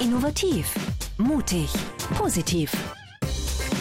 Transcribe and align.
Innovativ, 0.00 0.72
mutig, 1.18 1.68
positiv. 2.16 2.72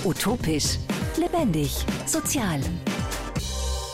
Utopisch, 0.04 0.78
lebendig, 1.16 1.72
sozial. 2.06 2.60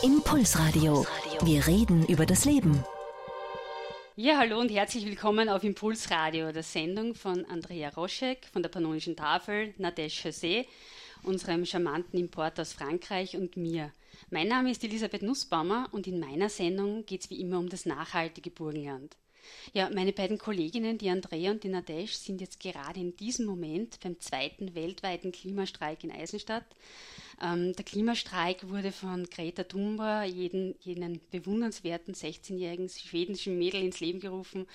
Impulsradio. 0.02 1.06
Wir 1.42 1.64
reden 1.68 2.04
über 2.06 2.26
das 2.26 2.44
Leben. 2.44 2.82
Ja, 4.16 4.38
hallo 4.38 4.58
und 4.58 4.72
herzlich 4.72 5.06
willkommen 5.06 5.48
auf 5.48 5.62
Impulsradio, 5.62 6.50
der 6.50 6.64
Sendung 6.64 7.14
von 7.14 7.44
Andrea 7.44 7.90
Roschek 7.90 8.46
von 8.52 8.60
der 8.60 8.70
Pannonischen 8.70 9.14
Tafel, 9.14 9.72
Nadège 9.78 10.26
José, 10.26 10.66
unserem 11.22 11.64
charmanten 11.64 12.18
Import 12.18 12.58
aus 12.58 12.72
Frankreich 12.72 13.36
und 13.36 13.56
mir. 13.56 13.92
Mein 14.30 14.48
Name 14.48 14.72
ist 14.72 14.82
Elisabeth 14.82 15.22
Nussbaumer 15.22 15.90
und 15.92 16.08
in 16.08 16.18
meiner 16.18 16.48
Sendung 16.48 17.06
geht 17.06 17.20
es 17.20 17.30
wie 17.30 17.40
immer 17.40 17.60
um 17.60 17.68
das 17.68 17.86
nachhaltige 17.86 18.50
Burgenland. 18.50 19.16
Ja, 19.72 19.90
meine 19.90 20.12
beiden 20.12 20.38
Kolleginnen, 20.38 20.98
die 20.98 21.10
Andrea 21.10 21.50
und 21.50 21.64
die 21.64 21.68
Nadesh, 21.68 22.14
sind 22.14 22.40
jetzt 22.40 22.60
gerade 22.60 23.00
in 23.00 23.16
diesem 23.16 23.46
Moment 23.46 23.98
beim 24.00 24.20
zweiten 24.20 24.74
weltweiten 24.74 25.32
Klimastreik 25.32 26.04
in 26.04 26.12
Eisenstadt. 26.12 26.66
Ähm, 27.40 27.74
der 27.74 27.84
Klimastreik 27.84 28.68
wurde 28.68 28.92
von 28.92 29.28
Greta 29.28 29.64
Thunberg, 29.64 30.28
jeden, 30.28 30.74
jenen 30.80 31.20
bewundernswerten 31.30 32.14
16-jährigen 32.14 32.88
schwedischen 32.88 33.58
Mädel 33.58 33.82
ins 33.82 34.00
Leben 34.00 34.20
gerufen, 34.20 34.66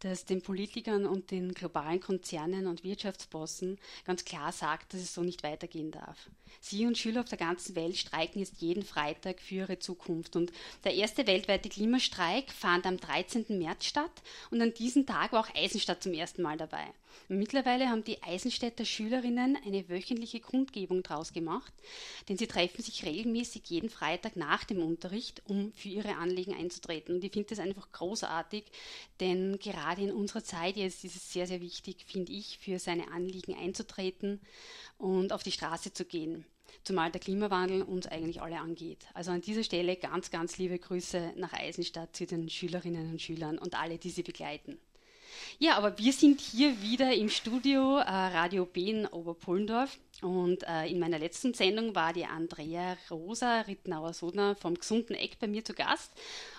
das 0.00 0.24
den 0.24 0.42
Politikern 0.42 1.06
und 1.06 1.30
den 1.30 1.52
globalen 1.54 2.00
Konzernen 2.00 2.66
und 2.66 2.82
Wirtschaftsbossen 2.84 3.78
ganz 4.06 4.24
klar 4.24 4.50
sagt, 4.50 4.92
dass 4.92 5.00
es 5.00 5.14
so 5.14 5.22
nicht 5.22 5.42
weitergehen 5.42 5.90
darf. 5.92 6.30
Sie 6.60 6.86
und 6.86 6.98
Schüler 6.98 7.20
auf 7.20 7.28
der 7.28 7.38
ganzen 7.38 7.76
Welt 7.76 7.96
streiken 7.96 8.40
jetzt 8.40 8.60
jeden 8.60 8.82
Freitag 8.82 9.40
für 9.40 9.56
ihre 9.56 9.78
Zukunft. 9.78 10.36
Und 10.36 10.52
der 10.84 10.94
erste 10.94 11.26
weltweite 11.26 11.68
Klimastreik 11.68 12.50
fand 12.50 12.86
am 12.86 12.96
13. 12.96 13.58
März 13.58 13.84
statt 13.84 14.10
und 14.50 14.60
an 14.60 14.74
diesem 14.74 15.06
Tag 15.06 15.32
war 15.32 15.40
auch 15.40 15.54
Eisenstadt 15.54 16.02
zum 16.02 16.14
ersten 16.14 16.42
Mal 16.42 16.56
dabei. 16.56 16.86
Mittlerweile 17.28 17.88
haben 17.88 18.04
die 18.04 18.22
Eisenstädter 18.22 18.84
Schülerinnen 18.84 19.56
eine 19.64 19.88
wöchentliche 19.88 20.40
Kundgebung 20.40 21.02
daraus 21.02 21.32
gemacht, 21.32 21.72
denn 22.28 22.36
sie 22.36 22.46
treffen 22.46 22.82
sich 22.82 23.04
regelmäßig 23.04 23.62
jeden 23.68 23.90
Freitag 23.90 24.36
nach 24.36 24.64
dem 24.64 24.82
Unterricht, 24.82 25.42
um 25.46 25.72
für 25.72 25.88
ihre 25.88 26.16
Anliegen 26.16 26.54
einzutreten. 26.54 27.14
Und 27.14 27.24
ich 27.24 27.32
finde 27.32 27.48
das 27.48 27.58
einfach 27.58 27.90
großartig, 27.92 28.64
denn 29.20 29.58
gerade 29.58 30.02
in 30.02 30.12
unserer 30.12 30.44
Zeit 30.44 30.76
jetzt 30.76 31.04
ist 31.04 31.16
es 31.16 31.32
sehr, 31.32 31.46
sehr 31.46 31.60
wichtig, 31.60 32.04
finde 32.06 32.32
ich, 32.32 32.58
für 32.58 32.78
seine 32.78 33.10
Anliegen 33.12 33.54
einzutreten 33.54 34.40
und 34.98 35.32
auf 35.32 35.42
die 35.42 35.52
Straße 35.52 35.92
zu 35.92 36.04
gehen 36.04 36.44
zumal 36.84 37.10
der 37.10 37.20
Klimawandel 37.20 37.82
uns 37.82 38.06
eigentlich 38.06 38.40
alle 38.40 38.58
angeht. 38.58 39.06
Also 39.14 39.30
an 39.30 39.40
dieser 39.40 39.64
Stelle 39.64 39.96
ganz, 39.96 40.30
ganz 40.30 40.58
liebe 40.58 40.78
Grüße 40.78 41.34
nach 41.36 41.52
Eisenstadt 41.52 42.16
zu 42.16 42.26
den 42.26 42.48
Schülerinnen 42.48 43.10
und 43.10 43.20
Schülern 43.20 43.58
und 43.58 43.78
alle, 43.78 43.98
die 43.98 44.10
sie 44.10 44.22
begleiten. 44.22 44.78
Ja, 45.58 45.76
aber 45.76 45.98
wir 45.98 46.12
sind 46.12 46.40
hier 46.40 46.80
wieder 46.80 47.14
im 47.14 47.28
Studio 47.28 47.98
äh, 47.98 48.02
Radio 48.02 48.64
B 48.64 48.90
in 48.90 49.06
Oberpullendorf. 49.06 49.98
Und 50.22 50.64
äh, 50.64 50.86
in 50.86 50.98
meiner 50.98 51.18
letzten 51.18 51.54
Sendung 51.54 51.94
war 51.94 52.12
die 52.12 52.26
Andrea 52.26 52.96
Rosa 53.10 53.62
Rittenauer-Sodner 53.62 54.54
vom 54.54 54.74
Gesunden 54.74 55.14
Eck 55.14 55.38
bei 55.38 55.46
mir 55.46 55.64
zu 55.64 55.72
Gast. 55.72 56.12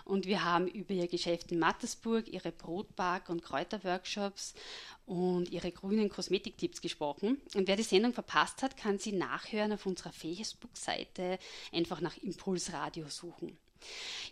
Und 0.04 0.26
wir 0.26 0.44
haben 0.44 0.68
über 0.68 0.94
ihr 0.94 1.08
Geschäft 1.08 1.52
in 1.52 1.60
Mattersburg, 1.60 2.28
ihre 2.28 2.52
Brotback- 2.52 3.30
und 3.30 3.44
Kräuterworkshops 3.44 4.56
und 5.06 5.52
ihre 5.52 5.72
grünen 5.72 6.10
Kosmetiktipps 6.10 6.82
gesprochen. 6.82 7.40
Und 7.56 7.68
wer 7.68 7.76
die 7.76 7.84
Sendung 7.84 8.14
verpasst 8.14 8.64
hat, 8.64 8.78
kann 8.78 8.98
sie 8.98 9.14
nachhören 9.14 9.74
auf 9.74 9.86
unserer 9.86 10.12
Facebook-Seite. 10.12 11.38
Einfach 11.72 12.02
nach 12.02 12.18
Impulsradio 12.18 13.08
suchen. 13.10 13.58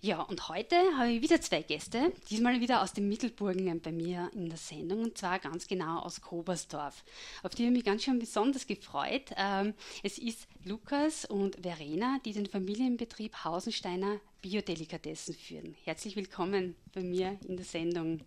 Ja, 0.02 0.22
und 0.22 0.48
heute 0.48 0.76
habe 0.98 1.12
ich 1.12 1.22
wieder 1.22 1.42
zwei 1.42 1.62
Gäste, 1.62 2.14
diesmal 2.30 2.62
wieder 2.62 2.82
aus 2.82 2.94
dem 2.94 3.10
Mittelburgenland 3.10 3.84
bei 3.84 3.92
mir 3.92 4.32
in 4.34 4.48
der 4.48 4.58
Sendung 4.58 5.04
und 5.04 5.18
zwar 5.18 5.40
ganz 5.40 5.68
genau 5.68 6.00
aus 6.00 6.22
Kobersdorf. 6.22 7.04
Auf 7.44 7.54
die 7.54 7.64
habe 7.64 7.74
ich 7.74 7.80
mich 7.80 7.86
ganz 7.86 8.04
schön 8.04 8.20
besonders 8.20 8.66
gefreut. 8.66 9.32
Ähm, 9.36 9.74
es 10.04 10.18
ist 10.18 10.48
Lukas 10.64 11.26
und 11.26 11.58
Verena, 11.62 12.20
die 12.24 12.32
den 12.32 12.46
Familienbetrieb 12.46 13.44
Hausensteiner 13.44 14.20
Biodelikatessen 14.42 15.34
führen. 15.34 15.76
Herzlich 15.84 16.16
willkommen 16.16 16.76
bei 16.94 17.02
mir 17.02 17.38
in 17.46 17.58
der 17.58 17.66
Sendung. 17.66 18.22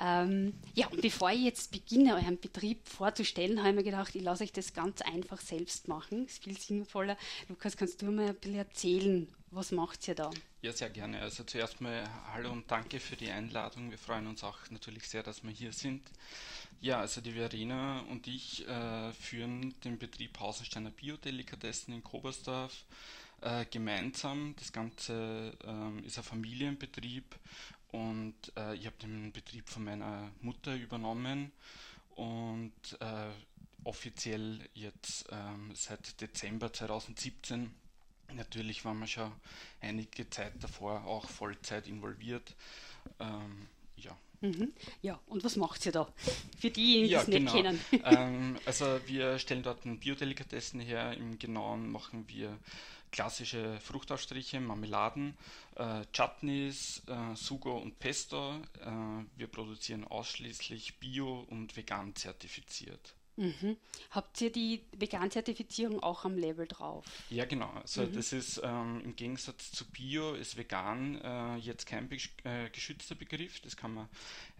Ähm, 0.00 0.54
ja, 0.74 0.86
und 0.88 1.02
bevor 1.02 1.30
ich 1.30 1.42
jetzt 1.42 1.72
beginne, 1.72 2.14
euren 2.14 2.38
Betrieb 2.38 2.88
vorzustellen, 2.88 3.58
habe 3.58 3.70
ich 3.70 3.74
mir 3.76 3.82
gedacht, 3.82 4.14
ich 4.14 4.22
lasse 4.22 4.44
euch 4.44 4.52
das 4.52 4.72
ganz 4.72 5.02
einfach 5.02 5.40
selbst 5.40 5.88
machen. 5.88 6.24
Das 6.24 6.34
ist 6.34 6.44
viel 6.44 6.58
sinnvoller. 6.58 7.16
Lukas, 7.48 7.76
kannst 7.76 8.02
du 8.02 8.06
mal 8.06 8.28
ein 8.28 8.34
bisschen 8.36 8.58
erzählen, 8.58 9.28
was 9.50 9.72
macht 9.72 10.06
ihr 10.08 10.14
da? 10.14 10.30
Ja, 10.62 10.72
sehr 10.72 10.90
gerne. 10.90 11.20
Also 11.20 11.44
zuerst 11.44 11.80
mal 11.80 12.04
hallo 12.32 12.50
und 12.50 12.70
danke 12.70 13.00
für 13.00 13.16
die 13.16 13.30
Einladung. 13.30 13.90
Wir 13.90 13.98
freuen 13.98 14.26
uns 14.26 14.44
auch 14.44 14.58
natürlich 14.70 15.08
sehr, 15.08 15.22
dass 15.22 15.42
wir 15.44 15.50
hier 15.50 15.72
sind. 15.72 16.02
Ja, 16.80 17.00
also 17.00 17.20
die 17.20 17.32
Verena 17.32 18.00
und 18.10 18.26
ich 18.26 18.66
äh, 18.68 19.12
führen 19.12 19.74
den 19.84 19.98
Betrieb 19.98 20.38
Hausensteiner 20.38 20.90
Biodelikatessen 20.90 21.94
in 21.94 22.04
Kobersdorf 22.04 22.84
äh, 23.40 23.64
gemeinsam. 23.66 24.54
Das 24.58 24.72
Ganze 24.72 25.56
äh, 25.64 26.06
ist 26.06 26.18
ein 26.18 26.24
Familienbetrieb 26.24 27.36
und 27.92 28.34
äh, 28.56 28.74
ich 28.74 28.86
habe 28.86 28.96
den 29.02 29.32
Betrieb 29.32 29.68
von 29.68 29.84
meiner 29.84 30.30
Mutter 30.40 30.74
übernommen 30.74 31.52
und 32.16 32.72
äh, 33.00 33.30
offiziell 33.84 34.60
jetzt 34.74 35.26
ähm, 35.30 35.70
seit 35.74 36.20
Dezember 36.20 36.72
2017. 36.72 37.72
Natürlich 38.34 38.84
waren 38.84 38.98
wir 38.98 39.06
schon 39.06 39.32
einige 39.80 40.28
Zeit 40.30 40.52
davor 40.60 41.04
auch 41.06 41.28
Vollzeit 41.28 41.86
involviert. 41.88 42.54
Ähm, 43.20 43.68
ja. 43.96 44.16
Mhm. 44.40 44.72
Ja, 45.02 45.18
und 45.26 45.42
was 45.42 45.56
macht 45.56 45.84
ihr 45.86 45.92
da? 45.92 46.12
Für 46.58 46.70
diejenigen, 46.70 47.08
die 47.08 47.12
ja, 47.12 47.22
es 47.22 47.28
nicht 47.28 47.38
genau. 47.38 47.52
kennen. 47.52 47.80
ähm, 48.04 48.56
also 48.66 49.00
wir 49.06 49.38
stellen 49.38 49.62
dort 49.62 49.80
Biodelikatessen 49.82 50.80
her. 50.80 51.14
Im 51.14 51.38
Genauen 51.38 51.90
machen 51.90 52.28
wir 52.28 52.58
klassische 53.10 53.80
Fruchtausstriche, 53.80 54.60
Marmeladen, 54.60 55.36
äh, 55.76 56.04
Chutneys, 56.12 57.02
äh, 57.06 57.34
Sugo 57.34 57.78
und 57.78 57.98
Pesto. 57.98 58.60
Äh, 58.80 59.24
wir 59.36 59.46
produzieren 59.48 60.04
ausschließlich 60.04 60.98
bio 60.98 61.46
und 61.48 61.76
vegan 61.76 62.14
zertifiziert. 62.14 63.14
Mhm. 63.38 63.76
Habt 64.10 64.40
ihr 64.40 64.50
die 64.50 64.82
Vegan-Zertifizierung 64.96 66.02
auch 66.02 66.24
am 66.24 66.36
Label 66.36 66.66
drauf? 66.66 67.06
Ja, 67.30 67.44
genau. 67.44 67.70
Also 67.70 68.02
mhm. 68.02 68.12
das 68.12 68.32
ist 68.32 68.60
ähm, 68.64 69.00
im 69.04 69.14
Gegensatz 69.14 69.70
zu 69.70 69.88
Bio 69.88 70.34
ist 70.34 70.56
vegan 70.56 71.20
äh, 71.22 71.56
jetzt 71.58 71.86
kein 71.86 72.10
äh, 72.10 72.68
geschützter 72.70 73.14
Begriff. 73.14 73.60
Das 73.60 73.76
kann 73.76 73.94
man 73.94 74.08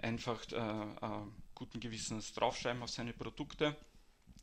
einfach 0.01 0.41
äh, 0.53 0.57
äh, 0.57 1.27
guten 1.57 1.81
Gewissens 1.81 2.33
draufschreiben 2.35 2.81
auf 2.81 2.91
seine 2.91 3.13
Produkte 3.13 3.77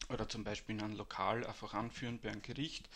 oder 0.10 0.28
zum 0.28 0.44
Beispiel 0.44 0.76
in 0.76 0.82
einem 0.82 0.98
Lokal 0.98 1.48
einfach 1.48 1.74
anführen 1.74 2.20
bei 2.22 2.30
einem 2.30 2.42
Gericht. 2.42 2.90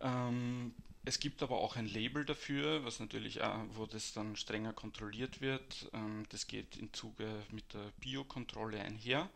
Ähm, 0.00 0.74
es 1.04 1.20
gibt 1.20 1.42
aber 1.42 1.58
auch 1.58 1.76
ein 1.76 1.86
Label 1.86 2.24
dafür, 2.24 2.86
was 2.86 3.00
natürlich, 3.00 3.42
äh, 3.42 3.50
wo 3.74 3.84
das 3.84 4.14
dann 4.14 4.34
strenger 4.36 4.72
kontrolliert 4.72 5.42
wird. 5.42 5.90
Ähm, 5.92 6.24
das 6.30 6.46
geht 6.46 6.78
im 6.78 6.90
Zuge 6.94 7.28
mit 7.50 7.74
der 7.74 7.92
Biokontrolle 8.00 8.80
einher. 8.80 9.28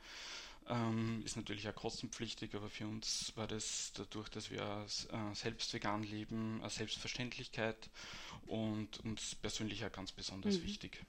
Ähm, 0.71 1.23
ist 1.25 1.37
natürlich 1.37 1.67
auch 1.67 1.75
kostenpflichtig, 1.75 2.55
aber 2.55 2.69
für 2.69 2.87
uns 2.87 3.33
war 3.37 3.47
das 3.47 3.93
dadurch, 3.95 4.29
dass 4.29 4.51
wir 4.51 4.61
äh, 4.61 5.35
selbst 5.35 5.73
vegan 5.73 6.03
leben, 6.03 6.61
eine 6.61 6.69
Selbstverständlichkeit 6.69 7.89
und 8.47 9.03
uns 9.03 9.35
persönlich 9.35 9.83
auch 9.87 9.93
ganz 9.93 10.13
besonders 10.13 10.59
mhm. 10.59 10.65
wichtig. 10.65 11.03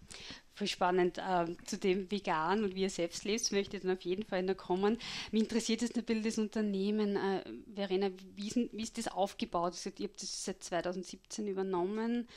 Voll 0.56 0.68
spannend. 0.68 1.18
Äh, 1.18 1.58
zu 1.66 1.78
dem 1.78 2.10
Vegan 2.10 2.64
und 2.64 2.74
wie 2.76 2.84
ihr 2.84 2.90
selbst 2.90 3.26
lebt, 3.26 3.52
möchte 3.52 3.76
ich 3.76 3.84
dann 3.84 3.92
auf 3.92 4.02
jeden 4.02 4.24
Fall 4.24 4.44
noch 4.44 4.56
kommen. 4.56 4.98
Mich 5.32 5.44
interessiert 5.44 5.82
jetzt 5.82 5.98
ein 5.98 6.06
bisschen 6.06 6.24
das 6.24 6.38
Unternehmen. 6.38 7.18
Äh, 7.18 7.44
Verena, 7.76 8.12
wie 8.36 8.48
ist, 8.48 8.56
wie 8.56 8.84
ist 8.84 8.98
das 8.98 9.10
aufgebaut? 9.10 9.74
Also, 9.74 9.92
ihr 9.98 10.08
habt 10.08 10.22
das 10.22 10.46
seit 10.46 10.64
2017 10.64 11.48
übernommen. 11.48 12.30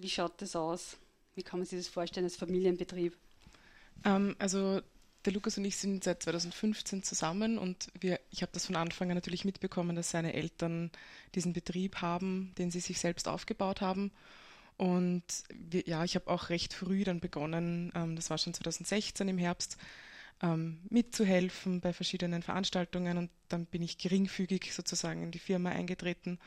Wie 0.00 0.08
schaut 0.08 0.40
das 0.40 0.56
aus? 0.56 0.96
Wie 1.34 1.42
kann 1.42 1.58
man 1.58 1.66
sich 1.66 1.78
das 1.78 1.88
vorstellen 1.88 2.24
als 2.24 2.36
Familienbetrieb? 2.36 3.16
Ähm, 4.04 4.34
also 4.38 4.80
der 5.24 5.32
Lukas 5.32 5.58
und 5.58 5.64
ich 5.64 5.76
sind 5.76 6.04
seit 6.04 6.22
2015 6.22 7.02
zusammen 7.02 7.58
und 7.58 7.88
wir, 7.98 8.20
ich 8.30 8.42
habe 8.42 8.52
das 8.52 8.66
von 8.66 8.76
Anfang 8.76 9.10
an 9.10 9.16
natürlich 9.16 9.44
mitbekommen, 9.44 9.96
dass 9.96 10.10
seine 10.10 10.34
Eltern 10.34 10.90
diesen 11.34 11.52
Betrieb 11.52 11.96
haben, 12.02 12.52
den 12.58 12.70
sie 12.70 12.80
sich 12.80 12.98
selbst 13.00 13.28
aufgebaut 13.28 13.80
haben. 13.80 14.12
Und 14.76 15.22
wir, 15.54 15.86
ja, 15.86 16.04
ich 16.04 16.14
habe 16.16 16.30
auch 16.30 16.48
recht 16.48 16.74
früh 16.74 17.04
dann 17.04 17.20
begonnen, 17.20 17.92
ähm, 17.94 18.16
das 18.16 18.30
war 18.30 18.38
schon 18.38 18.54
2016 18.54 19.28
im 19.28 19.38
Herbst, 19.38 19.78
ähm, 20.42 20.80
mitzuhelfen 20.90 21.80
bei 21.80 21.92
verschiedenen 21.92 22.42
Veranstaltungen 22.42 23.18
und 23.18 23.30
dann 23.48 23.66
bin 23.66 23.82
ich 23.82 23.98
geringfügig 23.98 24.74
sozusagen 24.74 25.22
in 25.22 25.30
die 25.30 25.38
Firma 25.38 25.70
eingetreten 25.70 26.38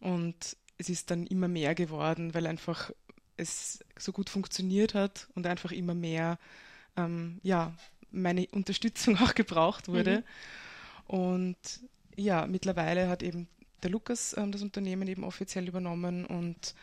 und 0.00 0.56
es 0.76 0.90
ist 0.90 1.10
dann 1.10 1.26
immer 1.26 1.48
mehr 1.48 1.74
geworden, 1.74 2.34
weil 2.34 2.46
einfach 2.46 2.90
es 3.38 3.82
so 3.98 4.12
gut 4.12 4.28
funktioniert 4.28 4.94
hat 4.94 5.28
und 5.34 5.46
einfach 5.46 5.72
immer 5.72 5.94
mehr 5.94 6.38
ähm, 6.96 7.40
ja, 7.42 7.74
meine 8.12 8.46
Unterstützung 8.52 9.16
auch 9.20 9.34
gebraucht 9.34 9.88
wurde. 9.88 10.24
Mhm. 11.08 11.16
Und 11.16 11.56
ja, 12.16 12.46
mittlerweile 12.46 13.08
hat 13.08 13.22
eben 13.22 13.48
der 13.82 13.90
Lukas 13.90 14.36
ähm, 14.36 14.52
das 14.52 14.62
Unternehmen 14.62 15.08
eben 15.08 15.24
offiziell 15.24 15.66
übernommen 15.66 16.24
und 16.26 16.74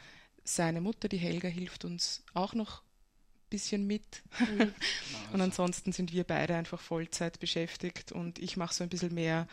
seine 0.43 0.81
Mutter, 0.81 1.07
die 1.07 1.17
Helga, 1.17 1.47
hilft 1.47 1.85
uns 1.85 2.23
auch 2.33 2.53
noch 2.53 2.81
bisschen 3.49 3.87
mit. 3.87 4.23
Mhm. 4.39 4.73
und 5.33 5.41
ansonsten 5.41 5.91
sind 5.91 6.13
wir 6.13 6.23
beide 6.23 6.55
einfach 6.55 6.79
Vollzeit 6.79 7.39
beschäftigt 7.39 8.11
und 8.11 8.39
ich 8.39 8.57
mache 8.57 8.73
so 8.73 8.83
ein 8.83 8.89
bisschen 8.89 9.13
mehr 9.13 9.47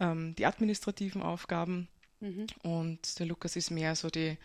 ähm, 0.00 0.34
die 0.36 0.46
administrativen 0.46 1.22
Aufgaben 1.22 1.88
mhm. 2.20 2.46
und 2.62 3.18
der 3.18 3.26
Lukas 3.26 3.56
ist 3.56 3.70
mehr 3.70 3.94
so 3.94 4.10
die 4.10 4.36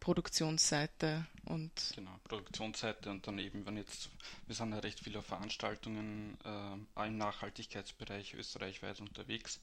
Produktionsseite 0.00 1.26
und 1.44 1.92
genau 1.94 2.18
Produktionsseite 2.24 3.10
und 3.10 3.26
dann 3.26 3.38
eben 3.38 3.66
wenn 3.66 3.76
jetzt 3.76 4.10
wir 4.46 4.54
sind 4.54 4.72
ja 4.72 4.78
recht 4.78 5.00
viele 5.00 5.22
Veranstaltungen 5.22 6.36
äh, 6.44 7.06
im 7.06 7.16
Nachhaltigkeitsbereich 7.16 8.34
österreichweit 8.34 9.00
unterwegs 9.00 9.60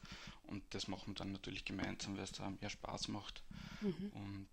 und 0.48 0.64
das 0.72 0.88
machen 0.88 1.08
wir 1.08 1.16
dann 1.16 1.32
natürlich 1.32 1.66
gemeinsam, 1.66 2.18
weil 2.18 2.24
es 2.24 2.32
da 2.32 2.50
mehr 2.50 2.70
Spaß 2.70 3.08
macht 3.10 3.42
mhm. 3.82 4.12
und 4.14 4.48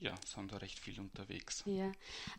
ja, 0.00 0.14
sind 0.26 0.52
da 0.52 0.58
recht 0.58 0.78
viel 0.78 0.98
unterwegs. 1.00 1.62
Ja, 1.66 1.90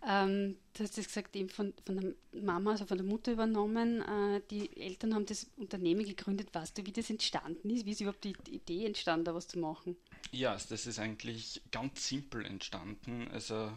ähm, 0.08 0.58
du 0.74 0.84
hast 0.84 0.98
es 0.98 1.08
gesagt, 1.08 1.36
eben 1.36 1.50
von, 1.50 1.74
von 1.86 2.00
der 2.00 2.42
Mama, 2.42 2.72
also 2.72 2.86
von 2.86 2.98
der 2.98 3.06
Mutter 3.06 3.32
übernommen. 3.32 4.02
Äh, 4.02 4.42
die 4.52 4.76
Eltern 4.78 5.16
haben 5.16 5.26
das 5.26 5.48
Unternehmen 5.58 6.06
gegründet. 6.06 6.54
Weißt 6.54 6.78
du, 6.78 6.86
wie 6.86 6.92
das 6.92 7.10
entstanden 7.10 7.70
ist? 7.70 7.86
Wie 7.86 7.92
ist 7.92 8.02
überhaupt 8.02 8.24
die 8.24 8.36
Idee 8.50 8.86
entstanden, 8.86 9.26
da 9.26 9.34
was 9.34 9.48
zu 9.48 9.60
machen? 9.60 9.98
Ja, 10.32 10.52
also 10.52 10.68
das 10.70 10.86
ist 10.88 11.00
eigentlich 11.00 11.62
ganz 11.72 12.08
simpel 12.08 12.46
entstanden. 12.46 13.28
Also 13.32 13.72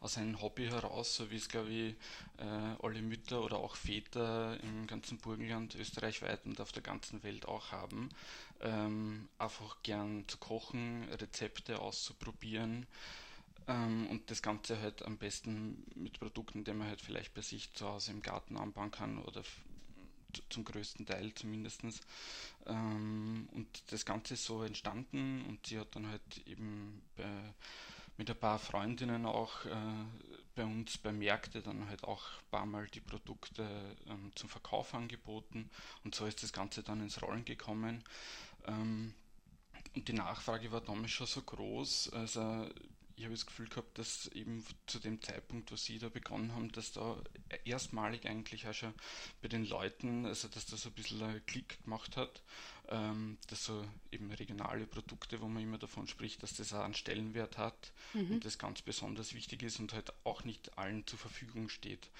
aus 0.00 0.16
einem 0.18 0.40
Hobby 0.40 0.66
heraus, 0.66 1.16
so 1.16 1.30
wie 1.30 1.36
es, 1.36 1.48
glaube 1.48 1.70
ich, 1.70 1.94
äh, 2.38 2.76
alle 2.82 3.02
Mütter 3.02 3.42
oder 3.42 3.58
auch 3.58 3.76
Väter 3.76 4.58
im 4.62 4.86
ganzen 4.86 5.18
Burgenland, 5.18 5.74
österreichweit 5.74 6.44
und 6.46 6.60
auf 6.60 6.72
der 6.72 6.82
ganzen 6.82 7.22
Welt 7.22 7.46
auch 7.46 7.72
haben. 7.72 8.08
Ähm, 8.60 9.28
einfach 9.38 9.82
gern 9.82 10.24
zu 10.28 10.38
kochen, 10.38 11.04
Rezepte 11.12 11.80
auszuprobieren. 11.80 12.86
Ähm, 13.68 14.06
und 14.08 14.30
das 14.30 14.42
Ganze 14.42 14.80
halt 14.80 15.02
am 15.04 15.18
besten 15.18 15.84
mit 15.94 16.20
Produkten, 16.20 16.64
die 16.64 16.72
man 16.72 16.88
halt 16.88 17.00
vielleicht 17.00 17.34
bei 17.34 17.42
sich 17.42 17.72
zu 17.74 17.86
Hause 17.88 18.12
im 18.12 18.22
Garten 18.22 18.56
anbauen 18.56 18.90
kann 18.92 19.18
oder 19.18 19.42
zum 20.50 20.64
größten 20.64 21.06
Teil 21.06 21.32
zumindest. 21.34 21.82
Ähm, 22.66 23.48
und 23.52 23.92
das 23.92 24.04
Ganze 24.04 24.34
ist 24.34 24.44
so 24.44 24.62
entstanden 24.62 25.44
und 25.48 25.66
sie 25.66 25.78
hat 25.78 25.94
dann 25.94 26.08
halt 26.08 26.46
eben 26.46 27.02
bei, 27.16 27.24
mit 28.16 28.30
ein 28.30 28.38
paar 28.38 28.58
Freundinnen 28.58 29.26
auch 29.26 29.64
äh, 29.66 30.04
bei 30.54 30.64
uns 30.64 30.96
bei 30.98 31.12
Märkte 31.12 31.60
dann 31.60 31.88
halt 31.88 32.04
auch 32.04 32.22
ein 32.24 32.50
paar 32.50 32.66
Mal 32.66 32.86
die 32.88 33.00
Produkte 33.00 33.96
ähm, 34.06 34.32
zum 34.34 34.48
Verkauf 34.48 34.94
angeboten 34.94 35.70
und 36.02 36.14
so 36.14 36.26
ist 36.26 36.42
das 36.42 36.52
Ganze 36.52 36.82
dann 36.82 37.02
ins 37.02 37.22
Rollen 37.22 37.44
gekommen. 37.44 38.02
Ähm, 38.66 39.14
und 39.94 40.08
die 40.08 40.12
Nachfrage 40.12 40.72
war 40.72 40.80
damals 40.80 41.12
schon 41.12 41.26
so 41.26 41.42
groß, 41.42 42.12
also 42.12 42.68
ich 43.16 43.24
habe 43.24 43.34
das 43.34 43.46
Gefühl 43.46 43.68
gehabt, 43.68 43.98
dass 43.98 44.28
eben 44.28 44.64
zu 44.86 44.98
dem 44.98 45.22
Zeitpunkt, 45.22 45.72
wo 45.72 45.76
Sie 45.76 45.98
da 45.98 46.10
begonnen 46.10 46.54
haben, 46.54 46.70
dass 46.72 46.92
da 46.92 47.16
erstmalig 47.64 48.26
eigentlich 48.26 48.68
auch 48.68 48.74
schon 48.74 48.92
bei 49.40 49.48
den 49.48 49.64
Leuten, 49.64 50.26
also 50.26 50.48
dass 50.48 50.66
das 50.66 50.86
ein 50.86 50.92
bisschen 50.92 51.22
einen 51.22 51.44
Klick 51.46 51.82
gemacht 51.82 52.18
hat, 52.18 52.42
ähm, 52.88 53.38
dass 53.48 53.64
so 53.64 53.86
eben 54.12 54.30
regionale 54.30 54.86
Produkte, 54.86 55.40
wo 55.40 55.48
man 55.48 55.62
immer 55.62 55.78
davon 55.78 56.06
spricht, 56.06 56.42
dass 56.42 56.54
das 56.54 56.74
auch 56.74 56.84
einen 56.84 56.94
Stellenwert 56.94 57.56
hat 57.56 57.92
mhm. 58.12 58.32
und 58.32 58.44
das 58.44 58.58
ganz 58.58 58.82
besonders 58.82 59.32
wichtig 59.34 59.62
ist 59.62 59.80
und 59.80 59.94
halt 59.94 60.12
auch 60.24 60.44
nicht 60.44 60.76
allen 60.76 61.06
zur 61.06 61.18
Verfügung 61.18 61.70
steht. 61.70 62.10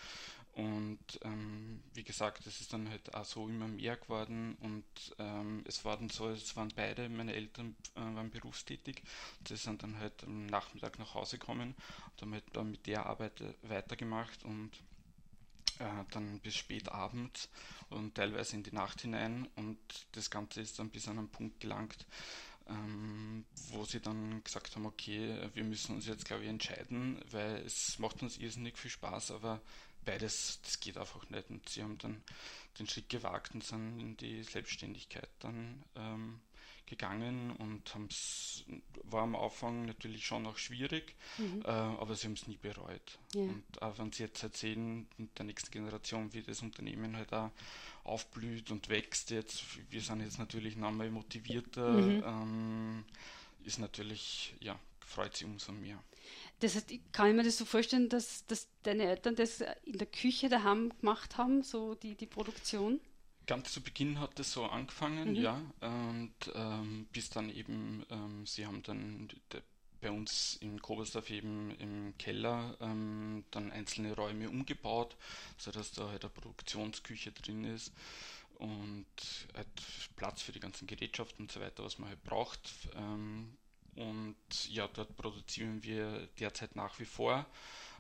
Und 0.57 1.21
ähm, 1.23 1.83
wie 1.93 2.03
gesagt, 2.03 2.47
es 2.47 2.63
ist 2.63 2.73
dann 2.73 2.89
halt 2.89 3.15
auch 3.15 3.27
so 3.27 3.47
immer 3.47 3.69
mehr 3.69 3.99
geworden 3.99 4.57
und 4.61 4.85
ähm, 5.19 5.63
es 5.67 5.85
war 5.85 5.99
dann 5.99 6.09
so, 6.09 6.31
es 6.31 6.57
waren 6.57 6.73
beide, 6.75 7.11
meine 7.11 7.35
Eltern 7.35 7.77
äh, 7.95 8.01
waren 8.01 8.31
berufstätig, 8.31 9.03
sie 9.47 9.57
sind 9.57 9.83
dann 9.83 9.99
halt 9.99 10.25
am 10.25 10.47
Nachmittag 10.47 10.99
nach 10.99 11.13
Hause 11.13 11.37
gekommen 11.37 11.75
und 12.11 12.23
haben 12.23 12.33
halt 12.33 12.45
dann 12.55 12.71
mit 12.71 12.87
der 12.87 13.05
Arbeit 13.05 13.43
weitergemacht 13.65 14.45
und 14.45 14.71
äh, 15.79 16.05
dann 16.13 16.41
bis 16.41 16.57
spät 16.57 16.89
abends 16.89 17.51
und 17.91 18.15
teilweise 18.15 18.57
in 18.57 18.63
die 18.63 18.73
Nacht 18.73 19.03
hinein 19.03 19.47
und 19.57 19.79
das 20.13 20.31
Ganze 20.31 20.63
ist 20.63 20.79
dann 20.79 20.89
bis 20.89 21.07
an 21.07 21.19
einen 21.19 21.29
Punkt 21.29 21.61
gelangt, 21.61 22.07
ähm, 22.67 23.45
wo 23.73 23.85
sie 23.85 24.01
dann 24.01 24.43
gesagt 24.43 24.75
haben, 24.75 24.87
okay, 24.87 25.51
wir 25.53 25.65
müssen 25.65 25.97
uns 25.97 26.07
jetzt 26.07 26.25
glaube 26.25 26.45
ich 26.45 26.49
entscheiden, 26.49 27.23
weil 27.31 27.57
es 27.67 27.99
macht 27.99 28.23
uns 28.23 28.39
irrsinnig 28.39 28.79
viel 28.79 28.91
Spaß, 28.91 29.33
aber 29.33 29.61
beides, 30.07 30.61
das 30.63 30.81
geht 30.81 30.97
einfach 30.97 31.29
nicht. 31.29 31.51
Und 31.51 31.69
sie 31.69 31.83
haben 31.83 31.99
dann 31.99 32.23
den 32.79 32.89
Schritt 32.89 33.11
gewagt 33.11 33.53
und 33.55 33.63
sind 33.63 34.01
in 34.01 34.17
die 34.17 34.43
Selbstständigkeit 34.43 35.29
dann 35.41 35.85
ähm, 35.97 36.41
gegangen 36.87 37.51
und 37.57 37.93
haben's, 37.95 38.65
war 39.05 39.25
am 39.25 39.35
Anfang 39.35 39.87
natürlich 39.87 40.25
schon 40.25 40.45
noch 40.45 40.57
schwierig, 40.57 41.17
mhm. 41.37 41.63
äh, 41.65 41.69
aber 41.69 42.15
sie 42.15 42.29
haben 42.29 42.35
es 42.35 42.47
nie 42.47 42.57
bereut. 42.57 43.19
Ja. 43.35 43.43
Und 43.43 43.83
auch 43.83 43.99
wenn 43.99 44.13
sie 44.13 44.23
jetzt 44.23 44.43
halt 44.43 44.57
sehen, 44.57 45.09
mit 45.19 45.37
der 45.37 45.47
nächsten 45.47 45.71
Generation, 45.71 46.33
wie 46.33 46.43
das 46.43 46.63
Unternehmen 46.63 47.17
halt 47.17 47.33
auch 47.33 47.51
aufblüht 48.05 48.71
und 48.71 48.89
wächst 48.89 49.31
jetzt, 49.31 49.65
wir 49.91 50.01
sind 50.01 50.21
jetzt 50.21 50.39
natürlich 50.39 50.77
noch 50.77 50.89
einmal 50.89 51.11
motivierter, 51.11 51.91
mhm. 51.91 52.23
ähm, 52.25 53.05
ist 53.65 53.79
natürlich, 53.81 54.55
ja, 54.61 54.79
freut 55.01 55.37
sie 55.37 55.45
umso 55.45 55.73
mehr. 55.73 56.01
Das 56.61 56.75
heißt, 56.75 56.93
kann 57.13 57.31
ich 57.31 57.37
mir 57.37 57.43
das 57.43 57.59
so 57.59 57.65
vorstellen, 57.65 58.09
dass, 58.09 58.47
dass 58.47 58.69
deine 58.83 59.05
Eltern 59.05 59.37
das 59.37 59.61
in 59.85 59.99
der 59.99 60.07
Küche 60.07 60.49
daheim 60.49 60.93
gemacht 61.01 61.37
haben, 61.37 61.63
so 61.63 61.95
die, 61.95 62.15
die 62.15 62.27
Produktion? 62.27 63.01
Ganz 63.47 63.73
zu 63.73 63.81
Beginn 63.81 64.19
hat 64.19 64.39
es 64.41 64.53
so 64.53 64.65
angefangen, 64.65 65.31
mhm. 65.31 65.37
ja. 65.37 65.61
Und 65.81 66.35
ähm, 66.55 67.07
bis 67.13 67.31
dann 67.31 67.51
eben, 67.51 68.05
ähm, 68.11 68.47
sie 68.47 68.67
haben 68.67 68.83
dann 68.83 69.29
bei 70.01 70.11
uns 70.11 70.57
in 70.61 70.81
Kobersdorf 70.81 71.31
eben 71.31 71.71
im 71.79 72.15
Keller 72.19 72.77
ähm, 72.81 73.45
dann 73.51 73.71
einzelne 73.71 74.15
Räume 74.15 74.49
umgebaut, 74.49 75.17
sodass 75.59 75.93
da 75.93 76.09
halt 76.09 76.25
eine 76.25 76.31
Produktionsküche 76.31 77.33
drin 77.33 77.65
ist 77.65 77.93
und 78.59 79.07
halt 79.55 79.69
Platz 80.17 80.43
für 80.43 80.53
die 80.53 80.61
ganzen 80.61 80.87
Gerätschaften 80.87 81.45
und 81.45 81.53
so 81.53 81.61
weiter, 81.61 81.85
was 81.85 81.99
man 81.99 82.09
halt 82.09 82.23
braucht. 82.25 82.61
Ähm, 82.95 83.57
und 83.97 84.37
ja, 84.71 84.89
dort 84.89 85.17
produzieren 85.17 85.83
wir 85.83 86.29
derzeit 86.39 86.77
nach 86.77 86.99
wie 86.99 87.05
vor. 87.05 87.47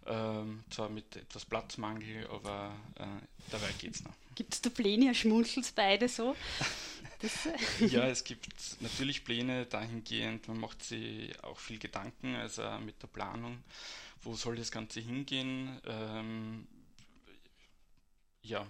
Ähm, 0.06 0.62
zwar 0.70 0.88
mit 0.88 1.16
etwas 1.16 1.44
Platzmangel, 1.44 2.28
aber 2.28 2.72
äh, 2.94 3.04
dabei 3.50 3.68
es 3.82 4.04
noch. 4.04 4.14
Gibt 4.36 4.54
es 4.54 4.62
da 4.62 4.70
Pläne? 4.70 5.14
Schmunzelt 5.14 5.72
beide 5.74 6.08
so? 6.08 6.36
Äh, 7.80 7.86
ja, 7.86 8.06
es 8.06 8.22
gibt 8.24 8.46
natürlich 8.80 9.24
Pläne 9.24 9.66
dahingehend. 9.66 10.46
Man 10.46 10.60
macht 10.60 10.84
sich 10.84 11.32
auch 11.42 11.58
viel 11.58 11.78
Gedanken, 11.78 12.36
also 12.36 12.62
mit 12.84 13.02
der 13.02 13.08
Planung, 13.08 13.58
wo 14.22 14.34
soll 14.34 14.56
das 14.56 14.70
Ganze 14.70 15.00
hingehen. 15.00 15.80
Ähm, 15.86 16.68
ja, 18.48 18.66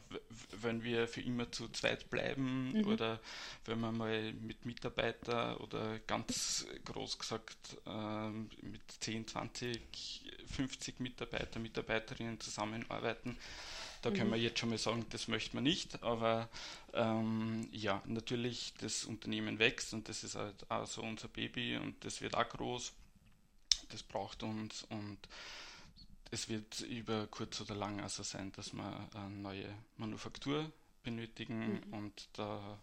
wenn 0.60 0.82
wir 0.82 1.08
für 1.08 1.20
immer 1.20 1.50
zu 1.52 1.68
zweit 1.68 2.10
bleiben 2.10 2.72
mhm. 2.72 2.86
oder 2.86 3.20
wenn 3.64 3.80
wir 3.80 3.92
mal 3.92 4.32
mit 4.32 4.64
Mitarbeiter 4.64 5.60
oder 5.60 5.98
ganz 6.00 6.66
groß 6.84 7.18
gesagt 7.18 7.76
äh, 7.86 8.28
mit 8.30 8.82
10, 9.00 9.28
20, 9.28 10.32
50 10.56 11.00
Mitarbeiter, 11.00 11.58
Mitarbeiterinnen 11.58 12.40
zusammenarbeiten, 12.40 13.36
da 14.02 14.10
mhm. 14.10 14.14
können 14.14 14.30
wir 14.30 14.38
jetzt 14.38 14.58
schon 14.58 14.70
mal 14.70 14.78
sagen, 14.78 15.06
das 15.10 15.28
möchte 15.28 15.54
man 15.54 15.64
nicht, 15.64 16.02
aber 16.02 16.48
ähm, 16.92 17.68
ja, 17.72 18.02
natürlich, 18.06 18.72
das 18.80 19.04
Unternehmen 19.04 19.58
wächst 19.58 19.92
und 19.92 20.08
das 20.08 20.24
ist 20.24 20.36
halt 20.36 20.70
auch 20.70 20.86
so 20.86 21.02
unser 21.02 21.28
Baby 21.28 21.76
und 21.76 22.04
das 22.04 22.20
wird 22.20 22.34
auch 22.34 22.48
groß, 22.48 22.92
das 23.90 24.02
braucht 24.02 24.42
uns 24.42 24.84
und 24.84 25.18
es 26.30 26.48
wird 26.48 26.80
über 26.80 27.26
kurz 27.28 27.60
oder 27.60 27.74
lang 27.74 28.00
also 28.00 28.22
sein, 28.22 28.52
dass 28.52 28.72
wir 28.72 29.08
eine 29.14 29.30
neue 29.30 29.68
Manufaktur 29.96 30.70
benötigen 31.02 31.74
mhm. 31.74 31.92
und 31.92 32.28
da 32.32 32.78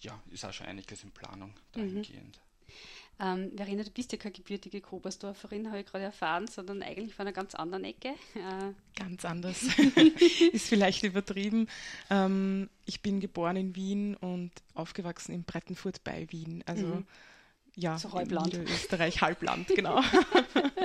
ja, 0.00 0.20
ist 0.30 0.44
auch 0.44 0.52
schon 0.52 0.66
einiges 0.66 1.04
in 1.04 1.10
Planung 1.10 1.54
dahingehend. 1.72 2.36
Mhm. 2.36 2.52
Ähm, 3.20 3.52
Verena, 3.56 3.84
du 3.84 3.90
bist 3.90 4.10
ja 4.10 4.18
keine 4.18 4.32
gebürtige 4.32 4.80
Kobersdorferin, 4.80 5.68
habe 5.68 5.80
ich 5.80 5.86
gerade 5.86 6.04
erfahren, 6.04 6.48
sondern 6.48 6.82
eigentlich 6.82 7.14
von 7.14 7.26
einer 7.26 7.34
ganz 7.34 7.54
anderen 7.54 7.84
Ecke. 7.84 8.08
Äh 8.34 8.72
ganz 8.96 9.24
anders. 9.24 9.62
ist 10.52 10.68
vielleicht 10.68 11.04
übertrieben. 11.04 11.68
Ähm, 12.10 12.68
ich 12.84 13.00
bin 13.00 13.20
geboren 13.20 13.56
in 13.56 13.76
Wien 13.76 14.16
und 14.16 14.50
aufgewachsen 14.74 15.32
in 15.32 15.44
Breitenfurt 15.44 16.02
bei 16.02 16.26
Wien. 16.30 16.64
Also 16.66 16.86
mhm. 16.86 17.06
Ja, 17.74 17.98
so 17.98 18.12
Halbland. 18.12 18.54
Österreich 18.54 19.22
Halbland, 19.22 19.68
genau. 19.68 20.02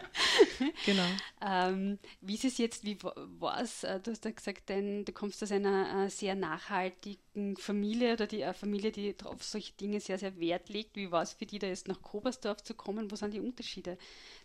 genau. 0.85 1.07
Ähm, 1.41 1.99
wie 2.21 2.35
ist 2.35 2.45
es 2.45 2.57
jetzt, 2.57 2.85
wie 2.85 2.97
war 3.01 3.61
es? 3.61 3.83
Äh, 3.83 3.99
du 3.99 4.11
hast 4.11 4.23
ja 4.23 4.31
gesagt, 4.31 4.69
denn 4.69 5.03
du 5.03 5.11
kommst 5.11 5.43
aus 5.43 5.51
einer 5.51 6.05
äh, 6.05 6.09
sehr 6.09 6.35
nachhaltigen 6.35 7.57
Familie 7.57 8.13
oder 8.13 8.25
die 8.25 8.41
äh, 8.41 8.53
Familie, 8.53 8.91
die 8.91 9.15
auf 9.25 9.43
solche 9.43 9.73
Dinge 9.73 9.99
sehr, 9.99 10.17
sehr 10.17 10.39
Wert 10.39 10.69
legt. 10.69 10.95
Wie 10.95 11.11
war 11.11 11.23
es 11.23 11.33
für 11.33 11.45
die, 11.45 11.59
da 11.59 11.67
jetzt 11.67 11.89
nach 11.89 12.01
Kobersdorf 12.01 12.63
zu 12.63 12.73
kommen? 12.73 13.11
Wo 13.11 13.15
sind 13.15 13.33
die 13.33 13.41
Unterschiede 13.41 13.97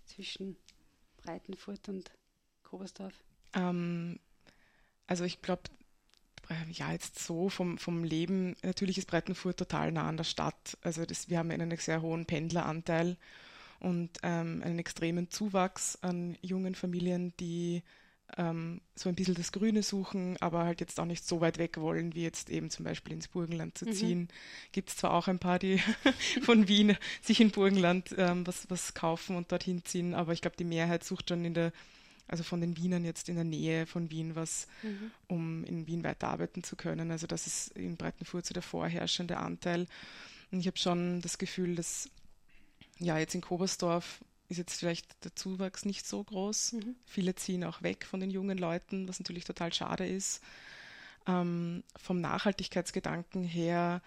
zwischen 0.04 0.56
Breitenfurt 1.18 1.88
und 1.88 2.10
Kobersdorf? 2.64 3.14
Ähm, 3.54 4.18
also 5.06 5.24
ich 5.24 5.42
glaube, 5.42 5.62
ja, 6.70 6.92
jetzt 6.92 7.18
so 7.18 7.48
vom, 7.48 7.78
vom 7.78 8.04
Leben, 8.04 8.56
natürlich 8.62 8.98
ist 8.98 9.08
Breitenfurt 9.08 9.56
total 9.56 9.92
nah 9.92 10.08
an 10.08 10.16
der 10.16 10.24
Stadt. 10.24 10.76
Also 10.82 11.04
das, 11.04 11.28
wir 11.28 11.38
haben 11.38 11.50
einen 11.50 11.76
sehr 11.76 12.02
hohen 12.02 12.26
Pendleranteil 12.26 13.16
und 13.80 14.10
ähm, 14.22 14.62
einen 14.64 14.78
extremen 14.78 15.30
Zuwachs 15.30 15.98
an 16.02 16.36
jungen 16.40 16.74
Familien, 16.74 17.32
die 17.38 17.82
ähm, 18.36 18.80
so 18.94 19.08
ein 19.08 19.14
bisschen 19.14 19.34
das 19.34 19.52
Grüne 19.52 19.82
suchen, 19.82 20.36
aber 20.40 20.64
halt 20.64 20.80
jetzt 20.80 20.98
auch 20.98 21.04
nicht 21.04 21.26
so 21.26 21.40
weit 21.40 21.58
weg 21.58 21.78
wollen, 21.78 22.14
wie 22.14 22.22
jetzt 22.22 22.50
eben 22.50 22.70
zum 22.70 22.84
Beispiel 22.84 23.12
ins 23.12 23.28
Burgenland 23.28 23.76
zu 23.76 23.86
mhm. 23.86 23.92
ziehen. 23.92 24.20
Mhm. 24.20 24.28
Gibt 24.72 24.90
es 24.90 24.96
zwar 24.96 25.12
auch 25.12 25.28
ein 25.28 25.38
paar, 25.38 25.58
die 25.58 25.78
von 26.42 26.68
Wien 26.68 26.96
sich 27.20 27.40
in 27.40 27.50
Burgenland 27.50 28.14
ähm, 28.16 28.46
was, 28.46 28.70
was 28.70 28.94
kaufen 28.94 29.36
und 29.36 29.52
dorthin 29.52 29.84
ziehen, 29.84 30.14
aber 30.14 30.32
ich 30.32 30.40
glaube, 30.40 30.56
die 30.56 30.64
Mehrheit 30.64 31.04
sucht 31.04 31.28
schon 31.28 31.44
in 31.44 31.54
der, 31.54 31.72
also 32.32 32.44
von 32.44 32.62
den 32.62 32.78
Wienern 32.78 33.04
jetzt 33.04 33.28
in 33.28 33.34
der 33.34 33.44
Nähe 33.44 33.84
von 33.84 34.10
Wien 34.10 34.34
was, 34.34 34.66
mhm. 34.82 35.10
um 35.28 35.64
in 35.64 35.86
Wien 35.86 36.02
weiterarbeiten 36.02 36.64
zu 36.64 36.76
können. 36.76 37.10
Also 37.10 37.26
das 37.26 37.46
ist 37.46 37.68
in 37.76 37.98
Breitenfurt 37.98 38.46
so 38.46 38.54
der 38.54 38.62
vorherrschende 38.62 39.36
Anteil. 39.36 39.86
Und 40.50 40.60
ich 40.60 40.66
habe 40.66 40.78
schon 40.78 41.20
das 41.20 41.36
Gefühl, 41.36 41.76
dass 41.76 42.08
ja 42.98 43.18
jetzt 43.18 43.34
in 43.34 43.42
Kobersdorf 43.42 44.24
ist 44.48 44.56
jetzt 44.56 44.80
vielleicht 44.80 45.22
der 45.24 45.36
Zuwachs 45.36 45.84
nicht 45.84 46.06
so 46.06 46.24
groß. 46.24 46.72
Mhm. 46.72 46.96
Viele 47.04 47.34
ziehen 47.34 47.64
auch 47.64 47.82
weg 47.82 48.06
von 48.06 48.20
den 48.20 48.30
jungen 48.30 48.56
Leuten, 48.56 49.06
was 49.08 49.20
natürlich 49.20 49.44
total 49.44 49.74
schade 49.74 50.06
ist. 50.06 50.40
Ähm, 51.26 51.84
vom 51.96 52.18
Nachhaltigkeitsgedanken 52.22 53.44
her 53.44 54.00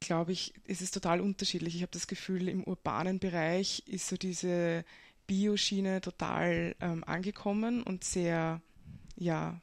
glaube 0.00 0.32
ich, 0.32 0.54
ist 0.64 0.82
es 0.82 0.90
total 0.90 1.20
unterschiedlich. 1.20 1.76
Ich 1.76 1.82
habe 1.82 1.92
das 1.92 2.06
Gefühl, 2.06 2.48
im 2.48 2.64
urbanen 2.64 3.18
Bereich 3.18 3.82
ist 3.86 4.08
so 4.08 4.16
diese 4.16 4.84
Bioschiene 5.26 6.00
total 6.00 6.74
ähm, 6.80 7.04
angekommen 7.04 7.82
und 7.82 8.04
sehr 8.04 8.60
ja, 9.16 9.60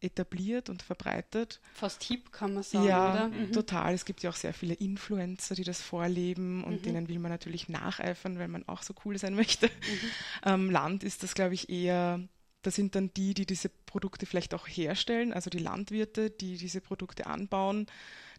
etabliert 0.00 0.68
und 0.68 0.82
verbreitet. 0.82 1.60
Fast 1.74 2.02
hip, 2.04 2.32
kann 2.32 2.54
man 2.54 2.62
sagen, 2.62 2.86
ja, 2.86 3.12
oder? 3.12 3.28
Mhm. 3.28 3.52
total. 3.52 3.94
Es 3.94 4.04
gibt 4.04 4.22
ja 4.22 4.30
auch 4.30 4.36
sehr 4.36 4.52
viele 4.52 4.74
Influencer, 4.74 5.54
die 5.54 5.64
das 5.64 5.80
vorleben 5.80 6.64
und 6.64 6.80
mhm. 6.80 6.82
denen 6.82 7.08
will 7.08 7.18
man 7.18 7.30
natürlich 7.30 7.68
nacheifern, 7.68 8.38
weil 8.38 8.48
man 8.48 8.66
auch 8.68 8.82
so 8.82 8.94
cool 9.04 9.18
sein 9.18 9.34
möchte. 9.34 9.66
Mhm. 9.66 10.10
Ähm, 10.44 10.70
Land 10.70 11.04
ist 11.04 11.22
das, 11.22 11.34
glaube 11.34 11.54
ich, 11.54 11.70
eher, 11.70 12.20
da 12.62 12.70
sind 12.70 12.94
dann 12.94 13.12
die, 13.14 13.34
die 13.34 13.46
diese 13.46 13.68
Produkte 13.68 14.26
vielleicht 14.26 14.54
auch 14.54 14.66
herstellen, 14.66 15.32
also 15.32 15.50
die 15.50 15.58
Landwirte, 15.58 16.30
die 16.30 16.58
diese 16.58 16.80
Produkte 16.80 17.26
anbauen. 17.26 17.86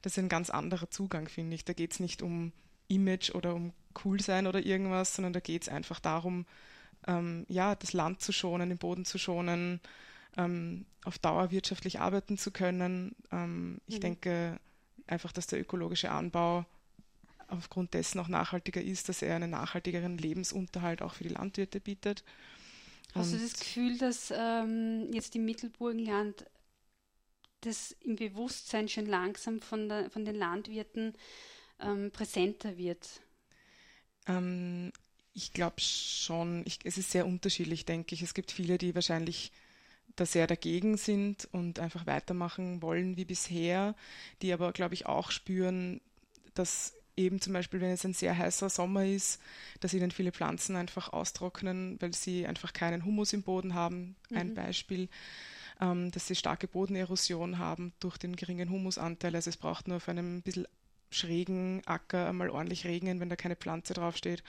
Das 0.01 0.13
ist 0.13 0.19
ein 0.19 0.29
ganz 0.29 0.49
anderer 0.49 0.89
Zugang, 0.91 1.27
finde 1.27 1.55
ich. 1.55 1.65
Da 1.65 1.73
geht 1.73 1.93
es 1.93 1.99
nicht 1.99 2.21
um 2.21 2.51
Image 2.87 3.31
oder 3.31 3.55
um 3.55 3.73
cool 4.05 4.21
sein 4.21 4.47
oder 4.47 4.65
irgendwas, 4.65 5.15
sondern 5.15 5.33
da 5.33 5.39
geht 5.39 5.63
es 5.63 5.69
einfach 5.69 5.99
darum, 5.99 6.45
ähm, 7.07 7.45
ja, 7.47 7.75
das 7.75 7.93
Land 7.93 8.21
zu 8.21 8.31
schonen, 8.31 8.69
den 8.69 8.77
Boden 8.77 9.05
zu 9.05 9.17
schonen, 9.17 9.79
ähm, 10.35 10.85
auf 11.03 11.19
Dauer 11.19 11.51
wirtschaftlich 11.51 11.99
arbeiten 11.99 12.37
zu 12.37 12.51
können. 12.51 13.15
Ähm, 13.31 13.79
ich 13.87 13.95
mhm. 13.95 14.01
denke 14.01 14.59
einfach, 15.07 15.31
dass 15.31 15.47
der 15.47 15.59
ökologische 15.59 16.11
Anbau 16.11 16.65
aufgrund 17.47 17.93
dessen 17.93 18.19
auch 18.19 18.27
nachhaltiger 18.27 18.81
ist, 18.81 19.09
dass 19.09 19.21
er 19.21 19.35
einen 19.35 19.51
nachhaltigeren 19.51 20.17
Lebensunterhalt 20.17 21.01
auch 21.01 21.13
für 21.13 21.23
die 21.23 21.33
Landwirte 21.33 21.79
bietet. 21.79 22.23
Hast 23.13 23.31
Und 23.31 23.39
du 23.39 23.43
das 23.43 23.59
Gefühl, 23.59 23.97
dass 23.97 24.33
ähm, 24.35 25.09
jetzt 25.13 25.35
im 25.35 25.45
Mittelburgenland 25.45 26.45
das 27.61 27.95
im 28.01 28.17
Bewusstsein 28.17 28.87
schon 28.87 29.05
langsam 29.05 29.61
von, 29.61 29.89
der, 29.89 30.09
von 30.09 30.25
den 30.25 30.35
Landwirten 30.35 31.13
ähm, 31.79 32.11
präsenter 32.11 32.77
wird? 32.77 33.21
Ähm, 34.27 34.91
ich 35.33 35.53
glaube 35.53 35.79
schon, 35.79 36.63
ich, 36.65 36.79
es 36.83 36.97
ist 36.97 37.11
sehr 37.11 37.27
unterschiedlich, 37.27 37.85
denke 37.85 38.15
ich. 38.15 38.21
Es 38.21 38.33
gibt 38.33 38.51
viele, 38.51 38.77
die 38.77 38.95
wahrscheinlich 38.95 39.51
da 40.15 40.25
sehr 40.25 40.47
dagegen 40.47 40.97
sind 40.97 41.47
und 41.51 41.79
einfach 41.79 42.07
weitermachen 42.07 42.81
wollen 42.81 43.17
wie 43.17 43.25
bisher, 43.25 43.95
die 44.41 44.51
aber, 44.51 44.71
glaube 44.71 44.95
ich, 44.95 45.05
auch 45.05 45.29
spüren, 45.31 46.01
dass 46.55 46.93
eben 47.15 47.41
zum 47.41 47.53
Beispiel, 47.53 47.81
wenn 47.81 47.91
es 47.91 48.05
ein 48.05 48.13
sehr 48.13 48.37
heißer 48.37 48.69
Sommer 48.69 49.05
ist, 49.05 49.39
dass 49.79 49.93
ihnen 49.93 50.11
viele 50.11 50.31
Pflanzen 50.31 50.75
einfach 50.75 51.13
austrocknen, 51.13 51.97
weil 51.99 52.13
sie 52.13 52.47
einfach 52.47 52.73
keinen 52.73 53.05
Humus 53.05 53.33
im 53.33 53.43
Boden 53.43 53.73
haben. 53.73 54.15
Mhm. 54.29 54.37
Ein 54.37 54.53
Beispiel, 54.53 55.09
ähm, 55.81 56.11
dass 56.11 56.27
sie 56.27 56.35
starke 56.35 56.67
Bodenerosion 56.67 57.57
haben 57.57 57.93
durch 57.99 58.17
den 58.17 58.35
geringen 58.35 58.69
Humusanteil. 58.69 59.35
Also 59.35 59.49
es 59.49 59.57
braucht 59.57 59.87
nur 59.87 59.97
auf 59.97 60.09
einem 60.09 60.41
bisschen 60.41 60.67
schrägen 61.09 61.81
Acker 61.85 62.27
einmal 62.27 62.49
ordentlich 62.49 62.85
regnen, 62.85 63.19
wenn 63.19 63.29
da 63.29 63.35
keine 63.35 63.55
Pflanze 63.55 63.93
draufsteht. 63.93 64.43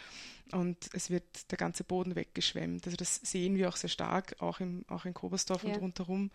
Und 0.53 0.77
es 0.93 1.11
wird 1.11 1.50
der 1.50 1.59
ganze 1.59 1.85
Boden 1.85 2.17
weggeschwemmt. 2.17 2.87
Also 2.87 2.97
das 2.97 3.17
sehen 3.17 3.57
wir 3.57 3.69
auch 3.69 3.77
sehr 3.77 3.91
stark, 3.91 4.37
auch, 4.41 4.61
im, 4.61 4.85
auch 4.88 5.05
in 5.05 5.15
Kobersdorf 5.15 5.65
ja. 5.65 5.75
und 5.75 5.81
rundherum, 5.81 6.31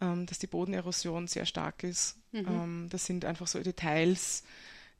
ähm, 0.00 0.26
dass 0.26 0.38
die 0.38 0.46
Bodenerosion 0.46 1.28
sehr 1.28 1.46
stark 1.46 1.82
ist. 1.84 2.16
Mhm. 2.32 2.46
Ähm, 2.48 2.88
das 2.90 3.06
sind 3.06 3.24
einfach 3.24 3.46
so 3.46 3.62
Details, 3.62 4.44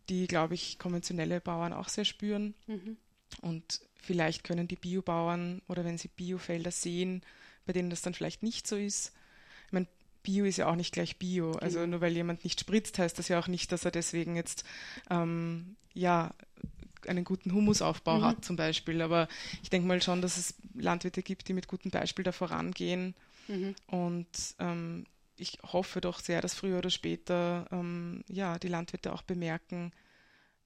die, 0.09 0.27
glaube 0.27 0.55
ich, 0.55 0.79
konventionelle 0.79 1.41
Bauern 1.41 1.73
auch 1.73 1.89
sehr 1.89 2.05
spüren. 2.05 2.55
Mhm. 2.67 2.97
Und 3.43 3.81
vielleicht 3.97 4.45
können 4.45 4.69
die 4.69 4.77
Biobauern 4.77 5.63
oder 5.69 5.85
wenn 5.85 5.99
sie 5.99 6.09
Biofelder 6.09 6.71
sehen, 6.71 7.23
bei 7.65 7.73
denen 7.73 7.91
das 7.91 8.03
dann 8.03 8.15
vielleicht 8.15 8.43
nicht 8.43 8.67
so 8.67 8.77
ist. 8.77 9.13
Bio 10.27 10.45
ist 10.45 10.57
ja 10.57 10.67
auch 10.67 10.75
nicht 10.75 10.93
gleich 10.93 11.19
Bio. 11.19 11.53
Also 11.53 11.79
genau. 11.79 11.93
nur 11.93 12.01
weil 12.01 12.13
jemand 12.13 12.43
nicht 12.43 12.61
spritzt, 12.61 12.99
heißt 12.99 13.17
das 13.19 13.29
ja 13.29 13.39
auch 13.39 13.47
nicht, 13.47 13.71
dass 13.71 13.85
er 13.85 13.93
deswegen 13.93 14.35
jetzt 14.35 14.65
ähm, 15.09 15.77
ja 15.95 16.35
einen 17.07 17.25
guten 17.25 17.53
Humusaufbau 17.53 18.19
mhm. 18.19 18.25
hat 18.25 18.45
zum 18.45 18.57
Beispiel. 18.57 19.01
Aber 19.03 19.29
ich 19.63 19.71
denke 19.71 19.87
mal 19.87 20.03
schon, 20.03 20.21
dass 20.21 20.37
es 20.37 20.55
Landwirte 20.75 21.23
gibt, 21.23 21.47
die 21.47 21.53
mit 21.53 21.69
gutem 21.69 21.93
Beispiel 21.93 22.25
da 22.25 22.33
vorangehen. 22.33 23.15
Mhm. 23.47 23.77
Und 23.87 24.27
ähm, 24.59 25.07
ich 25.37 25.59
hoffe 25.63 26.01
doch 26.01 26.19
sehr, 26.19 26.41
dass 26.41 26.55
früher 26.55 26.79
oder 26.79 26.91
später 26.91 27.69
ähm, 27.71 28.25
ja, 28.29 28.59
die 28.59 28.69
Landwirte 28.69 29.13
auch 29.13 29.23
bemerken, 29.23 29.93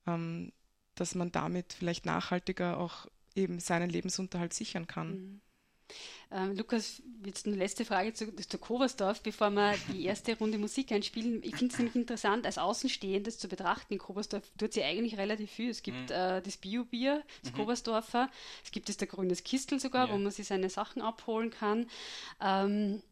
ähm, 0.07 0.53
dass 0.95 1.15
man 1.15 1.33
damit 1.33 1.75
vielleicht 1.75 2.07
nachhaltiger 2.07 2.79
auch 2.79 3.07
eben 3.35 3.61
seinen 3.61 3.91
Lebensunterhalt 3.91 4.55
sichern 4.55 4.87
kann. 4.87 5.11
Mhm. 5.11 5.41
Ähm, 6.33 6.57
Lukas, 6.57 7.03
jetzt 7.25 7.47
eine 7.47 7.57
letzte 7.57 7.85
Frage 7.85 8.13
zu, 8.13 8.35
zu 8.35 8.59
Kobersdorf, 8.59 9.21
bevor 9.21 9.51
wir 9.51 9.75
die 9.93 10.05
erste 10.05 10.39
Runde 10.39 10.59
Musik 10.59 10.93
einspielen. 10.93 11.43
Ich 11.43 11.57
finde 11.57 11.73
es 11.73 11.79
nämlich 11.79 11.97
interessant, 11.97 12.47
als 12.47 12.57
Außenstehendes 12.57 13.39
zu 13.39 13.49
betrachten. 13.49 13.95
In 13.95 13.99
Kobersdorf 13.99 14.45
tut 14.57 14.73
sie 14.73 14.85
eigentlich 14.85 15.19
relativ 15.19 15.51
viel. 15.51 15.71
Es 15.71 15.83
gibt 15.83 16.11
mhm. 16.11 16.15
äh, 16.15 16.41
das 16.41 16.57
Bio-Bier, 16.57 17.25
das 17.43 17.53
mhm. 17.53 17.57
Kobersdorfer. 17.57 18.31
Es 18.65 18.71
gibt 18.71 18.89
es 18.89 18.97
der 18.97 19.09
grünes 19.09 19.43
Kistel 19.43 19.81
sogar, 19.81 20.07
ja. 20.07 20.15
wo 20.15 20.19
man 20.19 20.31
sich 20.31 20.47
seine 20.47 20.71
Sachen 20.71 21.03
abholen 21.03 21.51
kann. 21.51 21.87
Ähm, 22.41 23.03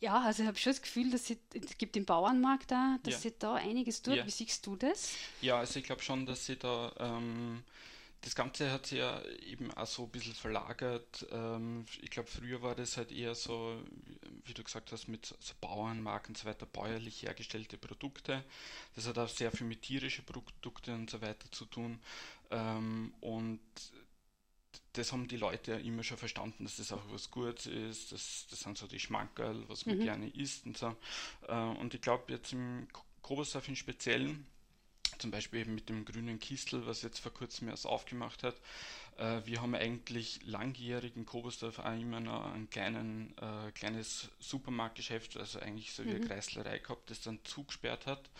ja, 0.00 0.20
also 0.20 0.42
ich 0.42 0.48
habe 0.48 0.58
schon 0.58 0.72
das 0.72 0.82
Gefühl, 0.82 1.10
dass 1.10 1.26
sie, 1.26 1.38
es 1.54 1.78
gibt 1.78 1.94
den 1.94 2.04
Bauernmarkt 2.04 2.70
da, 2.70 2.98
dass 3.02 3.14
ja. 3.14 3.20
sie 3.20 3.34
da 3.38 3.54
einiges 3.54 4.02
tut. 4.02 4.14
Ja. 4.14 4.26
Wie 4.26 4.30
siehst 4.30 4.66
du 4.66 4.76
das? 4.76 5.12
Ja, 5.40 5.58
also 5.58 5.78
ich 5.78 5.84
glaube 5.84 6.02
schon, 6.02 6.26
dass 6.26 6.46
sie 6.46 6.56
da 6.56 6.92
ähm, 6.98 7.62
das 8.22 8.34
Ganze 8.34 8.70
hat 8.70 8.86
sich 8.86 8.98
ja 8.98 9.22
eben 9.46 9.72
auch 9.72 9.86
so 9.86 10.04
ein 10.04 10.10
bisschen 10.10 10.34
verlagert. 10.34 11.26
Ähm, 11.30 11.86
ich 12.02 12.10
glaube, 12.10 12.28
früher 12.28 12.60
war 12.60 12.74
das 12.74 12.96
halt 12.96 13.12
eher 13.12 13.34
so, 13.34 13.82
wie 14.44 14.52
du 14.52 14.62
gesagt 14.62 14.92
hast, 14.92 15.08
mit 15.08 15.26
so 15.26 15.54
Bauernmarken 15.60 16.34
und 16.34 16.38
so 16.38 16.46
weiter, 16.46 16.66
bäuerlich 16.66 17.22
hergestellte 17.22 17.78
Produkte. 17.78 18.44
Das 18.94 19.06
hat 19.06 19.16
auch 19.16 19.28
sehr 19.28 19.50
viel 19.50 19.66
mit 19.66 19.82
tierischen 19.82 20.24
Produkten 20.26 20.94
und 20.94 21.10
so 21.10 21.22
weiter 21.22 21.50
zu 21.50 21.64
tun. 21.64 21.98
Ähm, 22.50 23.14
und 23.20 23.60
das 24.92 25.12
haben 25.12 25.26
die 25.26 25.36
Leute 25.36 25.72
ja 25.72 25.78
immer 25.78 26.02
schon 26.02 26.18
verstanden, 26.18 26.64
dass 26.64 26.76
das 26.76 26.92
auch 26.92 27.02
was 27.10 27.30
Gutes 27.30 27.66
ist. 27.66 28.12
Das, 28.12 28.46
das 28.50 28.60
sind 28.60 28.76
so 28.76 28.86
die 28.86 29.00
Schmankerl, 29.00 29.66
was 29.68 29.86
man 29.86 29.96
mhm. 29.98 30.02
gerne 30.02 30.28
isst 30.28 30.66
und 30.66 30.76
so. 30.76 30.94
Äh, 31.48 31.54
und 31.54 31.94
ich 31.94 32.02
glaube, 32.02 32.32
jetzt 32.32 32.52
im 32.52 32.86
Kobosaft 33.22 33.68
im 33.68 33.76
Speziellen, 33.76 34.46
zum 35.20 35.30
Beispiel 35.30 35.60
eben 35.60 35.74
mit 35.74 35.88
dem 35.88 36.04
grünen 36.04 36.38
Kistel, 36.38 36.86
was 36.86 37.02
jetzt 37.02 37.20
vor 37.20 37.32
kurzem 37.32 37.68
erst 37.68 37.86
aufgemacht 37.86 38.42
hat. 38.42 38.56
Äh, 39.18 39.42
wir 39.44 39.60
haben 39.60 39.74
eigentlich 39.74 40.40
langjährigen 40.44 41.26
Kobersdorf 41.26 41.78
auch 41.78 41.92
immer 41.92 42.20
noch 42.20 42.52
ein 42.54 42.68
kleinen, 42.70 43.34
äh, 43.38 43.70
kleines 43.72 44.28
Supermarktgeschäft, 44.40 45.36
also 45.36 45.60
eigentlich 45.60 45.92
so 45.92 46.04
wie 46.04 46.10
eine 46.10 46.20
mhm. 46.20 46.28
Kreislerei 46.28 46.78
gehabt, 46.78 47.10
das 47.10 47.20
dann 47.20 47.38
zugesperrt 47.44 48.06
hat. 48.06 48.30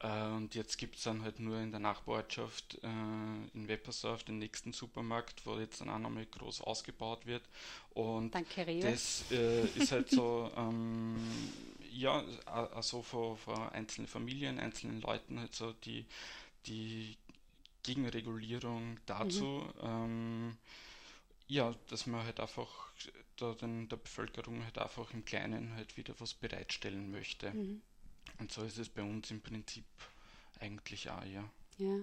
Äh, 0.00 0.28
und 0.28 0.54
jetzt 0.54 0.76
gibt 0.76 0.96
es 0.96 1.04
dann 1.04 1.22
halt 1.22 1.40
nur 1.40 1.58
in 1.58 1.70
der 1.70 1.80
Nachbarortschaft 1.80 2.78
äh, 2.82 2.86
in 2.86 3.68
Weppersdorf 3.68 4.24
den 4.24 4.38
nächsten 4.38 4.72
Supermarkt, 4.72 5.46
wo 5.46 5.58
jetzt 5.58 5.80
dann 5.80 5.88
auch 5.88 5.98
nochmal 5.98 6.26
groß 6.26 6.60
ausgebaut 6.60 7.26
wird. 7.26 7.42
Und 7.90 8.34
Danke, 8.34 8.64
das 8.80 9.24
äh, 9.30 9.64
ist 9.66 9.92
halt 9.92 10.10
so 10.10 10.50
ähm, 10.56 11.16
ja, 11.96 12.22
also 12.46 13.02
von, 13.02 13.36
von 13.36 13.68
einzelnen 13.70 14.06
Familien, 14.06 14.58
einzelnen 14.58 15.00
Leuten 15.00 15.40
halt 15.40 15.54
so 15.54 15.72
die, 15.72 16.06
die 16.66 17.16
Gegenregulierung 17.82 18.98
dazu. 19.06 19.64
Mhm. 19.80 19.82
Ähm, 19.82 20.56
ja, 21.48 21.74
dass 21.88 22.06
man 22.06 22.24
halt 22.24 22.40
einfach 22.40 22.90
da 23.36 23.54
den, 23.54 23.88
der 23.88 23.96
Bevölkerung 23.96 24.64
halt 24.64 24.78
einfach 24.78 25.12
im 25.12 25.24
Kleinen 25.24 25.74
halt 25.74 25.96
wieder 25.96 26.14
was 26.18 26.34
bereitstellen 26.34 27.10
möchte. 27.10 27.52
Mhm. 27.52 27.82
Und 28.38 28.52
so 28.52 28.62
ist 28.62 28.78
es 28.78 28.88
bei 28.88 29.02
uns 29.02 29.30
im 29.30 29.40
Prinzip 29.40 29.84
eigentlich 30.60 31.08
auch, 31.10 31.24
ja. 31.24 31.48
Ja. 31.78 31.98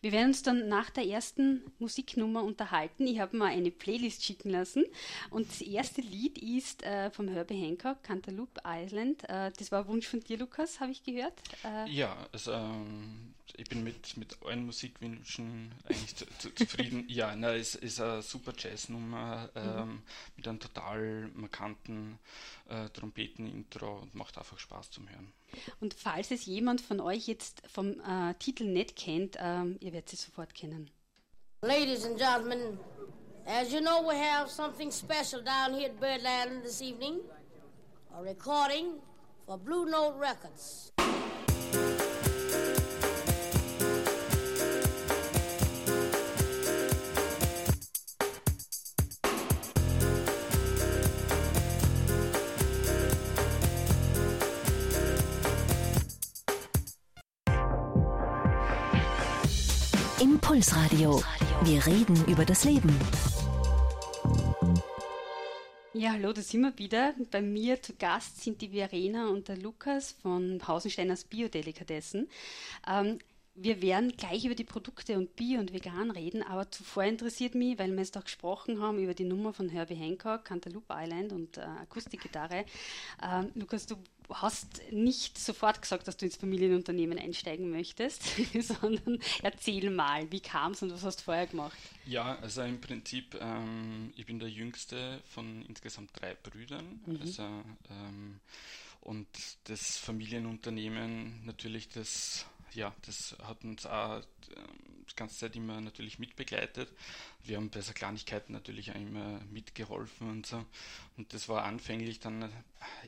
Wir 0.00 0.12
werden 0.12 0.28
uns 0.28 0.42
dann 0.42 0.68
nach 0.68 0.90
der 0.90 1.06
ersten 1.06 1.62
Musiknummer 1.78 2.42
unterhalten. 2.42 3.06
Ich 3.06 3.20
habe 3.20 3.36
mal 3.36 3.46
eine 3.46 3.70
Playlist 3.70 4.24
schicken 4.24 4.50
lassen 4.50 4.84
und 5.30 5.48
das 5.48 5.60
erste 5.60 6.00
Lied 6.00 6.38
ist 6.38 6.82
äh, 6.82 7.10
vom 7.10 7.28
Herbie 7.28 7.60
Hancock, 7.60 8.02
Cantaloupe 8.02 8.60
Island. 8.64 9.28
Äh, 9.28 9.52
das 9.56 9.72
war 9.72 9.86
Wunsch 9.88 10.06
von 10.06 10.20
dir, 10.20 10.38
Lukas, 10.38 10.80
habe 10.80 10.92
ich 10.92 11.02
gehört. 11.02 11.40
Äh, 11.64 11.90
ja, 11.90 12.16
also, 12.32 12.52
ähm, 12.52 13.34
ich 13.56 13.68
bin 13.68 13.84
mit, 13.84 14.16
mit 14.16 14.38
allen 14.44 14.64
Musikwünschen 14.64 15.72
eigentlich 15.84 16.16
zu, 16.16 16.26
zu, 16.38 16.54
zufrieden. 16.54 17.04
ja, 17.08 17.34
es 17.52 17.74
ist 17.74 18.00
eine 18.00 18.22
super 18.22 18.52
Jazznummer 18.56 19.50
ähm, 19.54 19.88
mhm. 19.88 20.02
mit 20.36 20.48
einem 20.48 20.60
total 20.60 21.30
markanten 21.34 22.18
äh, 22.68 22.88
Trompeten-Intro 22.90 23.98
und 23.98 24.14
macht 24.14 24.38
einfach 24.38 24.58
Spaß 24.58 24.90
zum 24.90 25.08
Hören. 25.08 25.32
Und 25.80 25.94
falls 25.94 26.30
es 26.30 26.46
jemand 26.46 26.80
von 26.80 27.00
euch 27.00 27.26
jetzt 27.26 27.62
vom 27.66 28.00
äh, 28.00 28.34
Titel 28.38 28.64
nicht 28.64 28.96
kennt, 28.96 29.36
ähm, 29.38 29.76
ihr 29.80 29.92
werdet 29.92 30.08
sie 30.08 30.16
sofort 30.16 30.54
kennen. 30.54 30.90
Ladies 31.62 32.04
and 32.04 32.18
gentlemen, 32.18 32.78
as 33.46 33.72
you 33.72 33.80
know, 33.80 34.02
we 34.08 34.14
have 34.14 34.48
something 34.48 34.90
special 34.90 35.42
down 35.42 35.74
here 35.74 35.90
at 35.90 36.00
Birdland 36.00 36.62
this 36.62 36.80
evening. 36.80 37.20
A 38.16 38.22
recording 38.22 39.00
for 39.46 39.58
Blue 39.58 39.84
Note 39.84 40.18
Records. 40.18 40.92
Impulsradio. 60.60 61.22
Wir 61.62 61.86
reden 61.86 62.22
über 62.26 62.44
das 62.44 62.64
Leben. 62.64 62.94
Ja, 65.94 66.12
hallo, 66.12 66.34
da 66.34 66.42
sind 66.42 66.60
wir 66.60 66.76
wieder. 66.76 67.14
Bei 67.30 67.40
mir 67.40 67.80
zu 67.80 67.94
Gast 67.94 68.42
sind 68.42 68.60
die 68.60 68.68
Verena 68.68 69.30
und 69.30 69.48
der 69.48 69.56
Lukas 69.56 70.12
von 70.20 70.60
Hausensteiners 70.68 71.24
Biodelikatessen. 71.24 72.28
Ähm, 72.86 73.20
wir 73.54 73.80
werden 73.80 74.12
gleich 74.18 74.44
über 74.44 74.54
die 74.54 74.64
Produkte 74.64 75.16
und 75.16 75.34
Bio 75.34 75.60
und 75.60 75.72
Vegan 75.72 76.10
reden, 76.10 76.42
aber 76.42 76.70
zuvor 76.70 77.04
interessiert 77.04 77.54
mich, 77.54 77.78
weil 77.78 77.90
wir 77.90 78.02
jetzt 78.02 78.18
auch 78.18 78.24
gesprochen 78.24 78.82
haben 78.82 79.02
über 79.02 79.14
die 79.14 79.24
Nummer 79.24 79.54
von 79.54 79.70
Herbie 79.70 79.94
Hancock, 79.94 80.44
Cantaloupe 80.44 80.92
Island 80.94 81.32
und 81.32 81.56
äh, 81.56 81.62
Akustikgitarre. 81.62 82.66
Ähm, 83.22 83.50
Lukas, 83.54 83.86
du 83.86 83.96
hast 84.34 84.80
nicht 84.90 85.38
sofort 85.38 85.82
gesagt, 85.82 86.08
dass 86.08 86.16
du 86.16 86.26
ins 86.26 86.36
Familienunternehmen 86.36 87.18
einsteigen 87.18 87.70
möchtest, 87.70 88.22
sondern 88.60 89.18
erzähl 89.42 89.90
mal, 89.90 90.30
wie 90.30 90.40
kam 90.40 90.72
es 90.72 90.82
und 90.82 90.92
was 90.92 91.04
hast 91.04 91.20
du 91.20 91.24
vorher 91.24 91.46
gemacht? 91.46 91.78
Ja, 92.06 92.38
also 92.40 92.62
im 92.62 92.80
Prinzip, 92.80 93.36
ähm, 93.40 94.12
ich 94.16 94.26
bin 94.26 94.38
der 94.38 94.48
jüngste 94.48 95.20
von 95.28 95.64
insgesamt 95.66 96.10
drei 96.14 96.34
Brüdern. 96.34 97.00
Mhm. 97.06 97.20
Also, 97.20 97.42
ähm, 97.42 98.40
und 99.02 99.28
das 99.64 99.96
Familienunternehmen 99.96 101.44
natürlich 101.44 101.88
das 101.88 102.46
ja, 102.74 102.94
das 103.02 103.36
hat 103.42 103.64
uns 103.64 103.86
auch 103.86 104.16
ähm, 104.56 105.04
die 105.10 105.16
ganze 105.16 105.38
Zeit 105.38 105.56
immer 105.56 105.80
natürlich 105.80 106.18
mitbegleitet. 106.18 106.92
Wir 107.44 107.56
haben 107.56 107.70
bei 107.70 107.80
so 107.80 107.92
Kleinigkeiten 107.92 108.52
natürlich 108.52 108.90
auch 108.90 108.96
immer 108.96 109.40
mitgeholfen 109.50 110.30
und 110.30 110.46
so. 110.46 110.64
Und 111.16 111.32
das 111.34 111.48
war 111.48 111.64
anfänglich 111.64 112.20
dann 112.20 112.50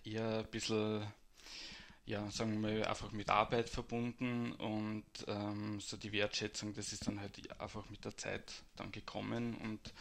eher 0.04 0.38
ein 0.38 0.50
bisschen, 0.50 1.06
ja, 2.04 2.28
sagen 2.30 2.60
wir 2.62 2.88
einfach 2.88 3.12
mit 3.12 3.30
Arbeit 3.30 3.68
verbunden 3.68 4.52
und 4.52 5.04
ähm, 5.28 5.80
so 5.80 5.96
die 5.96 6.12
Wertschätzung, 6.12 6.74
das 6.74 6.92
ist 6.92 7.06
dann 7.06 7.20
halt 7.20 7.60
einfach 7.60 7.88
mit 7.90 8.04
der 8.04 8.16
Zeit 8.16 8.52
dann 8.76 8.90
gekommen 8.90 9.54
und 9.56 9.92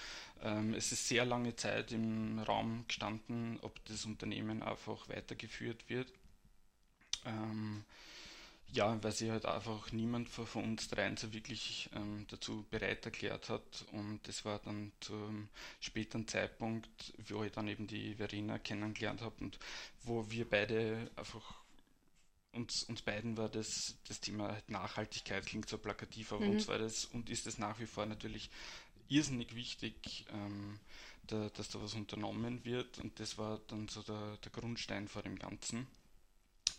ähm, 0.41 0.73
es 0.73 0.91
ist 0.91 1.07
sehr 1.07 1.25
lange 1.25 1.55
Zeit 1.55 1.91
im 1.91 2.39
Raum 2.39 2.85
gestanden, 2.87 3.59
ob 3.61 3.83
das 3.85 4.05
Unternehmen 4.05 4.63
einfach 4.63 5.07
weitergeführt 5.09 5.87
wird. 5.87 6.11
Ähm, 7.25 7.85
ja, 8.73 9.01
weil 9.03 9.11
sich 9.11 9.29
halt 9.29 9.45
einfach 9.45 9.91
niemand 9.91 10.29
von, 10.29 10.63
uns 10.63 10.87
dreien 10.87 11.17
so 11.17 11.33
wirklich 11.33 11.89
ähm, 11.93 12.25
dazu 12.29 12.65
bereit 12.69 13.05
erklärt 13.05 13.49
hat. 13.49 13.85
Und 13.91 14.21
das 14.27 14.45
war 14.45 14.59
dann 14.59 14.91
zum 15.01 15.49
späteren 15.79 16.27
Zeitpunkt, 16.27 17.13
wo 17.27 17.43
ich 17.43 17.51
dann 17.51 17.67
eben 17.67 17.87
die 17.87 18.15
Verena 18.15 18.59
kennengelernt 18.59 19.21
habe 19.21 19.35
und 19.41 19.59
wo 20.03 20.29
wir 20.29 20.49
beide 20.49 21.11
einfach 21.15 21.61
uns, 22.53 22.83
uns 22.83 23.01
beiden 23.01 23.37
war 23.37 23.49
das, 23.49 23.95
das 24.07 24.19
Thema 24.19 24.51
halt 24.51 24.69
Nachhaltigkeit, 24.69 25.45
klingt 25.45 25.69
so 25.69 25.77
plakativ, 25.77 26.33
aber 26.33 26.45
mhm. 26.45 26.51
uns 26.51 26.67
war 26.67 26.77
das 26.77 27.05
und 27.05 27.29
ist 27.29 27.47
es 27.47 27.57
nach 27.57 27.79
wie 27.79 27.85
vor 27.85 28.05
natürlich 28.05 28.49
irrsinnig 29.07 29.55
wichtig, 29.55 30.25
ähm, 30.31 30.79
da, 31.27 31.49
dass 31.49 31.69
da 31.69 31.81
was 31.81 31.93
unternommen 31.93 32.63
wird. 32.65 32.99
Und 32.99 33.19
das 33.19 33.37
war 33.37 33.59
dann 33.67 33.87
so 33.87 34.01
der, 34.01 34.37
der 34.37 34.51
Grundstein 34.51 35.07
vor 35.07 35.21
dem 35.21 35.37
Ganzen. 35.37 35.87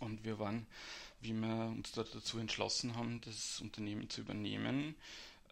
Und 0.02 0.24
wir 0.24 0.38
waren, 0.38 0.66
wie 1.20 1.32
wir 1.32 1.66
uns 1.66 1.92
da 1.92 2.02
dazu 2.02 2.38
entschlossen 2.38 2.96
haben, 2.96 3.20
das 3.20 3.60
Unternehmen 3.60 4.10
zu 4.10 4.20
übernehmen 4.20 4.96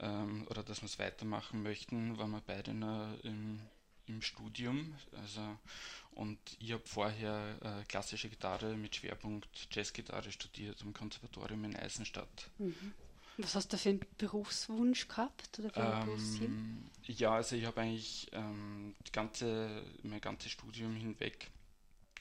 ähm, 0.00 0.46
oder 0.50 0.62
dass 0.62 0.82
wir 0.82 0.86
es 0.86 0.98
weitermachen 0.98 1.62
möchten, 1.62 2.18
waren 2.18 2.32
wir 2.32 2.42
beide 2.44 2.74
noch 2.74 3.16
im, 3.22 3.60
im 4.06 4.20
Studium. 4.22 4.94
Also, 5.12 5.40
und 6.16 6.38
ich 6.58 6.72
habe 6.72 6.82
vorher 6.84 7.58
äh, 7.62 7.84
klassische 7.84 8.28
Gitarre 8.28 8.76
mit 8.76 8.96
Schwerpunkt 8.96 9.68
Jazzgitarre 9.70 10.32
studiert 10.32 10.82
am 10.82 10.92
Konservatorium 10.92 11.64
in 11.64 11.76
Eisenstadt. 11.76 12.50
Mhm. 12.58 12.92
Was 13.38 13.54
hast 13.54 13.72
du 13.72 13.78
für 13.78 13.90
einen 13.90 14.00
Berufswunsch 14.18 15.06
gehabt? 15.06 15.60
Oder 15.60 16.04
ähm, 16.04 16.90
ja, 17.04 17.34
also 17.34 17.54
ich 17.54 17.64
habe 17.64 17.80
eigentlich 17.80 18.28
ähm, 18.32 18.96
ganze, 19.12 19.84
mein 20.02 20.20
ganzes 20.20 20.50
Studium 20.50 20.96
hinweg 20.96 21.50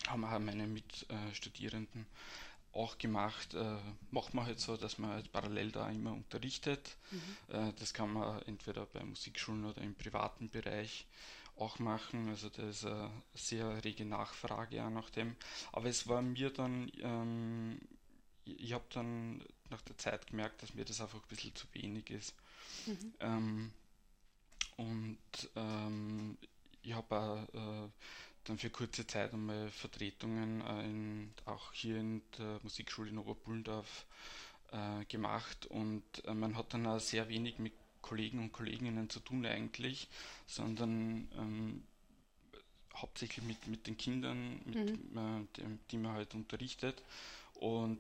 haben 0.10 0.26
auch 0.26 0.40
meine 0.40 0.68
Mitstudierenden 0.68 2.06
auch 2.74 2.98
gemacht. 2.98 3.54
Äh, 3.54 3.78
macht 4.12 4.34
man 4.34 4.46
halt 4.46 4.60
so, 4.60 4.78
dass 4.78 4.98
man 4.98 5.12
halt 5.12 5.32
parallel 5.32 5.72
da 5.72 5.90
immer 5.90 6.14
unterrichtet. 6.14 6.98
Mhm. 7.12 7.56
Äh, 7.56 7.74
das 7.80 7.94
kann 7.94 8.14
man 8.14 8.42
entweder 8.44 8.86
bei 8.86 9.04
Musikschulen 9.04 9.66
oder 9.66 9.82
im 9.82 9.96
privaten 9.96 10.50
Bereich 10.50 11.06
auch 11.56 11.80
machen. 11.80 12.30
Also 12.30 12.50
da 12.50 12.64
ist 12.70 12.86
eine 12.86 13.12
sehr 13.34 13.84
rege 13.84 14.06
Nachfrage 14.06 14.84
auch 14.84 14.90
nach 14.90 15.10
dem. 15.10 15.36
Aber 15.72 15.88
es 15.88 16.08
war 16.08 16.22
mir 16.22 16.52
dann, 16.52 16.92
ähm, 17.02 17.80
ich 18.46 18.74
habe 18.74 18.86
dann 18.94 19.44
nach 19.70 19.82
der 19.82 19.98
Zeit 19.98 20.28
gemerkt, 20.28 20.64
dass 20.64 20.74
mir 20.74 20.86
das 20.86 21.02
einfach 21.02 21.22
ein 21.22 21.28
bisschen 21.28 21.56
zu 21.56 21.68
wenig 21.74 22.10
ist. 22.10 22.36
Mhm. 22.86 23.14
Ähm, 23.20 23.72
und 24.78 25.50
ähm, 25.56 26.38
ich 26.82 26.94
habe 26.94 27.16
auch 27.16 27.86
äh, 27.86 27.90
dann 28.50 28.58
für 28.58 28.70
kurze 28.70 29.06
Zeit 29.06 29.34
einmal 29.34 29.70
Vertretungen 29.70 30.62
äh, 30.62 30.86
in, 30.86 31.34
auch 31.46 31.72
hier 31.74 31.98
in 31.98 32.22
der 32.38 32.60
Musikschule 32.64 33.10
in 33.10 33.18
Oberbullendorf 33.18 34.06
äh, 34.72 35.06
gemacht 35.06 35.68
und 35.68 36.04
äh, 36.26 36.34
man 36.34 36.58
hat 36.58 36.74
dann 36.74 36.88
auch 36.88 37.00
sehr 37.00 37.30
wenig 37.30 37.60
mit 37.60 37.74
Kollegen 38.02 38.40
und 38.40 38.52
Kolleginnen 38.52 39.10
zu 39.10 39.20
tun 39.20 39.46
eigentlich, 39.46 40.08
sondern 40.48 41.28
ähm, 41.38 41.84
hauptsächlich 42.96 43.46
mit, 43.46 43.68
mit 43.68 43.88
den 43.88 43.98
Kindern, 43.98 44.62
mit, 44.66 45.14
mhm. 45.14 45.18
äh, 45.18 45.58
dem, 45.58 45.80
die 45.92 45.98
man 45.98 46.14
halt 46.14 46.34
unterrichtet 46.34 47.04
und 47.56 48.00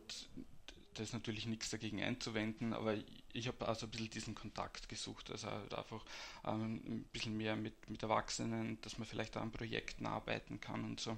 da 0.94 1.04
ist 1.04 1.14
natürlich 1.14 1.46
nichts 1.46 1.70
dagegen 1.70 2.02
einzuwenden, 2.02 2.74
aber 2.74 2.96
ich 3.34 3.48
habe 3.48 3.68
also 3.68 3.86
ein 3.86 3.92
bisschen 3.92 4.10
diesen 4.10 4.36
Kontakt 4.36 4.90
gesucht, 4.90 5.32
also 5.32 5.48
halt 5.50 5.74
einfach 5.74 6.04
ähm, 6.46 6.82
ein 6.86 7.04
bisschen 7.12 7.38
mehr 7.38 7.56
mit, 7.56 7.90
mit 7.90 8.04
Erwachsenen, 8.04 8.80
dass 8.82 8.98
man 8.98 9.08
vielleicht 9.08 9.38
an 9.38 9.52
Projekten 9.52 10.06
arbeiten 10.06 10.60
kann 10.60 10.84
und 10.84 11.00
so. 11.00 11.18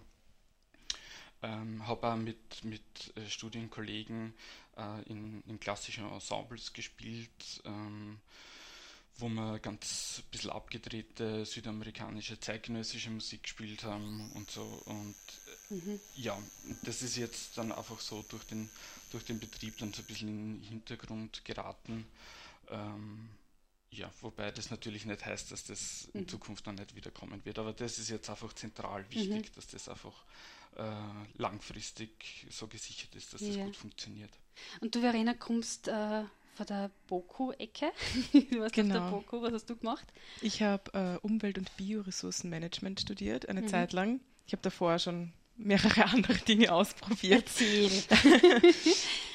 Ähm, 1.43 1.87
habe 1.87 2.07
auch 2.07 2.17
mit, 2.17 2.63
mit 2.63 2.81
äh, 3.15 3.27
Studienkollegen 3.27 4.33
äh, 4.77 5.01
in, 5.09 5.41
in 5.47 5.59
klassischen 5.59 6.07
Ensembles 6.11 6.71
gespielt, 6.73 7.61
ähm, 7.65 8.19
wo 9.17 9.29
wir 9.29 9.59
ganz 9.59 10.19
ein 10.19 10.31
bisschen 10.31 10.49
abgedrehte 10.49 11.45
südamerikanische 11.45 12.39
zeitgenössische 12.39 13.09
Musik 13.09 13.43
gespielt 13.43 13.83
haben 13.83 14.31
und 14.33 14.49
so. 14.49 14.63
Und 14.85 15.15
mhm. 15.69 15.99
ja, 16.15 16.37
das 16.83 17.01
ist 17.01 17.17
jetzt 17.17 17.57
dann 17.57 17.71
einfach 17.71 17.99
so 17.99 18.23
durch 18.29 18.43
den 18.45 18.69
durch 19.11 19.25
den 19.25 19.39
Betrieb 19.39 19.77
dann 19.77 19.93
so 19.93 20.01
ein 20.01 20.05
bisschen 20.05 20.29
in 20.29 20.37
den 20.37 20.63
Hintergrund 20.63 21.43
geraten. 21.45 22.05
Ähm, 22.69 23.29
ja, 23.91 24.09
wobei 24.21 24.51
das 24.51 24.71
natürlich 24.71 25.05
nicht 25.05 25.25
heißt, 25.25 25.51
dass 25.51 25.65
das 25.65 26.07
in 26.13 26.21
mhm. 26.21 26.27
Zukunft 26.29 26.65
dann 26.65 26.75
nicht 26.75 26.95
wiederkommen 26.95 27.43
wird. 27.43 27.59
Aber 27.59 27.73
das 27.73 27.99
ist 27.99 28.09
jetzt 28.09 28.29
einfach 28.29 28.53
zentral 28.53 29.05
wichtig, 29.09 29.49
mhm. 29.49 29.55
dass 29.55 29.67
das 29.67 29.89
einfach 29.89 30.23
äh, 30.77 30.93
langfristig 31.35 32.47
so 32.49 32.67
gesichert 32.67 33.13
ist, 33.15 33.33
dass 33.33 33.41
das 33.41 33.55
ja. 33.55 33.65
gut 33.65 33.75
funktioniert. 33.75 34.31
Und 34.79 34.95
du, 34.95 35.01
Verena, 35.01 35.33
kommst 35.33 35.89
äh, 35.89 36.23
von 36.53 36.65
der 36.65 36.91
BOKU-Ecke. 37.07 37.91
du 38.33 38.39
warst 38.59 38.75
genau. 38.75 38.95
auf 38.95 39.03
der 39.03 39.17
BOKU. 39.17 39.41
Was 39.41 39.53
hast 39.53 39.69
du 39.69 39.75
gemacht? 39.75 40.11
Ich 40.41 40.61
habe 40.61 40.91
äh, 40.93 41.25
Umwelt- 41.25 41.57
und 41.57 41.75
Bioressourcenmanagement 41.77 43.01
studiert, 43.01 43.49
eine 43.49 43.61
mhm. 43.61 43.67
Zeit 43.67 43.93
lang. 43.93 44.19
Ich 44.45 44.53
habe 44.53 44.61
davor 44.61 44.99
schon 44.99 45.33
mehrere 45.57 46.05
andere 46.11 46.33
Dinge 46.35 46.71
ausprobiert. 46.71 47.43
Erzähl. 47.47 47.89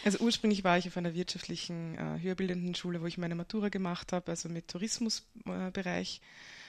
also 0.04 0.18
ursprünglich 0.18 0.64
war 0.64 0.78
ich 0.78 0.86
auf 0.88 0.96
einer 0.96 1.14
wirtschaftlichen 1.14 1.96
äh, 1.96 2.20
höherbildenden 2.20 2.74
Schule, 2.74 3.00
wo 3.00 3.06
ich 3.06 3.18
meine 3.18 3.34
Matura 3.34 3.68
gemacht 3.68 4.12
habe, 4.12 4.30
also 4.30 4.48
mit 4.48 4.68
Tourismusbereich. 4.68 6.20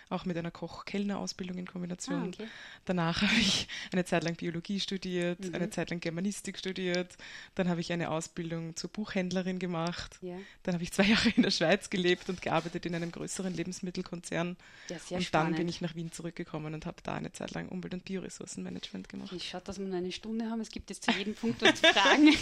Auch 0.10 0.26
mit 0.26 0.38
einer 0.38 0.52
Koch-Kellner-Ausbildung 0.52 1.58
in 1.58 1.66
Kombination. 1.66 2.24
Ah, 2.24 2.28
okay. 2.28 2.48
Danach 2.86 3.22
habe 3.22 3.40
ich 3.40 3.68
eine 3.92 4.06
Zeit 4.06 4.24
lang 4.24 4.36
Biologie 4.36 4.80
studiert, 4.80 5.40
mhm. 5.40 5.56
eine 5.56 5.70
Zeit 5.70 5.90
lang 5.90 6.00
Germanistik 6.00 6.58
studiert, 6.58 7.18
dann 7.56 7.70
habe 7.70 7.82
ich 7.82 7.92
eine 7.92 8.10
Ausbildung 8.10 8.76
zur 8.76 8.90
Buchhändlerin 8.90 9.60
gemacht, 9.60 10.18
ja. 10.22 10.38
dann 10.64 10.74
habe 10.74 10.84
ich 10.84 10.92
zwei 10.92 11.04
Jahre 11.08 11.30
in 11.30 11.44
der 11.44 11.52
Schweiz 11.52 11.90
gelebt 11.90 12.30
und 12.30 12.42
gearbeitet 12.42 12.86
in 12.86 12.96
einem 12.96 13.12
größeren 13.12 13.54
Lebensmittelkonzern. 13.54 14.58
Ja, 14.90 14.98
und 15.10 15.24
spannend. 15.24 15.32
dann 15.32 15.56
bin 15.56 15.68
ich 15.68 15.82
nach 15.82 15.96
Wien 15.96 16.12
zurückgekommen 16.12 16.74
und 16.74 16.86
habe 16.86 16.98
da 17.04 17.16
eine 17.16 17.32
Zeit 17.32 17.52
lang 17.52 17.70
Umwelt- 17.70 17.94
und 17.94 18.06
Bioressourcenmanagement 18.06 19.10
gemacht. 19.10 19.32
Ich 19.34 19.50
schaue, 19.50 19.62
dass 19.62 19.80
wir 19.80 19.86
nur 19.86 19.98
eine 19.98 20.12
Stunde 20.12 20.50
haben. 20.50 20.62
Es 20.62 20.70
gibt 20.70 20.90
jetzt 20.90 21.04
zu 21.04 21.12
jedem 21.12 21.36
Punkt 21.36 21.62
was 21.62 21.76
zu 21.76 21.88
fragen. 21.88 22.28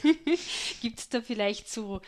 gibt 0.80 0.98
es 0.98 1.08
da 1.08 1.20
vielleicht 1.20 1.68
so 1.68 2.00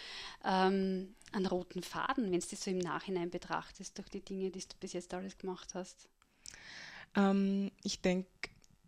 ähm, 0.44 1.14
einen 1.32 1.46
roten 1.46 1.82
Faden, 1.82 2.24
wenn 2.24 2.40
du 2.40 2.46
das 2.48 2.62
so 2.62 2.70
im 2.70 2.78
Nachhinein 2.78 3.30
betrachtest, 3.30 3.98
durch 3.98 4.08
die 4.08 4.20
Dinge, 4.20 4.50
die 4.50 4.60
du 4.60 4.76
bis 4.80 4.92
jetzt 4.92 5.12
alles 5.14 5.38
gemacht 5.38 5.74
hast? 5.74 6.08
Ähm, 7.16 7.70
ich 7.82 8.00
denke, 8.00 8.28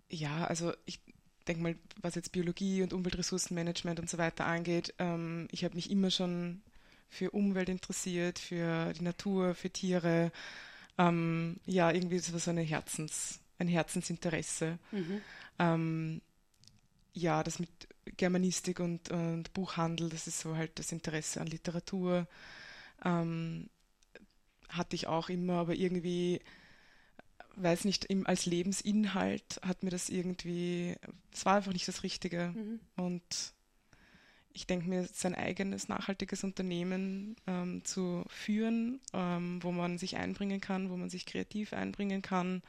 ja, 0.09 0.47
also 0.47 0.73
ich 0.87 1.01
denke 1.47 1.63
mal, 1.63 1.77
was 2.01 2.15
jetzt 2.15 2.33
Biologie 2.33 2.83
und 2.83 2.93
Umweltressourcenmanagement 2.93 4.01
und 4.01 4.09
so 4.09 4.19
weiter 4.19 4.47
angeht, 4.47 4.95
ähm, 4.99 5.49
ich 5.51 5.65
habe 5.65 5.75
mich 5.75 5.91
immer 5.91 6.11
schon 6.11 6.63
für 7.09 7.31
Umwelt 7.31 7.69
interessiert, 7.69 8.39
für 8.39 8.93
die 8.93 9.05
Natur, 9.05 9.55
für 9.55 9.71
Tiere. 9.71 10.33
Ähm, 10.99 11.59
ja, 11.67 11.91
irgendwie 11.91 12.17
ist 12.17 12.33
das 12.35 12.45
so 12.45 12.51
eine 12.51 12.63
Herzens, 12.63 13.41
ein 13.59 13.69
Herzensinteresse. 13.69 14.79
Mhm. 14.91 15.21
Ähm, 15.59 16.21
ja, 17.13 17.43
das 17.43 17.59
mit 17.59 17.71
Germanistik 18.17 18.81
und, 18.81 19.11
und, 19.11 19.53
Buchhandel, 19.53 20.09
das 20.09 20.27
ist 20.27 20.41
so 20.41 20.57
halt 20.57 20.79
das 20.79 20.93
Interesse 20.93 21.41
an 21.41 21.47
Literatur. 21.47 22.27
Ähm, 23.05 23.69
hatte 24.69 24.97
ich 24.97 25.07
auch 25.07 25.29
immer, 25.29 25.55
aber 25.55 25.75
irgendwie, 25.75 26.41
weiß 27.57 27.85
nicht, 27.85 28.05
im, 28.07 28.27
als 28.27 28.47
Lebensinhalt 28.47 29.61
hat 29.63 29.83
mir 29.83 29.91
das 29.91 30.09
irgendwie, 30.09 30.97
es 31.33 31.45
war 31.45 31.57
einfach 31.57 31.73
nicht 31.73 31.89
das 31.89 32.03
Richtige. 32.03 32.53
Mhm. 32.55 32.81
Und 32.97 33.55
ich 34.53 34.67
denke 34.67 34.89
mir, 34.89 35.07
sein 35.13 35.35
eigenes 35.35 35.89
nachhaltiges 35.89 36.45
Unternehmen 36.45 37.37
ähm, 37.47 37.85
zu 37.85 38.25
führen, 38.29 39.01
ähm, 39.13 39.63
wo 39.63 39.73
man 39.73 39.99
sich 39.99 40.17
einbringen 40.17 40.61
kann, 40.61 40.91
wo 40.91 40.97
man 40.97 41.11
sich 41.11 41.27
kreativ 41.27 41.73
einbringen 41.73 42.23
kann, 42.23 42.63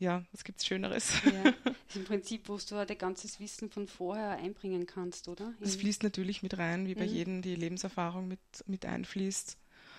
ja, 0.00 0.24
was 0.32 0.44
gibt 0.44 0.60
es 0.60 0.66
Schöneres? 0.66 1.12
Ja, 1.24 1.52
das 1.62 1.74
ist 1.90 1.96
im 1.96 2.04
Prinzip, 2.04 2.48
wo 2.48 2.56
du 2.56 2.84
dein 2.86 2.98
ganzes 2.98 3.38
Wissen 3.38 3.70
von 3.70 3.86
vorher 3.86 4.30
einbringen 4.30 4.86
kannst, 4.86 5.28
oder? 5.28 5.52
Das 5.60 5.76
fließt 5.76 6.02
natürlich 6.02 6.42
mit 6.42 6.58
rein, 6.58 6.86
wie 6.86 6.94
bei 6.94 7.06
mhm. 7.06 7.12
jedem 7.12 7.42
die 7.42 7.54
Lebenserfahrung 7.54 8.26
mit, 8.26 8.40
mit 8.66 8.86
einfließt. 8.86 9.58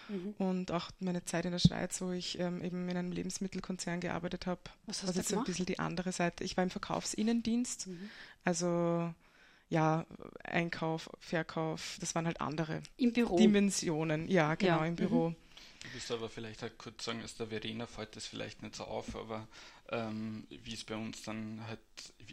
Mhm. 0.09 0.33
Und 0.39 0.71
auch 0.71 0.89
meine 0.99 1.23
Zeit 1.23 1.45
in 1.45 1.51
der 1.51 1.59
Schweiz, 1.59 2.01
wo 2.01 2.11
ich 2.11 2.39
ähm, 2.39 2.63
eben 2.63 2.89
in 2.89 2.97
einem 2.97 3.11
Lebensmittelkonzern 3.11 3.99
gearbeitet 3.99 4.47
habe. 4.47 4.61
Was 4.87 5.03
hast 5.03 5.13
du 5.13 5.19
jetzt 5.19 5.29
gemacht? 5.29 5.45
ein 5.45 5.51
bisschen 5.51 5.67
die 5.67 5.79
andere 5.79 6.11
Seite. 6.11 6.43
Ich 6.43 6.57
war 6.57 6.63
im 6.63 6.71
Verkaufsinnendienst. 6.71 7.87
Mhm. 7.87 8.09
Also 8.43 9.13
ja, 9.69 10.05
Einkauf, 10.43 11.09
Verkauf, 11.19 11.97
das 12.01 12.15
waren 12.15 12.25
halt 12.25 12.41
andere 12.41 12.81
Im 12.97 13.13
Büro. 13.13 13.37
Dimensionen. 13.37 14.27
Ja, 14.27 14.55
genau, 14.55 14.79
ja. 14.79 14.85
im 14.85 14.95
Büro. 14.95 15.35
Du 15.83 15.93
wirst 15.95 16.11
aber 16.11 16.29
vielleicht 16.29 16.61
halt 16.61 16.77
kurz 16.77 17.03
sagen, 17.03 17.21
dass 17.21 17.35
der 17.35 17.47
Verena 17.47 17.87
fällt 17.87 18.15
das 18.15 18.27
vielleicht 18.27 18.61
nicht 18.61 18.75
so 18.75 18.83
auf, 18.83 19.15
aber 19.15 19.47
ähm, 19.89 20.45
wie 20.49 20.73
es 20.73 20.83
bei 20.83 20.95
uns 20.95 21.23
dann 21.23 21.65
halt, 21.67 21.79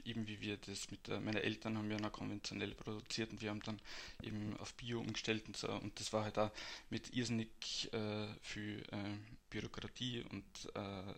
eben 0.05 0.27
wie 0.27 0.41
wir 0.41 0.59
das 0.59 0.91
mit 0.91 1.09
der, 1.09 1.21
meine 1.21 1.43
Eltern 1.43 1.79
haben 1.79 1.91
ja 1.91 1.99
noch 1.99 2.13
konventionell 2.13 2.75
produziert 2.75 3.31
und 3.31 3.41
wir 3.41 3.51
haben 3.51 3.63
dann 3.63 3.81
eben 4.23 4.57
auf 4.59 4.75
Bio 4.75 5.01
umgestellt 5.01 5.47
und 5.47 5.57
so. 5.57 5.69
Und 5.69 5.99
das 5.99 6.13
war 6.13 6.25
halt 6.25 6.39
auch 6.39 6.51
mit 6.91 7.15
irrsinnig 7.15 7.93
äh, 7.93 8.27
viel 8.43 8.85
äh, 8.93 9.17
Bürokratie 9.51 10.25
und 10.31 10.45
äh, 10.75 11.15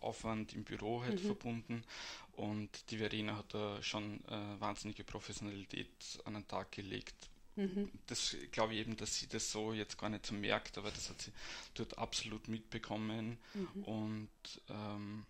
Aufwand 0.00 0.54
im 0.54 0.64
Büro 0.64 1.02
halt 1.02 1.22
mhm. 1.22 1.26
verbunden. 1.26 1.84
Und 2.32 2.90
die 2.90 2.98
Verena 2.98 3.36
hat 3.36 3.52
da 3.52 3.82
schon 3.82 4.24
äh, 4.24 4.60
wahnsinnige 4.60 5.04
Professionalität 5.04 5.88
an 6.24 6.34
den 6.34 6.48
Tag 6.48 6.72
gelegt, 6.72 7.29
Mhm. 7.56 7.90
Das 8.06 8.36
glaube 8.52 8.74
ich 8.74 8.80
eben, 8.80 8.96
dass 8.96 9.18
sie 9.18 9.26
das 9.26 9.50
so 9.50 9.72
jetzt 9.72 9.98
gar 9.98 10.08
nicht 10.08 10.26
so 10.26 10.34
merkt, 10.34 10.78
aber 10.78 10.90
das 10.90 11.10
hat 11.10 11.20
sie 11.20 11.32
dort 11.74 11.98
absolut 11.98 12.48
mitbekommen. 12.48 13.38
Mhm. 13.54 13.84
Und 13.84 14.62
ähm, 14.68 15.26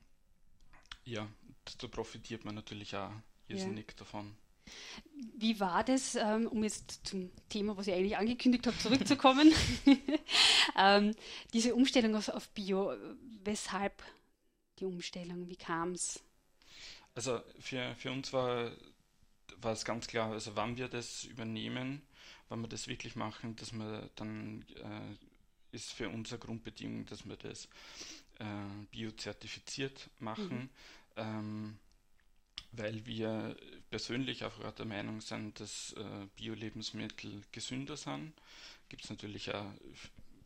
ja, 1.05 1.29
da 1.79 1.89
profitiert 1.89 2.45
man 2.45 2.55
natürlich 2.55 2.95
auch 2.95 3.13
irrsinnig 3.49 3.87
ja. 3.91 3.97
davon. 3.99 4.37
Wie 5.37 5.59
war 5.59 5.83
das, 5.83 6.15
ähm, 6.15 6.47
um 6.47 6.63
jetzt 6.63 7.07
zum 7.07 7.31
Thema, 7.49 7.77
was 7.77 7.87
ich 7.87 7.95
eigentlich 7.95 8.17
angekündigt 8.17 8.67
habe, 8.67 8.79
zurückzukommen? 8.79 9.53
ähm, 10.79 11.15
diese 11.53 11.75
Umstellung 11.75 12.15
auf, 12.15 12.29
auf 12.29 12.49
Bio, 12.51 12.95
weshalb 13.43 14.03
die 14.79 14.85
Umstellung? 14.85 15.49
Wie 15.49 15.57
kam 15.57 15.93
es? 15.93 16.23
Also 17.15 17.41
für, 17.59 17.95
für 17.97 18.13
uns 18.13 18.33
war, 18.33 18.71
war 19.57 19.73
es 19.73 19.85
ganz 19.85 20.07
klar, 20.07 20.31
also 20.31 20.55
wann 20.55 20.77
wir 20.77 20.89
das 20.89 21.25
übernehmen, 21.25 22.03
wenn 22.51 22.61
wir 22.61 22.69
das 22.69 22.89
wirklich 22.89 23.17
machen, 23.17 23.57
dass 23.57 23.73
wir 23.73 24.11
dann 24.17 24.65
äh, 24.77 25.75
ist 25.75 25.93
für 25.93 26.09
unsere 26.09 26.39
Grundbedingung, 26.39 27.07
dass 27.07 27.27
wir 27.27 27.37
das 27.37 27.67
äh, 28.39 28.45
biozertifiziert 28.91 30.11
machen, 30.19 30.59
mhm. 30.59 30.69
ähm, 31.17 31.79
weil 32.73 33.07
wir 33.07 33.57
persönlich 33.89 34.45
auch 34.45 34.73
der 34.73 34.87
Meinung 34.87 35.21
sind, 35.21 35.59
dass 35.61 35.93
äh, 35.95 36.27
Bio-Lebensmittel 36.37 37.43
gesünder 37.53 37.97
sind. 37.97 38.33
Gibt 38.89 39.05
es 39.05 39.11
natürlich 39.11 39.55
auch 39.55 39.73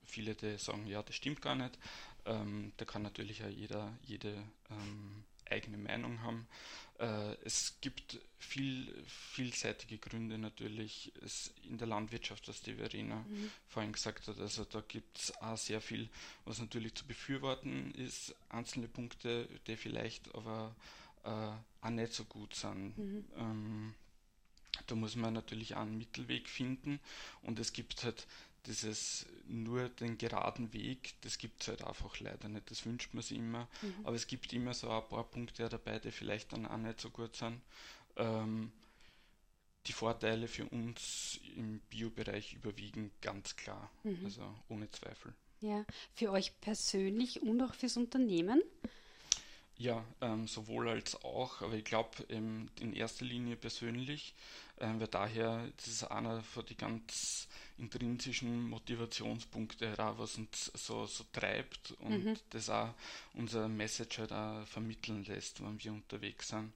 viele, 0.05 0.35
die 0.35 0.59
sagen, 0.59 0.87
ja, 0.87 1.03
das 1.03 1.17
stimmt 1.17 1.41
gar 1.43 1.55
nicht. 1.55 1.79
Ähm, 2.27 2.73
da 2.77 2.85
kann 2.85 3.03
natürlich 3.03 3.43
auch 3.43 3.49
jeder 3.49 3.97
jede 4.05 4.35
ähm, 4.71 5.25
eigene 5.51 5.77
Meinung 5.77 6.23
haben. 6.23 6.47
Äh, 6.99 7.35
es 7.45 7.75
gibt 7.81 8.21
viel, 8.39 8.95
vielseitige 9.07 9.99
Gründe 9.99 10.39
natürlich 10.39 11.13
in 11.69 11.79
der 11.79 11.89
Landwirtschaft, 11.89 12.47
was 12.49 12.61
die 12.63 12.75
Verena 12.75 13.17
mhm. 13.17 13.51
vorhin 13.69 13.93
gesagt 13.93 14.29
hat. 14.29 14.39
Also 14.39 14.65
da 14.65 14.81
gibt 14.87 15.19
es 15.19 15.37
auch 15.41 15.57
sehr 15.57 15.81
viel, 15.81 16.09
was 16.45 16.61
natürlich 16.61 16.95
zu 16.95 17.07
befürworten 17.07 17.93
ist. 17.93 18.35
Einzelne 18.49 18.89
Punkte, 18.89 19.49
die 19.67 19.77
vielleicht 19.77 20.35
aber 20.35 20.75
äh, 21.25 21.87
auch 21.87 21.91
nicht 21.91 22.13
so 22.13 22.25
gut 22.25 22.55
sind. 22.55 22.97
Mhm. 22.97 23.25
Ähm, 23.37 23.95
da 24.87 24.95
muss 24.95 25.17
man 25.17 25.35
natürlich 25.35 25.75
auch 25.75 25.83
einen 25.83 25.99
Mittelweg 25.99 26.49
finden 26.49 27.01
und 27.43 27.59
es 27.59 27.73
gibt 27.73 28.03
halt 28.05 28.27
dieses 28.67 29.27
nur 29.47 29.89
den 29.89 30.17
geraden 30.19 30.73
Weg, 30.73 31.15
das 31.21 31.39
gibt 31.39 31.63
es 31.63 31.69
halt 31.69 31.85
einfach 31.85 32.19
leider 32.21 32.49
nicht. 32.49 32.71
Das 32.71 32.85
wünscht 32.87 33.13
man 33.13 33.23
sich 33.23 33.39
immer. 33.39 33.69
Mhm. 33.83 33.95
Aber 34.05 34.17
es 34.17 34.27
gibt 34.27 34.53
immer 34.53 34.75
so 34.75 34.89
ein 34.89 35.07
paar 35.09 35.25
Punkte 35.25 35.69
dabei, 35.69 35.99
die 35.99 36.11
vielleicht 36.11 36.53
dann 36.53 36.67
auch 36.67 36.77
nicht 36.77 37.01
so 37.01 37.11
gut 37.11 37.37
sind. 37.37 37.61
Ähm, 38.17 38.73
die 39.87 39.93
Vorteile 39.93 40.49
für 40.49 40.67
uns 40.67 41.41
im 41.57 41.81
Biobereich 41.91 42.55
überwiegen 42.55 43.11
ganz 43.21 43.57
klar. 43.57 43.91
Mhm. 44.03 44.21
Also 44.25 44.55
ohne 44.69 44.91
Zweifel. 44.91 45.35
Ja, 45.61 45.85
für 46.15 46.31
euch 46.31 46.59
persönlich 46.61 47.43
und 47.43 47.61
auch 47.63 47.75
fürs 47.75 47.97
Unternehmen? 47.97 48.63
Ja, 49.77 50.05
ähm, 50.21 50.47
sowohl 50.47 50.89
als 50.89 51.17
auch, 51.25 51.61
aber 51.61 51.75
ich 51.75 51.85
glaube 51.85 52.23
in 52.29 52.93
erster 52.93 53.25
Linie 53.25 53.57
persönlich, 53.57 54.35
äh, 54.77 54.87
weil 54.99 55.09
daher, 55.09 55.69
das 55.77 55.89
ist 55.89 56.05
einer 56.05 56.43
von 56.43 56.65
den 56.65 56.77
ganz 56.77 57.49
intrinsischen 57.79 58.69
Motivationspunkte, 58.69 59.95
was 59.97 60.37
uns 60.37 60.71
so, 60.75 61.07
so 61.07 61.25
treibt 61.33 61.93
und 62.01 62.25
mhm. 62.25 62.37
das 62.51 62.71
auch 62.71 62.95
unser 63.35 63.69
Message 63.69 64.19
halt 64.19 64.33
auch 64.33 64.67
vermitteln 64.67 65.25
lässt, 65.25 65.63
wenn 65.63 65.83
wir 65.83 65.93
unterwegs 65.93 66.49
sind 66.49 66.73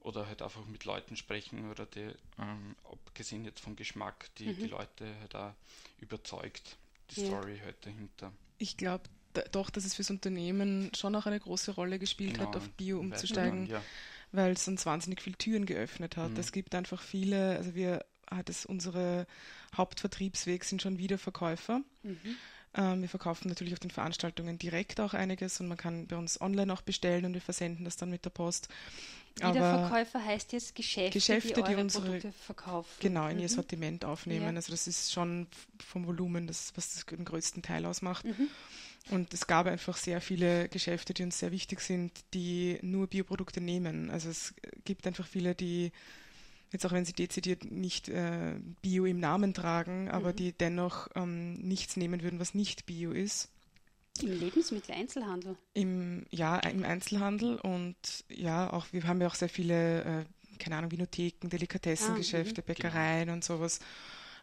oder 0.00 0.26
halt 0.26 0.42
einfach 0.42 0.66
mit 0.66 0.84
Leuten 0.84 1.16
sprechen 1.16 1.70
oder 1.70 1.86
die, 1.86 2.10
ähm, 2.38 2.76
abgesehen 2.84 3.44
jetzt 3.44 3.60
vom 3.60 3.74
Geschmack, 3.74 4.28
die, 4.36 4.48
mhm. 4.48 4.56
die 4.58 4.66
Leute 4.66 5.06
halt 5.20 5.34
auch 5.34 5.54
überzeugt, 5.98 6.76
die 7.10 7.22
ja. 7.22 7.26
Story 7.26 7.60
halt 7.64 7.76
dahinter. 7.84 8.32
Ich 8.58 8.76
glaube 8.76 9.04
doch, 9.50 9.70
dass 9.70 9.84
es 9.84 9.94
fürs 9.94 10.10
Unternehmen 10.10 10.92
schon 10.94 11.16
auch 11.16 11.26
eine 11.26 11.40
große 11.40 11.72
Rolle 11.72 11.98
gespielt 11.98 12.34
genau, 12.34 12.48
hat, 12.48 12.56
auf 12.56 12.68
Bio 12.70 13.00
umzusteigen, 13.00 13.66
ja. 13.66 13.82
weil 14.30 14.52
es 14.52 14.68
uns 14.68 14.86
wahnsinnig 14.86 15.22
viele 15.22 15.36
Türen 15.36 15.66
geöffnet 15.66 16.16
hat. 16.16 16.32
Mhm. 16.32 16.36
Es 16.36 16.52
gibt 16.52 16.74
einfach 16.74 17.02
viele, 17.02 17.56
also 17.56 17.74
wir 17.74 18.04
hat 18.30 18.48
es 18.50 18.66
unsere 18.66 19.26
Hauptvertriebsweg 19.76 20.64
sind 20.64 20.82
schon 20.82 20.98
Wiederverkäufer. 20.98 21.80
Mhm. 22.02 22.36
Ähm, 22.76 23.02
wir 23.02 23.08
verkaufen 23.08 23.48
natürlich 23.48 23.72
auf 23.72 23.78
den 23.78 23.90
Veranstaltungen 23.90 24.58
direkt 24.58 25.00
auch 25.00 25.14
einiges 25.14 25.60
und 25.60 25.68
man 25.68 25.78
kann 25.78 26.06
bei 26.06 26.16
uns 26.16 26.40
online 26.40 26.72
auch 26.72 26.82
bestellen 26.82 27.24
und 27.24 27.34
wir 27.34 27.40
versenden 27.40 27.84
das 27.84 27.96
dann 27.96 28.10
mit 28.10 28.24
der 28.24 28.30
Post. 28.30 28.68
Wiederverkäufer 29.36 30.24
heißt 30.24 30.52
jetzt 30.52 30.74
Geschäfte, 30.74 31.18
Geschäfte 31.18 31.62
die, 31.62 31.62
die 31.62 31.74
unsere 31.74 32.04
Produkte 32.04 32.32
verkaufen. 32.32 32.90
Genau, 33.00 33.28
in 33.28 33.36
mhm. 33.36 33.42
ihr 33.42 33.48
Sortiment 33.48 34.04
aufnehmen. 34.04 34.50
Ja. 34.50 34.56
Also 34.56 34.72
das 34.72 34.86
ist 34.86 35.12
schon 35.12 35.46
vom 35.84 36.06
Volumen 36.06 36.46
das, 36.46 36.72
was 36.76 37.04
den 37.06 37.24
größten 37.24 37.62
Teil 37.62 37.84
ausmacht. 37.86 38.24
Mhm. 38.24 38.48
Und 39.10 39.34
es 39.34 39.46
gab 39.46 39.66
einfach 39.66 39.96
sehr 39.96 40.20
viele 40.20 40.68
Geschäfte, 40.68 41.12
die 41.12 41.24
uns 41.24 41.38
sehr 41.38 41.52
wichtig 41.52 41.80
sind, 41.80 42.12
die 42.32 42.78
nur 42.80 43.06
Bioprodukte 43.06 43.60
nehmen. 43.60 44.10
Also 44.10 44.30
es 44.30 44.54
gibt 44.84 45.06
einfach 45.06 45.26
viele, 45.26 45.54
die 45.54 45.92
jetzt 46.74 46.84
auch 46.84 46.92
wenn 46.92 47.04
sie 47.04 47.14
dezidiert 47.14 47.64
nicht 47.70 48.08
äh, 48.08 48.56
Bio 48.82 49.06
im 49.06 49.18
Namen 49.18 49.54
tragen, 49.54 50.10
aber 50.10 50.32
mhm. 50.32 50.36
die 50.36 50.52
dennoch 50.52 51.08
ähm, 51.14 51.54
nichts 51.54 51.96
nehmen 51.96 52.22
würden, 52.22 52.40
was 52.40 52.54
nicht 52.54 52.84
Bio 52.84 53.12
ist. 53.12 53.48
Im 54.20 54.38
Lebensmitteleinzelhandel? 54.38 55.56
Im, 55.72 56.26
ja, 56.30 56.58
im 56.58 56.84
Einzelhandel 56.84 57.56
und 57.56 57.96
ja, 58.28 58.72
auch 58.72 58.86
wir 58.92 59.04
haben 59.04 59.20
ja 59.20 59.26
auch 59.26 59.34
sehr 59.34 59.48
viele, 59.48 60.04
äh, 60.04 60.24
keine 60.58 60.76
Ahnung, 60.76 60.92
Vinotheken, 60.92 61.48
Delikatessengeschäfte, 61.48 62.62
ah, 62.62 62.64
Bäckereien 62.66 63.20
genau. 63.22 63.32
und 63.34 63.44
sowas. 63.44 63.80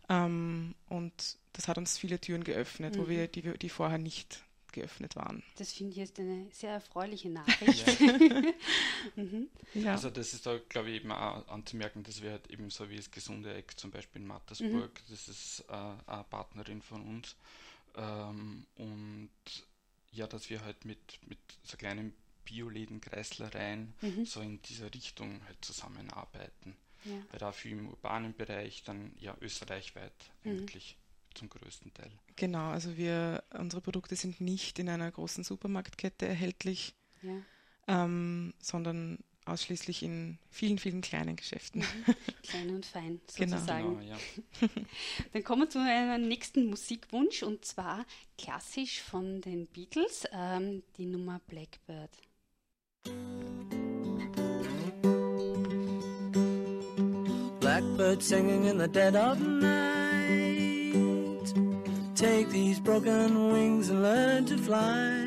Ähm, 0.10 0.76
und 0.90 1.38
das 1.54 1.68
hat 1.68 1.78
uns 1.78 1.98
viele 1.98 2.20
Türen 2.20 2.44
geöffnet, 2.44 2.96
mhm. 2.96 3.00
wo 3.00 3.10
wir 3.10 3.28
die, 3.28 3.58
die 3.58 3.70
vorher 3.70 3.98
nicht 3.98 4.44
geöffnet 4.72 5.16
waren. 5.16 5.44
Das 5.58 5.74
finde 5.74 5.92
ich 5.92 5.98
jetzt 5.98 6.20
eine 6.20 6.48
sehr 6.52 6.72
erfreuliche 6.72 7.30
Nachricht. 7.30 8.00
mhm. 9.16 9.50
ja. 9.74 9.92
Also 9.92 10.10
das 10.10 10.34
ist 10.34 10.46
da, 10.46 10.60
glaube 10.70 10.90
ich, 10.90 10.98
eben 10.98 11.12
auch 11.12 11.48
anzumerken, 11.48 12.04
dass 12.04 12.22
wir 12.22 12.32
halt 12.32 12.50
eben 12.50 12.70
so 12.70 12.90
wie 12.90 12.98
das 12.98 13.12
Gesunde 13.12 13.54
Eck 13.54 13.80
zum 13.80 13.92
Beispiel 13.92 14.22
in 14.22 14.28
Mattersburg, 14.28 14.72
mhm. 14.72 15.10
das 15.10 15.28
ist 15.28 15.66
äh, 15.70 15.74
eine 15.74 16.24
Partnerin 16.30 16.82
von 16.82 17.02
uns. 17.02 17.36
Ähm, 17.96 18.66
und 18.76 19.30
ja, 20.12 20.28
dass 20.28 20.50
wir 20.50 20.64
halt 20.64 20.86
mit, 20.86 21.20
mit 21.28 21.40
so 21.64 21.78
kleinen 21.78 22.14
Bioläden, 22.46 23.02
Kreislereien 23.02 23.94
mhm. 24.02 24.26
so 24.26 24.42
in 24.42 24.62
dieser 24.64 24.94
Richtung 24.94 25.42
halt 25.46 25.64
zusammenarbeiten. 25.64 26.76
Ja. 27.06 27.14
Weil 27.32 27.40
dafür 27.40 27.72
im 27.72 27.90
urbanen 27.90 28.36
Bereich 28.36 28.84
dann 28.84 29.14
ja 29.20 29.36
österreichweit 29.42 30.14
mhm. 30.44 30.52
eigentlich 30.52 30.98
zum 31.34 31.50
größten 31.50 31.94
Teil. 31.94 32.12
Genau, 32.36 32.70
also 32.70 32.98
wir, 32.98 33.44
unsere 33.58 33.82
Produkte 33.82 34.16
sind 34.16 34.42
nicht 34.42 34.80
in 34.80 34.90
einer 34.90 35.12
großen 35.12 35.44
Supermarktkette 35.44 36.28
erhältlich, 36.28 36.96
ja. 37.22 37.42
ähm, 37.88 38.54
sondern 38.60 39.20
ausschließlich 39.46 40.04
in 40.04 40.38
vielen, 40.50 40.78
vielen 40.78 41.02
kleinen 41.02 41.36
Geschäften. 41.36 41.82
Mhm. 41.82 42.16
Klein 42.44 42.70
und 42.70 42.86
fein, 42.86 43.22
genau. 43.36 43.58
sozusagen. 43.58 44.00
Genau, 44.00 44.02
ja. 44.02 44.18
Dann 45.34 45.44
kommen 45.44 45.64
wir 45.64 45.70
zu 45.70 45.80
einem 45.80 46.28
nächsten 46.28 46.66
Musikwunsch 46.68 47.44
und 47.44 47.66
zwar 47.66 48.06
klassisch 48.38 49.02
von 49.02 49.42
den 49.42 49.68
Beatles, 49.68 50.26
ähm, 50.32 50.84
die 50.98 51.06
Nummer 51.06 51.42
Blackbird. 51.48 52.12
Blackbird 57.60 58.22
singing 58.22 58.66
in 58.66 58.80
the 58.80 58.88
dead 58.88 59.16
of 59.16 59.40
night. 59.40 59.81
Take 62.22 62.52
these 62.52 62.80
broken 62.80 63.52
wings 63.52 63.90
and 63.90 64.04
learn 64.04 64.46
to 64.46 64.56
fly. 64.56 65.26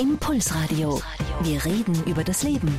Impulsradio. 0.00 1.00
Wir 1.42 1.64
reden 1.64 1.94
über 2.06 2.24
das 2.24 2.42
Leben. 2.42 2.76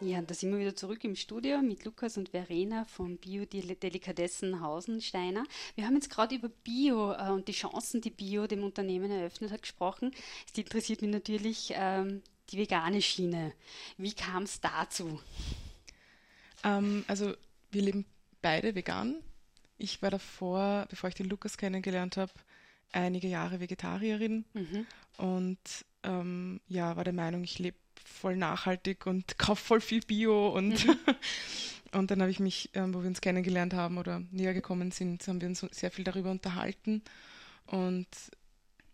Ja, 0.00 0.20
da 0.22 0.34
sind 0.34 0.50
wir 0.50 0.58
wieder 0.58 0.74
zurück 0.74 1.04
im 1.04 1.14
Studio 1.14 1.62
mit 1.62 1.84
Lukas 1.84 2.16
und 2.16 2.30
Verena 2.30 2.86
von 2.86 3.16
Bio-Delikatessen 3.16 4.60
Hausensteiner. 4.60 5.44
Wir 5.76 5.86
haben 5.86 5.94
jetzt 5.94 6.10
gerade 6.10 6.34
über 6.34 6.48
Bio 6.48 7.12
äh, 7.12 7.30
und 7.30 7.46
die 7.46 7.52
Chancen, 7.52 8.00
die 8.00 8.10
Bio 8.10 8.48
dem 8.48 8.64
Unternehmen 8.64 9.12
eröffnet 9.12 9.52
hat, 9.52 9.62
gesprochen. 9.62 10.10
Es 10.52 10.58
interessiert 10.58 11.02
mich 11.02 11.12
natürlich 11.12 11.72
ähm, 11.76 12.20
die 12.50 12.58
vegane 12.58 13.00
Schiene. 13.00 13.52
Wie 13.96 14.12
kam 14.12 14.42
es 14.42 14.60
dazu? 14.60 15.20
Ähm, 16.64 17.04
also 17.06 17.34
wir 17.70 17.82
leben 17.82 18.04
beide 18.42 18.74
vegan. 18.74 19.16
Ich 19.78 20.02
war 20.02 20.10
davor, 20.10 20.86
bevor 20.88 21.08
ich 21.08 21.14
den 21.14 21.28
Lukas 21.28 21.56
kennengelernt 21.56 22.16
habe, 22.16 22.32
einige 22.92 23.28
Jahre 23.28 23.60
Vegetarierin 23.60 24.44
mhm. 24.54 24.86
und 25.16 25.58
ähm, 26.04 26.60
ja, 26.68 26.96
war 26.96 27.04
der 27.04 27.12
Meinung, 27.12 27.42
ich 27.42 27.58
lebe 27.58 27.76
voll 28.04 28.36
nachhaltig 28.36 29.06
und 29.06 29.38
kaufe 29.38 29.64
voll 29.64 29.80
viel 29.80 30.00
Bio 30.00 30.48
und 30.48 30.86
mhm. 30.86 30.96
und 31.92 32.10
dann 32.10 32.20
habe 32.20 32.30
ich 32.30 32.40
mich, 32.40 32.70
ähm, 32.74 32.94
wo 32.94 33.02
wir 33.02 33.08
uns 33.08 33.20
kennengelernt 33.20 33.74
haben 33.74 33.98
oder 33.98 34.22
näher 34.30 34.54
gekommen 34.54 34.90
sind, 34.90 35.26
haben 35.26 35.40
wir 35.40 35.48
uns 35.48 35.60
sehr 35.72 35.90
viel 35.90 36.04
darüber 36.04 36.30
unterhalten 36.30 37.02
und 37.66 38.06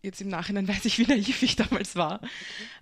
jetzt 0.01 0.21
im 0.21 0.29
Nachhinein 0.29 0.67
weiß 0.67 0.85
ich, 0.85 0.97
wie 0.97 1.05
naiv 1.05 1.43
ich 1.43 1.55
damals 1.55 1.95
war. 1.95 2.15
Okay. 2.15 2.27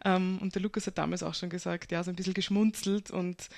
Ähm, 0.05 0.37
und 0.41 0.55
der 0.55 0.61
Lukas 0.61 0.87
hat 0.87 0.97
damals 0.97 1.23
auch 1.23 1.33
schon 1.33 1.49
gesagt, 1.49 1.91
ja, 1.91 2.03
so 2.03 2.11
ein 2.11 2.15
bisschen 2.15 2.33
geschmunzelt 2.33 3.11
und 3.11 3.49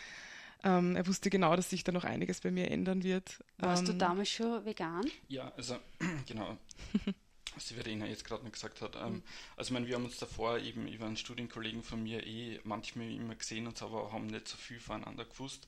ähm, 0.63 0.95
er 0.95 1.07
wusste 1.07 1.29
genau, 1.29 1.55
dass 1.55 1.69
sich 1.69 1.83
da 1.83 1.91
noch 1.91 2.03
einiges 2.03 2.41
bei 2.41 2.51
mir 2.51 2.69
ändern 2.69 3.03
wird. 3.03 3.43
Warst 3.57 3.83
ähm, 3.83 3.87
du 3.87 3.93
damals 3.95 4.29
schon 4.29 4.63
vegan? 4.65 5.05
Ja, 5.27 5.51
also 5.57 5.77
genau. 6.27 6.57
was 7.55 7.65
die 7.65 7.73
Verena 7.73 8.05
jetzt 8.05 8.25
gerade 8.25 8.43
noch 8.43 8.51
gesagt 8.51 8.81
hat. 8.81 8.95
Ähm, 8.95 9.23
also 9.57 9.69
ich 9.69 9.73
meine, 9.73 9.87
wir 9.87 9.95
haben 9.95 10.05
uns 10.05 10.17
davor 10.17 10.59
eben 10.59 10.87
über 10.87 11.05
einen 11.05 11.17
Studienkollegen 11.17 11.83
von 11.83 12.01
mir 12.01 12.25
eh 12.25 12.59
manchmal 12.63 13.11
immer 13.11 13.35
gesehen 13.35 13.67
und 13.67 13.77
so, 13.77 13.87
aber 13.87 14.11
haben 14.11 14.27
nicht 14.27 14.47
so 14.47 14.57
viel 14.57 14.79
voneinander 14.79 15.25
gewusst. 15.25 15.67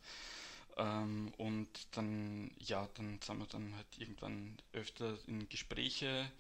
Ähm, 0.77 1.34
und 1.38 1.69
dann, 1.91 2.51
ja, 2.60 2.88
dann 2.95 3.19
sind 3.21 3.38
wir 3.38 3.45
dann 3.47 3.75
halt 3.75 3.88
irgendwann 3.97 4.58
öfter 4.71 5.17
in 5.27 5.47
Gespräche 5.49 6.32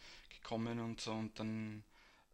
gekommen 0.41 0.79
und 0.79 1.01
so 1.01 1.11
und 1.11 1.37
dann 1.39 1.83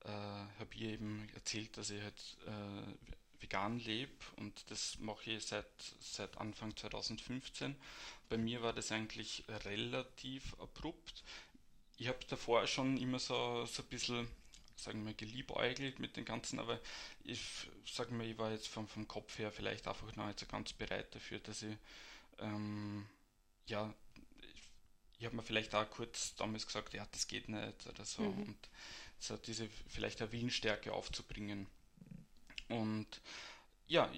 äh, 0.05 0.09
habe 0.09 0.69
ich 0.75 0.83
eben 0.83 1.27
erzählt, 1.33 1.77
dass 1.77 1.89
ich 1.89 2.01
halt 2.01 2.37
äh, 2.47 3.09
vegan 3.41 3.79
lebe 3.79 4.13
und 4.37 4.69
das 4.69 4.97
mache 4.99 5.31
ich 5.31 5.45
seit, 5.45 5.65
seit 5.99 6.37
Anfang 6.37 6.75
2015. 6.75 7.75
Bei 8.29 8.37
mir 8.37 8.61
war 8.61 8.73
das 8.73 8.91
eigentlich 8.91 9.43
relativ 9.47 10.53
abrupt. 10.59 11.23
Ich 11.97 12.07
habe 12.07 12.19
davor 12.27 12.65
schon 12.67 12.97
immer 12.97 13.19
so, 13.19 13.65
so 13.65 13.81
ein 13.81 13.89
bisschen, 13.89 14.27
sagen 14.75 15.05
wir, 15.05 15.13
geliebäugelt 15.13 15.99
mit 15.99 16.15
den 16.15 16.25
ganzen, 16.25 16.59
aber 16.59 16.79
ich 17.23 17.67
sage 17.85 18.13
mal, 18.13 18.25
ich 18.25 18.37
war 18.37 18.51
jetzt 18.51 18.67
vom, 18.67 18.87
vom 18.87 19.07
Kopf 19.07 19.37
her 19.37 19.51
vielleicht 19.51 19.87
einfach 19.87 20.15
noch 20.15 20.27
nicht 20.27 20.39
so 20.39 20.45
ganz 20.45 20.73
bereit 20.73 21.13
dafür, 21.13 21.39
dass 21.39 21.63
ich, 21.63 21.75
ähm, 22.39 23.05
ja, 23.67 23.93
ich, 24.53 24.61
ich 25.19 25.25
habe 25.25 25.35
mir 25.35 25.43
vielleicht 25.43 25.75
auch 25.75 25.89
kurz 25.89 26.35
damals 26.35 26.65
gesagt, 26.65 26.93
ja, 26.93 27.05
das 27.11 27.27
geht 27.27 27.49
nicht 27.49 27.87
oder 27.87 28.05
so 28.05 28.23
mhm. 28.23 28.43
und 28.43 28.69
so 29.19 29.35
diese 29.35 29.67
vielleicht 29.87 30.21
eine 30.21 30.31
Willensstärke 30.31 30.93
aufzubringen. 30.93 31.67
Und 32.69 33.07
ja, 33.87 34.09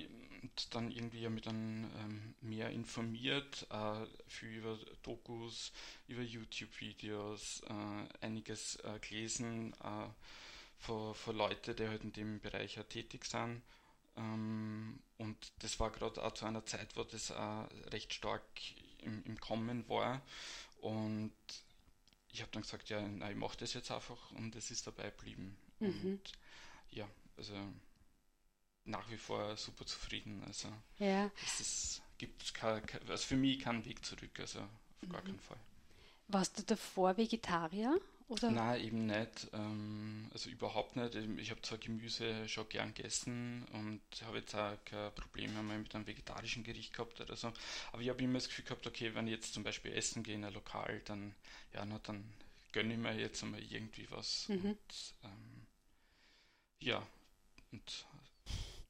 und 0.42 0.76
dann 0.76 0.92
irgendwie 0.92 1.28
mit 1.30 1.46
dann 1.46 1.90
ähm, 2.00 2.36
mehr 2.42 2.72
informiert, 2.72 3.68
äh, 3.70 4.06
viel 4.28 4.58
über 4.58 4.78
Dokus, 5.04 5.72
über 6.08 6.22
YouTube-Videos, 6.22 7.62
äh, 7.68 8.26
einiges 8.26 8.78
äh, 8.78 9.00
gelesen 9.00 9.74
äh, 9.84 10.08
von, 10.80 11.14
von 11.14 11.36
Leuten, 11.36 11.76
die 11.76 11.88
halt 11.88 12.04
in 12.04 12.14
dem 12.14 12.40
Bereich 12.40 12.80
tätig 12.90 13.26
sind. 13.26 13.62
Ähm, 14.18 15.00
und 15.18 15.38
das 15.60 15.80
war 15.80 15.92
gerade 15.92 16.24
auch 16.24 16.34
zu 16.34 16.46
einer 16.46 16.66
Zeit, 16.66 16.96
wo 16.96 17.04
das 17.04 17.32
auch 17.32 17.70
recht 17.92 18.14
stark 18.14 18.44
im, 19.04 19.24
im 19.26 19.40
Kommen 19.40 19.88
war. 19.88 20.22
Und 20.82 21.34
ich 22.32 22.42
habe 22.42 22.52
dann 22.52 22.64
gesagt, 22.64 22.90
ja, 22.90 23.02
nein, 23.02 23.32
ich 23.32 23.38
mache 23.38 23.58
das 23.58 23.74
jetzt 23.74 23.92
einfach 23.92 24.32
und 24.32 24.56
es 24.56 24.72
ist 24.72 24.88
dabei 24.88 25.12
geblieben. 25.12 25.56
Mhm. 25.80 26.02
Und 26.04 26.32
ja, 26.90 27.08
also 27.38 27.54
nach 28.86 29.10
wie 29.10 29.18
vor 29.18 29.56
super 29.58 29.86
zufrieden. 29.86 30.44
Also 30.46 30.70
ja. 31.00 31.32
es 31.60 32.02
gibt 32.18 32.54
kein, 32.54 32.82
also 33.08 33.26
für 33.26 33.36
mich 33.36 33.60
keinen 33.60 33.86
Weg 33.86 34.06
zurück, 34.06 34.40
also 34.40 34.60
auf 34.60 35.10
gar 35.10 35.22
mhm. 35.22 35.28
keinen 35.28 35.40
Fall. 35.40 35.60
Warst 36.28 36.60
du 36.60 36.64
davor 36.64 37.18
Vegetarier? 37.18 38.00
Oder? 38.32 38.50
Nein, 38.50 38.82
eben 38.82 39.06
nicht. 39.08 39.50
Ähm, 39.52 40.30
also 40.32 40.50
überhaupt 40.50 40.96
nicht. 40.96 41.16
Ich 41.16 41.52
habe 41.52 41.62
zwar 41.62 41.78
Gemüse 41.78 42.48
schon 42.48 42.70
gern 42.70 42.94
gegessen 42.94 43.66
und 43.74 44.02
habe 44.24 44.38
jetzt 44.38 44.56
auch 44.56 44.78
kein 44.86 45.14
Problem 45.16 45.54
mehr 45.54 45.78
mit 45.78 45.94
einem 45.94 46.08
vegetarischen 46.08 46.64
Gericht 46.64 46.94
gehabt 46.94 47.20
oder 47.20 47.36
so. 47.36 47.52
Aber 47.92 48.02
ich 48.02 48.08
habe 48.08 48.24
immer 48.24 48.36
das 48.36 48.48
Gefühl 48.48 48.64
gehabt, 48.64 48.88
okay, 48.88 49.14
wenn 49.16 49.28
ich 49.28 49.34
jetzt 49.34 49.54
zum 49.54 49.64
Beispiel 49.64 49.92
essen 49.92 50.24
gehe 50.24 50.36
in 50.36 50.46
ein 50.46 50.54
Lokal, 50.54 51.02
dann, 51.04 51.36
ja, 51.74 51.84
na, 51.84 52.00
dann 52.04 52.24
gönne 52.72 52.94
ich 52.94 53.00
mir 53.00 53.14
jetzt 53.20 53.44
einmal 53.44 53.62
irgendwie 53.62 54.10
was. 54.12 54.48
Mhm. 54.48 54.66
Und 54.66 55.14
ähm, 55.26 55.68
ja, 56.80 57.06
und 57.74 58.06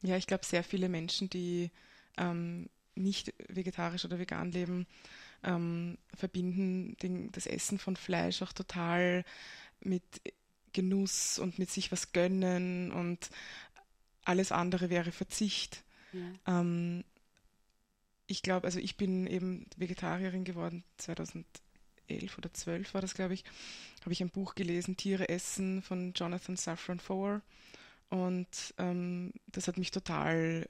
ja, 0.02 0.18
ich 0.18 0.28
glaube, 0.28 0.46
sehr 0.46 0.64
viele 0.64 0.90
Menschen, 0.90 1.30
die 1.30 1.72
ähm, 2.18 2.70
nicht 2.96 3.34
vegetarisch 3.48 4.06
oder 4.06 4.20
vegan 4.20 4.52
leben, 4.52 4.88
ähm, 5.44 5.98
verbinden 6.14 6.98
den, 7.02 7.32
das 7.32 7.46
Essen 7.46 7.80
von 7.80 7.96
Fleisch 7.96 8.42
auch 8.42 8.54
total 8.54 9.24
mit 9.80 10.04
Genuss 10.74 11.40
und 11.40 11.60
mit 11.60 11.70
sich 11.70 11.92
was 11.92 12.12
gönnen 12.12 12.92
und 12.92 13.30
alles 14.24 14.52
andere 14.52 14.90
wäre 14.90 15.12
Verzicht. 15.12 15.84
Ja. 16.14 16.60
Ähm, 16.60 17.04
ich 18.28 18.42
glaube, 18.42 18.66
also 18.66 18.80
ich 18.80 18.96
bin 18.96 19.28
eben 19.28 19.66
Vegetarierin 19.76 20.46
geworden 20.46 20.84
2011 20.98 22.38
oder 22.38 22.54
12 22.54 22.94
war 22.94 23.02
das, 23.02 23.14
glaube 23.14 23.34
ich, 23.34 23.44
habe 24.02 24.14
ich 24.14 24.22
ein 24.22 24.30
Buch 24.30 24.56
gelesen, 24.56 24.96
Tiere 24.96 25.28
essen 25.28 25.82
von 25.82 26.14
Jonathan 26.14 26.56
Safran 26.56 27.00
Foer. 27.00 27.42
Und 28.12 28.74
ähm, 28.78 29.32
das 29.48 29.70
hat 29.70 29.78
mich 29.78 29.90
total 29.90 30.68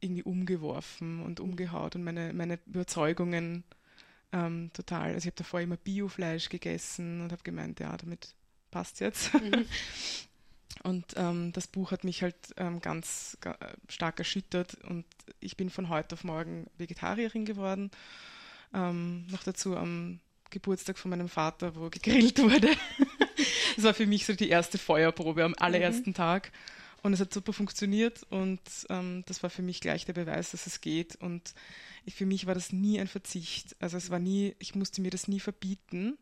irgendwie 0.00 0.24
umgeworfen 0.24 1.22
und 1.22 1.38
umgehaut 1.40 1.94
und 1.94 2.02
meine, 2.02 2.32
meine 2.34 2.58
Überzeugungen 2.66 3.62
ähm, 4.32 4.70
total. 4.72 5.14
Also 5.14 5.18
ich 5.18 5.26
habe 5.26 5.36
davor 5.36 5.60
immer 5.60 5.76
Biofleisch 5.76 6.48
gegessen 6.48 7.20
und 7.20 7.30
habe 7.30 7.44
gemeint, 7.44 7.78
ja, 7.78 7.96
damit 7.96 8.34
passt 8.72 8.98
jetzt. 8.98 9.32
Mhm. 9.34 9.66
und 10.82 11.04
ähm, 11.14 11.52
das 11.52 11.68
Buch 11.68 11.92
hat 11.92 12.02
mich 12.02 12.22
halt 12.22 12.34
ähm, 12.56 12.80
ganz, 12.80 13.38
stark 13.88 14.18
erschüttert 14.18 14.74
und 14.82 15.06
ich 15.38 15.56
bin 15.56 15.70
von 15.70 15.88
heute 15.88 16.16
auf 16.16 16.24
morgen 16.24 16.66
Vegetarierin 16.76 17.44
geworden. 17.44 17.92
Ähm, 18.74 19.28
noch 19.28 19.44
dazu 19.44 19.76
am 19.76 20.18
Geburtstag 20.50 20.98
von 20.98 21.10
meinem 21.10 21.28
Vater, 21.28 21.76
wo 21.76 21.88
gegrillt 21.88 22.38
wurde. 22.42 22.70
Das 23.74 23.84
war 23.84 23.94
für 23.94 24.06
mich 24.06 24.26
so 24.26 24.32
die 24.32 24.48
erste 24.48 24.78
Feuerprobe 24.78 25.44
am 25.44 25.54
allerersten 25.58 26.10
mhm. 26.10 26.14
Tag. 26.14 26.52
Und 27.02 27.12
es 27.12 27.20
hat 27.20 27.34
super 27.34 27.52
funktioniert 27.52 28.22
und 28.30 28.60
ähm, 28.88 29.24
das 29.26 29.42
war 29.42 29.50
für 29.50 29.60
mich 29.60 29.80
gleich 29.80 30.06
der 30.06 30.14
Beweis, 30.14 30.52
dass 30.52 30.66
es 30.66 30.80
geht. 30.80 31.16
Und 31.16 31.52
ich, 32.06 32.14
für 32.14 32.24
mich 32.24 32.46
war 32.46 32.54
das 32.54 32.72
nie 32.72 32.98
ein 32.98 33.08
Verzicht. 33.08 33.76
Also 33.78 33.98
es 33.98 34.08
war 34.08 34.18
nie, 34.18 34.56
ich 34.58 34.74
musste 34.74 35.02
mir 35.02 35.10
das 35.10 35.28
nie 35.28 35.38
verbieten. 35.38 36.16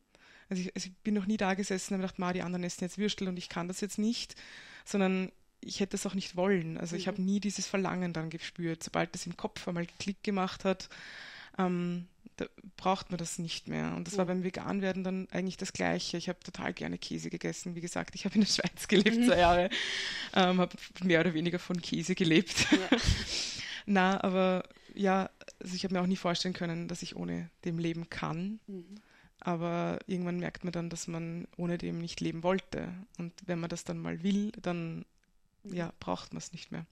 Also 0.49 0.61
ich, 0.61 0.75
also 0.75 0.89
ich 0.89 0.97
bin 1.05 1.15
noch 1.15 1.27
nie 1.27 1.37
da 1.37 1.55
gesessen 1.55 1.95
und 1.95 1.99
habe 1.99 2.09
gedacht, 2.09 2.19
ma, 2.19 2.33
die 2.33 2.43
anderen 2.43 2.65
essen 2.65 2.83
jetzt 2.83 2.99
Würstel 2.99 3.29
und 3.29 3.37
ich 3.37 3.49
kann 3.49 3.69
das 3.69 3.81
jetzt 3.81 3.97
nicht, 3.97 4.35
sondern 4.85 5.31
ich 5.61 5.79
hätte 5.79 5.97
es 5.97 6.05
auch 6.05 6.15
nicht 6.15 6.35
wollen. 6.35 6.77
Also 6.79 6.97
ich 6.97 7.07
mhm. 7.07 7.11
habe 7.13 7.23
nie 7.23 7.39
dieses 7.39 7.69
Verlangen 7.69 8.13
dann 8.13 8.29
gespürt. 8.29 8.83
Sobald 8.83 9.15
das 9.15 9.27
im 9.27 9.37
Kopf 9.37 9.69
einmal 9.69 9.87
Klick 10.01 10.25
gemacht 10.25 10.65
hat, 10.65 10.89
ähm, 11.59 12.07
da 12.37 12.47
braucht 12.77 13.11
man 13.11 13.19
das 13.19 13.39
nicht 13.39 13.69
mehr. 13.69 13.95
Und 13.95 14.07
das 14.07 14.17
war 14.17 14.27
beim 14.27 14.43
Veganwerden 14.43 15.05
dann 15.05 15.29
eigentlich 15.31 15.57
das 15.57 15.73
Gleiche. 15.73 16.17
Ich 16.17 16.29
habe 16.29 16.41
total 16.41 16.73
gerne 16.73 16.99
Käse 16.99 17.31
gegessen. 17.31 17.75
Wie 17.75 17.81
gesagt, 17.81 18.15
ich 18.15 18.25
habe 18.25 18.35
in 18.35 18.41
der 18.43 18.49
Schweiz 18.49 18.89
gelebt 18.89 19.19
mhm. 19.19 19.27
zwei 19.27 19.39
Jahre, 19.39 19.71
ähm, 20.35 20.59
habe 20.59 20.77
mehr 21.03 21.21
oder 21.21 21.35
weniger 21.35 21.59
von 21.59 21.81
Käse 21.81 22.15
gelebt. 22.15 22.67
Ja. 22.71 22.99
Na, 23.87 24.25
aber 24.25 24.65
ja, 24.95 25.31
also 25.61 25.75
ich 25.75 25.85
habe 25.85 25.95
mir 25.95 26.01
auch 26.01 26.07
nie 26.07 26.17
vorstellen 26.17 26.55
können, 26.55 26.89
dass 26.89 27.03
ich 27.03 27.17
ohne 27.17 27.51
dem 27.65 27.79
leben 27.79 28.09
kann. 28.09 28.61
Mhm. 28.67 29.01
Aber 29.41 29.99
irgendwann 30.07 30.39
merkt 30.39 30.65
man 30.65 30.73
dann, 30.73 30.89
dass 30.89 31.09
man 31.09 31.49
ohne 31.57 31.77
dem 31.77 31.99
nicht 31.99 32.21
leben 32.21 32.43
wollte. 32.43 32.93
Und 33.19 33.33
wenn 33.47 33.59
man 33.59 33.71
das 33.71 33.85
dann 33.85 33.99
mal 33.99 34.23
will, 34.23 34.53
dann 34.63 35.05
mhm. 35.65 35.75
ja, 35.75 35.93
braucht 35.99 36.33
man 36.33 36.39
es 36.39 36.53
nicht 36.53 36.71
mehr. 36.71 36.87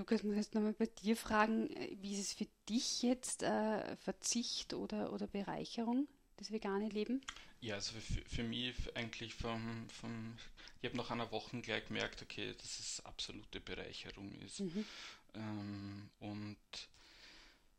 Lukas, 0.00 0.22
muss 0.22 0.34
ich 0.34 0.54
nochmal 0.54 0.72
bei 0.72 0.86
dir 0.86 1.14
fragen, 1.14 1.68
äh, 1.76 1.94
wie 2.00 2.14
ist 2.14 2.20
es 2.20 2.32
für 2.32 2.46
dich 2.70 3.02
jetzt 3.02 3.42
äh, 3.42 3.96
Verzicht 3.96 4.72
oder, 4.72 5.12
oder 5.12 5.26
Bereicherung, 5.26 6.08
das 6.38 6.50
vegane 6.50 6.88
Leben? 6.88 7.20
Ja, 7.60 7.74
also 7.74 7.92
für, 8.00 8.22
für 8.26 8.42
mich 8.42 8.74
eigentlich 8.94 9.34
vom, 9.34 9.86
vom 9.90 10.38
ich 10.80 10.88
habe 10.88 10.96
nach 10.96 11.10
einer 11.10 11.30
Woche 11.30 11.60
gleich 11.60 11.86
gemerkt, 11.86 12.22
okay, 12.22 12.54
dass 12.56 12.78
es 12.78 13.04
absolute 13.04 13.60
Bereicherung 13.60 14.32
ist. 14.40 14.60
Mhm. 14.60 14.86
Ähm, 15.34 16.10
und 16.20 16.56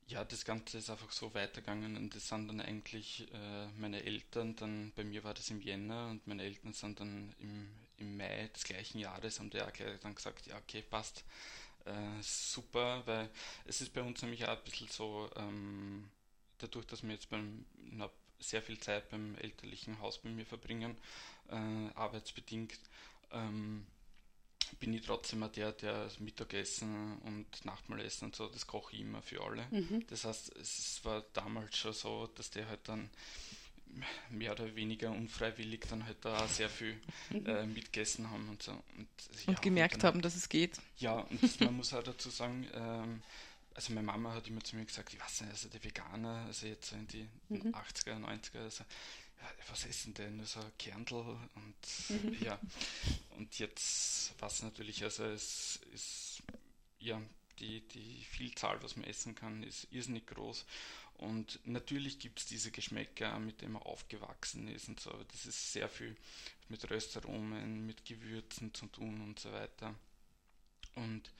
ja, 0.06 0.24
das 0.24 0.46
Ganze 0.46 0.78
ist 0.78 0.92
einfach 0.92 1.12
so 1.12 1.34
weitergegangen 1.34 1.98
und 1.98 2.14
das 2.16 2.28
sind 2.28 2.50
dann 2.50 2.62
eigentlich 2.62 3.28
äh, 3.34 3.68
meine 3.80 4.04
Eltern, 4.04 4.56
dann 4.58 4.92
bei 4.96 5.04
mir 5.04 5.24
war 5.24 5.34
das 5.34 5.50
im 5.50 5.60
Jänner 5.60 6.10
und 6.10 6.28
meine 6.28 6.44
Eltern 6.44 6.74
sind 6.74 7.00
dann 7.00 7.34
im, 7.40 7.68
im 7.98 8.18
Mai 8.18 8.48
des 8.54 8.64
gleichen 8.64 9.00
Jahres, 9.00 9.40
haben 9.40 9.50
die 9.50 9.62
auch 9.62 9.74
gleich 9.74 10.00
dann 10.02 10.14
gesagt, 10.14 10.46
ja 10.46 10.58
okay, 10.58 10.84
passt, 10.84 11.24
äh, 11.86 12.22
super, 12.22 13.02
weil 13.06 13.30
es 13.66 13.82
ist 13.82 13.94
bei 13.94 14.02
uns 14.02 14.22
nämlich 14.22 14.46
auch 14.46 14.58
ein 14.58 14.64
bisschen 14.64 14.88
so, 14.88 15.30
ähm, 15.36 16.10
dadurch, 16.58 16.86
dass 16.88 17.04
wir 17.04 17.12
jetzt 17.12 17.30
beim, 17.30 17.66
na, 17.78 18.10
sehr 18.40 18.62
viel 18.62 18.80
Zeit 18.80 19.10
beim 19.10 19.36
elterlichen 19.36 20.00
Haus 20.00 20.18
bei 20.20 20.30
mir 20.30 20.46
verbringen, 20.46 20.98
äh, 21.50 21.90
arbeitsbedingt, 21.96 22.80
ähm, 23.32 23.86
bin 24.80 24.94
ich 24.94 25.06
trotzdem 25.06 25.44
auch 25.44 25.52
der, 25.52 25.74
der 25.74 26.10
Mittagessen 26.20 27.18
und 27.20 27.66
Nachtmahlessen 27.66 28.28
und 28.28 28.36
so, 28.36 28.48
das 28.48 28.68
koche 28.68 28.96
ich 28.96 29.02
immer 29.02 29.22
für 29.22 29.44
alle. 29.44 29.68
Mhm. 29.70 30.06
Das 30.08 30.26
heißt, 30.26 30.56
es 30.56 31.04
war 31.04 31.24
damals 31.34 31.78
schon 31.78 31.94
so, 31.94 32.28
dass 32.36 32.52
der 32.52 32.68
halt 32.68 32.88
dann 32.88 33.10
mehr 34.30 34.54
oder 34.54 34.76
weniger 34.76 35.12
unfreiwillig 35.12 35.86
dann 35.90 36.06
halt 36.06 36.18
da 36.22 36.48
sehr 36.48 36.70
viel 36.70 37.00
mhm. 37.30 37.46
äh, 37.46 37.66
mitgegessen 37.66 38.30
haben 38.30 38.50
und 38.50 38.64
so. 38.64 38.72
Und, 38.72 39.08
ja, 39.46 39.48
und 39.48 39.62
gemerkt 39.62 39.96
und 39.96 40.04
dann, 40.04 40.14
haben, 40.14 40.22
dass 40.22 40.36
es 40.36 40.50
geht. 40.50 40.80
Ja, 40.98 41.20
und 41.20 41.62
man 41.62 41.76
muss 41.76 41.94
auch 41.94 42.04
dazu 42.04 42.30
sagen, 42.30 42.68
ähm, 42.74 43.22
also 43.74 43.94
meine 43.94 44.06
Mama 44.06 44.34
hat 44.34 44.48
immer 44.48 44.64
zu 44.64 44.76
mir 44.76 44.86
gesagt, 44.86 45.14
ich 45.14 45.20
weiß 45.20 45.42
nicht, 45.42 45.52
also 45.52 45.70
die 45.70 45.84
Veganer, 45.84 46.46
also 46.48 46.68
jetzt 46.68 46.92
in 46.92 47.08
die 47.08 47.28
mhm. 47.50 47.74
80er, 47.74 48.20
90er, 48.20 48.60
also, 48.60 48.84
ja, 49.42 49.48
was 49.70 49.86
essen 49.86 50.14
denn? 50.14 50.44
So 50.46 50.60
also 50.60 50.72
Kerntel 50.78 51.38
und 51.56 51.76
mhm. 52.10 52.38
ja. 52.42 52.60
Und 53.38 53.58
jetzt 53.60 54.34
was 54.40 54.62
natürlich, 54.62 55.04
also 55.04 55.24
es 55.26 55.80
ist 55.94 56.44
ja 57.00 57.22
die, 57.60 57.82
die 57.88 58.24
Vielzahl, 58.30 58.82
was 58.84 58.96
man 58.96 59.06
essen 59.06 59.36
kann, 59.36 59.64
ist 59.64 59.88
irrsinnig 59.92 60.28
groß. 60.28 60.66
Und 61.22 61.60
natürlich 61.66 62.18
gibt 62.18 62.40
es 62.40 62.48
diese 62.48 62.72
Geschmäcker, 62.72 63.38
mit 63.38 63.62
denen 63.62 63.74
man 63.74 63.84
aufgewachsen 63.84 64.68
ist 64.68 64.90
und 64.90 65.00
so. 65.00 65.12
Das 65.32 65.46
ist 65.46 65.72
sehr 65.72 65.88
viel 65.88 66.16
mit 66.68 66.90
Röstaromen, 66.90 67.86
mit 67.86 68.06
Gewürzen 68.06 68.74
zu 68.74 68.88
tun 68.88 69.22
und 69.22 69.40
so 69.40 69.52
weiter. 69.52 69.94
Und 70.96 71.32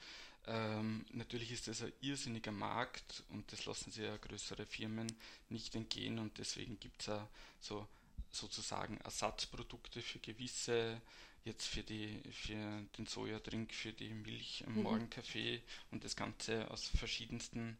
ähm, 0.46 1.04
natürlich 1.10 1.50
ist 1.50 1.66
das 1.66 1.82
ein 1.82 1.92
irrsinniger 2.00 2.52
Markt 2.52 3.24
und 3.30 3.50
das 3.50 3.64
lassen 3.64 3.90
sich 3.90 4.04
ja 4.04 4.16
größere 4.16 4.66
Firmen 4.66 5.12
nicht 5.48 5.74
entgehen 5.74 6.20
und 6.20 6.38
deswegen 6.38 6.78
gibt 6.78 7.00
es 7.02 7.06
ja 7.08 7.28
so 7.60 7.88
sozusagen 8.30 8.98
Ersatzprodukte 8.98 10.00
für 10.00 10.20
gewisse, 10.20 11.00
jetzt 11.44 11.66
für 11.66 11.82
die 11.82 12.20
für 12.30 12.82
den 12.98 13.06
Sojadrink, 13.06 13.74
für 13.74 13.92
die 13.92 14.14
Milch 14.14 14.62
im 14.66 14.76
mhm. 14.76 14.82
Morgenkaffee 14.82 15.60
und 15.90 16.04
das 16.04 16.14
Ganze 16.14 16.70
aus 16.70 16.86
verschiedensten 16.86 17.78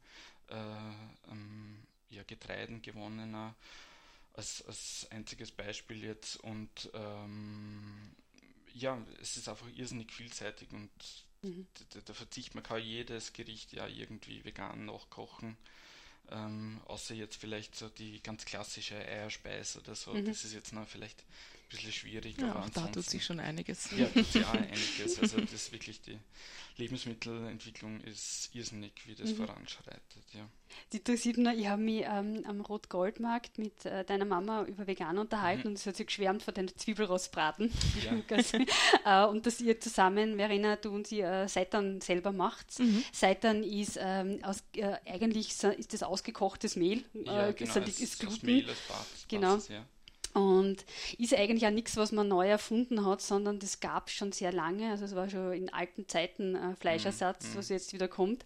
äh, 0.48 0.54
ähm, 1.30 1.82
ja, 2.12 2.22
Getreiden 2.24 2.82
gewonnener 2.82 3.54
als, 4.34 4.64
als 4.66 5.06
einziges 5.10 5.50
Beispiel 5.50 6.04
jetzt 6.04 6.36
und 6.36 6.90
ähm, 6.94 8.14
ja, 8.74 8.98
es 9.20 9.36
ist 9.36 9.48
einfach 9.48 9.68
irrsinnig 9.74 10.12
vielseitig 10.12 10.70
und 10.72 10.90
mhm. 11.42 11.66
da, 11.90 12.00
da 12.00 12.14
verzichtet 12.14 12.54
man 12.54 12.64
kann 12.64 12.82
jedes 12.82 13.32
Gericht 13.32 13.72
ja 13.72 13.86
irgendwie 13.86 14.44
vegan 14.44 14.86
nachkochen. 14.86 15.56
Ähm, 16.30 16.80
außer 16.86 17.14
jetzt 17.14 17.36
vielleicht 17.36 17.74
so 17.74 17.88
die 17.88 18.22
ganz 18.22 18.44
klassische 18.44 18.94
Eierspeise 18.94 19.80
oder 19.80 19.94
so. 19.94 20.14
Mhm. 20.14 20.24
Das 20.24 20.44
ist 20.44 20.54
jetzt 20.54 20.72
noch 20.72 20.88
vielleicht 20.88 21.24
bisschen 21.72 21.92
schwierig. 21.92 22.38
Ja, 22.38 22.50
aber 22.50 22.64
auch 22.64 22.70
da 22.70 22.86
tut 22.86 23.04
sich 23.04 23.24
schon 23.24 23.40
einiges. 23.40 23.90
Ja, 23.96 24.06
tut 24.06 24.26
sich 24.26 24.44
auch 24.44 24.52
einiges. 24.54 25.18
Also 25.20 25.40
das 25.40 25.52
ist 25.52 25.72
wirklich 25.72 26.00
die 26.00 26.18
Lebensmittelentwicklung 26.76 28.00
ist 28.00 28.50
irrsinnig, 28.54 28.92
wie 29.06 29.14
das 29.14 29.30
mhm. 29.30 29.36
voranschreitet. 29.36 30.24
Ja. 30.32 30.48
Die 30.92 30.98
interessiert 30.98 31.36
mich, 31.36 31.58
ich 31.58 31.68
habe 31.68 31.82
mich 31.82 32.04
ähm, 32.06 32.44
am 32.46 32.60
Rot-Gold-Markt 32.62 33.58
mit 33.58 33.84
äh, 33.84 34.04
deiner 34.04 34.24
Mama 34.24 34.64
über 34.64 34.86
Vegan 34.86 35.18
unterhalten 35.18 35.62
mhm. 35.62 35.72
und 35.72 35.78
sie 35.78 35.88
hat 35.90 35.96
sich 35.96 36.06
geschwärmt 36.06 36.42
von 36.42 36.54
den 36.54 36.68
Zwiebelrostbraten. 36.74 37.70
Ja. 38.04 39.26
äh, 39.26 39.30
und 39.30 39.44
dass 39.44 39.60
ihr 39.60 39.78
zusammen, 39.80 40.36
Verena, 40.36 40.76
du 40.76 40.90
und 40.90 41.06
sie 41.06 41.20
äh, 41.20 41.46
Seitan 41.46 42.00
selber 42.00 42.32
macht. 42.32 42.78
Mhm. 42.78 43.04
Seitan 43.12 43.62
ist 43.64 43.98
ähm, 44.00 44.38
aus, 44.42 44.64
äh, 44.76 44.96
eigentlich 45.04 45.50
ist 45.50 45.92
das 45.92 46.02
ausgekochtes 46.02 46.76
Mehl. 46.76 47.04
Ja, 47.12 47.48
äh, 47.48 47.52
genau, 47.52 47.76
ist, 47.80 48.00
ist 48.00 48.18
Gluten. 48.18 48.46
Mehl, 48.46 48.64
das 48.64 48.78
Basis, 48.88 49.28
genau. 49.28 49.54
Basis, 49.54 49.68
ja. 49.68 49.86
Und 50.34 50.84
ist 51.18 51.34
eigentlich 51.34 51.66
auch 51.66 51.70
nichts, 51.70 51.96
was 51.96 52.12
man 52.12 52.28
neu 52.28 52.48
erfunden 52.48 53.04
hat, 53.04 53.20
sondern 53.20 53.58
das 53.58 53.80
gab 53.80 54.08
es 54.08 54.14
schon 54.14 54.32
sehr 54.32 54.52
lange. 54.52 54.90
Also 54.90 55.04
es 55.04 55.14
war 55.14 55.28
schon 55.28 55.52
in 55.52 55.72
alten 55.72 56.08
Zeiten 56.08 56.54
äh, 56.54 56.74
Fleischersatz, 56.76 57.50
mhm. 57.50 57.58
was 57.58 57.68
jetzt 57.68 57.92
wieder 57.92 58.08
kommt. 58.08 58.44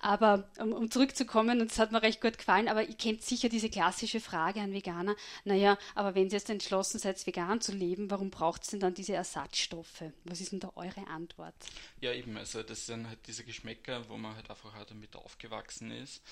Aber 0.00 0.48
um, 0.58 0.72
um 0.72 0.90
zurückzukommen, 0.90 1.60
und 1.60 1.70
das 1.70 1.78
hat 1.78 1.92
mir 1.92 2.02
recht 2.02 2.20
gut 2.20 2.38
gefallen, 2.38 2.68
aber 2.68 2.84
ihr 2.84 2.94
kennt 2.94 3.22
sicher 3.22 3.48
diese 3.48 3.68
klassische 3.68 4.20
Frage 4.20 4.60
an 4.60 4.72
Veganer, 4.72 5.16
naja, 5.44 5.76
aber 5.94 6.14
wenn 6.14 6.26
ihr 6.26 6.32
jetzt 6.32 6.50
entschlossen 6.50 6.98
seid, 6.98 7.24
vegan 7.26 7.60
zu 7.60 7.72
leben, 7.72 8.10
warum 8.10 8.30
braucht 8.30 8.62
es 8.62 8.70
denn 8.70 8.80
dann 8.80 8.94
diese 8.94 9.14
Ersatzstoffe? 9.14 10.04
Was 10.24 10.40
ist 10.40 10.52
denn 10.52 10.60
da 10.60 10.72
eure 10.76 11.06
Antwort? 11.08 11.54
Ja, 12.00 12.12
eben, 12.12 12.36
also 12.36 12.62
das 12.62 12.86
sind 12.86 13.08
halt 13.08 13.20
diese 13.26 13.44
Geschmäcker, 13.44 14.08
wo 14.08 14.16
man 14.16 14.36
halt 14.36 14.50
einfach 14.50 14.74
auch 14.78 14.84
damit 14.84 15.16
aufgewachsen 15.16 15.90
ist. 15.90 16.22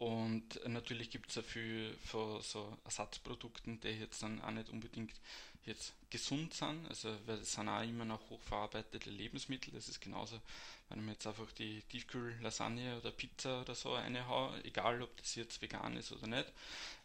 Und 0.00 0.66
natürlich 0.66 1.10
gibt 1.10 1.28
es 1.28 1.44
viel 1.44 1.94
von 2.06 2.40
so 2.40 2.74
Ersatzprodukten, 2.86 3.80
die 3.80 3.88
jetzt 3.88 4.22
dann 4.22 4.40
auch 4.40 4.50
nicht 4.50 4.70
unbedingt 4.70 5.12
jetzt 5.66 5.92
gesund 6.08 6.54
sind. 6.54 6.88
Also 6.88 7.14
weil 7.26 7.36
es 7.36 7.52
sind 7.52 7.68
auch 7.68 7.82
immer 7.82 8.06
noch 8.06 8.30
hochverarbeitete 8.30 9.10
Lebensmittel. 9.10 9.74
Das 9.74 9.90
ist 9.90 10.00
genauso, 10.00 10.40
wenn 10.88 11.04
man 11.04 11.12
jetzt 11.12 11.26
einfach 11.26 11.52
die 11.52 11.82
Tiefkühl-Lasagne 11.90 12.96
oder 12.96 13.10
Pizza 13.10 13.60
oder 13.60 13.74
so 13.74 13.94
reinhaue, 13.94 14.64
egal 14.64 15.02
ob 15.02 15.14
das 15.18 15.34
jetzt 15.34 15.60
vegan 15.60 15.94
ist 15.98 16.12
oder 16.12 16.28
nicht, 16.28 16.50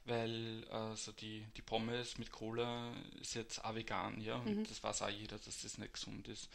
weil 0.05 0.65
also 0.69 1.11
die, 1.11 1.43
die 1.57 1.61
Pommes 1.63 2.17
mit 2.17 2.31
Cola 2.31 2.93
ist 3.19 3.35
jetzt 3.35 3.65
auch 3.65 3.75
vegan, 3.75 4.21
ja, 4.21 4.37
und 4.37 4.59
mhm. 4.59 4.67
das 4.69 4.81
weiß 4.81 5.01
auch 5.01 5.09
jeder, 5.09 5.37
dass 5.37 5.63
das 5.63 5.77
nicht 5.77 5.95
gesund 5.95 6.29
ist. 6.29 6.49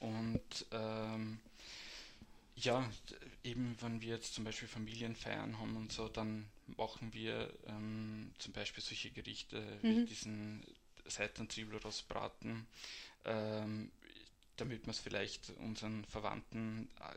Und 0.00 0.66
ähm, 0.70 1.40
ja, 2.64 2.88
eben 3.44 3.76
wenn 3.80 4.00
wir 4.00 4.14
jetzt 4.14 4.34
zum 4.34 4.44
Beispiel 4.44 4.68
Familienfeiern 4.68 5.58
haben 5.58 5.76
und 5.76 5.92
so, 5.92 6.08
dann 6.08 6.46
machen 6.76 7.12
wir 7.12 7.52
ähm, 7.66 8.32
zum 8.38 8.52
Beispiel 8.52 8.82
solche 8.82 9.10
Gerichte 9.10 9.60
mhm. 9.82 9.88
wie 9.88 10.04
diesen 10.04 10.64
Seitenzwiebelrostbraten, 11.06 12.66
ähm, 13.24 13.90
damit 14.56 14.86
wir 14.86 14.90
es 14.90 14.98
vielleicht 14.98 15.50
unseren 15.58 16.04
Verwandten 16.04 16.88
äh, 17.00 17.14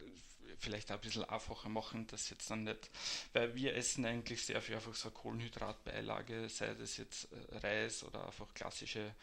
vielleicht 0.60 0.92
auch 0.92 0.96
ein 0.96 1.02
bisschen 1.02 1.26
einfacher 1.26 1.70
machen, 1.70 2.08
das 2.08 2.30
jetzt 2.30 2.50
dann 2.50 2.64
nicht, 2.64 2.90
weil 3.34 3.56
wir 3.56 3.76
essen 3.76 4.06
eigentlich 4.06 4.46
sehr 4.46 4.62
viel 4.62 4.76
einfach 4.76 4.94
so 4.94 5.10
Kohlenhydratbeilage, 5.12 6.50
sei 6.50 6.74
das 6.74 6.98
jetzt 6.98 7.30
äh, 7.32 7.58
Reis 7.58 8.04
oder 8.04 8.26
einfach 8.26 8.54
klassische 8.54 9.14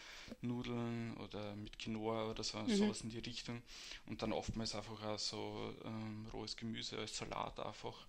Nudeln 0.41 1.17
oder 1.19 1.55
mit 1.57 1.79
Quinoa 1.79 2.31
oder 2.31 2.43
so, 2.43 2.59
mhm. 2.59 2.75
sowas 2.75 3.01
in 3.03 3.11
die 3.11 3.19
Richtung 3.19 3.63
und 4.07 4.23
dann 4.23 4.33
oftmals 4.33 4.75
einfach 4.75 5.03
auch 5.05 5.19
so 5.19 5.75
ähm, 5.85 6.27
rohes 6.33 6.57
Gemüse 6.57 6.99
als 6.99 7.17
Salat 7.17 7.59
einfach. 7.61 8.07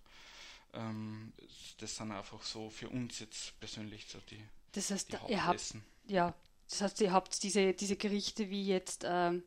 Ähm, 0.72 1.32
das 1.78 1.96
sind 1.96 2.12
einfach 2.12 2.42
so 2.42 2.70
für 2.70 2.88
uns 2.88 3.18
jetzt 3.18 3.58
persönlich 3.60 4.06
so 4.08 4.18
die, 4.30 4.42
das 4.72 4.90
heißt, 4.90 5.12
die 5.12 5.32
ihr 5.32 5.44
habt, 5.44 5.74
ja, 6.06 6.34
das 6.68 6.80
heißt, 6.80 7.00
ihr 7.00 7.12
habt 7.12 7.42
diese, 7.42 7.74
diese 7.74 7.96
Gerichte 7.96 8.48
wie 8.50 8.64
jetzt, 8.64 9.04
ähm, 9.06 9.42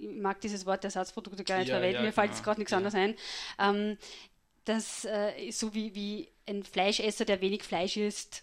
ich 0.00 0.16
mag 0.20 0.40
dieses 0.40 0.66
Wort 0.66 0.84
Ersatzprodukte 0.84 1.44
gar 1.44 1.58
nicht 1.58 1.68
Ja, 1.68 1.74
verwenden, 1.76 1.96
ja, 1.96 2.02
mir 2.02 2.12
fällt 2.12 2.28
genau, 2.28 2.36
jetzt 2.36 2.44
gerade 2.44 2.60
nichts 2.60 2.70
ja. 2.70 2.76
anderes 2.78 2.94
ein. 2.94 3.14
Ähm, 3.58 3.98
das 4.64 5.04
äh, 5.04 5.50
so 5.50 5.74
wie, 5.74 5.94
wie 5.94 6.28
ein 6.46 6.62
Fleischesser, 6.64 7.24
der 7.24 7.40
wenig 7.40 7.62
Fleisch 7.62 7.96
isst, 7.96 8.42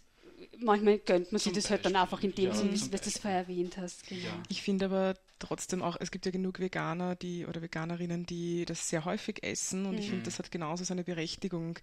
manchmal 0.59 0.99
gönnt 0.99 1.31
man 1.31 1.39
sich 1.39 1.53
Zum 1.53 1.61
das 1.61 1.69
halt 1.69 1.85
dann 1.85 1.93
Beispiel, 1.93 2.03
einfach 2.03 2.23
in 2.23 2.35
dem 2.35 2.45
ja, 2.45 2.53
Sinn, 2.53 2.71
wie 2.71 2.75
zum 2.77 2.91
du 2.91 2.97
Beispiel. 2.97 3.21
vorher 3.21 3.39
erwähnt 3.39 3.77
hast. 3.77 4.07
Genau. 4.07 4.23
Ja. 4.25 4.43
Ich 4.49 4.61
finde 4.61 4.85
aber 4.85 5.15
trotzdem 5.39 5.81
auch, 5.81 5.97
es 5.99 6.11
gibt 6.11 6.25
ja 6.25 6.31
genug 6.31 6.59
Veganer, 6.59 7.15
die 7.15 7.45
oder 7.45 7.61
Veganerinnen, 7.61 8.25
die 8.25 8.65
das 8.65 8.89
sehr 8.89 9.05
häufig 9.05 9.43
essen 9.43 9.85
und 9.85 9.99
ich 9.99 10.05
Mhm. 10.05 10.09
finde, 10.09 10.23
das 10.23 10.39
hat 10.39 10.51
genauso 10.51 10.83
seine 10.83 11.03
Berechtigung, 11.03 11.79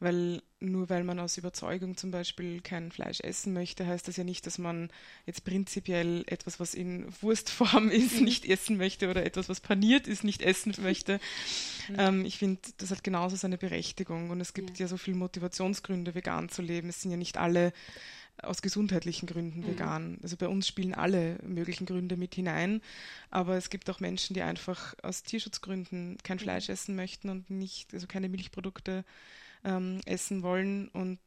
weil 0.00 0.42
nur 0.60 0.88
weil 0.90 1.04
man 1.04 1.18
aus 1.20 1.38
Überzeugung 1.38 1.96
zum 1.96 2.10
Beispiel 2.12 2.60
kein 2.60 2.92
Fleisch 2.92 3.20
essen 3.20 3.52
möchte, 3.52 3.86
heißt 3.86 4.06
das 4.08 4.16
ja 4.16 4.24
nicht, 4.24 4.46
dass 4.46 4.58
man 4.58 4.90
jetzt 5.26 5.44
prinzipiell 5.44 6.24
etwas, 6.26 6.60
was 6.60 6.74
in 6.74 7.06
Wurstform 7.22 7.90
ist, 7.90 8.20
Mhm. 8.20 8.24
nicht 8.24 8.46
essen 8.46 8.76
möchte 8.76 9.10
oder 9.10 9.24
etwas, 9.24 9.48
was 9.48 9.60
paniert 9.60 10.06
ist, 10.08 10.24
nicht 10.24 10.42
essen 10.42 10.74
möchte. 10.82 11.20
Ähm, 11.96 12.24
ich 12.24 12.38
finde, 12.38 12.60
das 12.78 12.90
hat 12.90 13.04
genauso 13.04 13.36
seine 13.36 13.58
Berechtigung 13.58 14.30
und 14.30 14.40
es 14.40 14.54
gibt 14.54 14.78
Ja. 14.78 14.84
ja 14.84 14.88
so 14.88 14.96
viele 14.96 15.16
Motivationsgründe, 15.16 16.14
vegan 16.14 16.48
zu 16.48 16.62
leben. 16.62 16.88
Es 16.88 17.00
sind 17.02 17.10
ja 17.10 17.16
nicht 17.16 17.36
alle 17.38 17.72
aus 18.40 18.62
gesundheitlichen 18.62 19.26
Gründen 19.26 19.60
Mhm. 19.60 19.66
vegan. 19.66 20.18
Also 20.22 20.36
bei 20.36 20.48
uns 20.48 20.66
spielen 20.66 20.94
alle 20.94 21.38
möglichen 21.42 21.86
Gründe 21.86 22.16
mit 22.16 22.34
hinein, 22.34 22.80
aber 23.30 23.56
es 23.56 23.70
gibt 23.70 23.88
auch 23.90 24.00
Menschen, 24.00 24.34
die 24.34 24.42
einfach 24.42 24.94
aus 25.02 25.22
Tierschutzgründen 25.22 26.18
kein 26.22 26.36
Mhm. 26.38 26.42
Fleisch 26.42 26.68
essen 26.68 26.96
möchten 26.96 27.28
und 27.28 27.50
nicht, 27.50 27.92
also 27.94 28.06
keine 28.06 28.28
Milchprodukte 28.28 29.04
ähm, 29.64 30.00
essen 30.06 30.42
wollen. 30.42 30.88
Und 30.88 31.20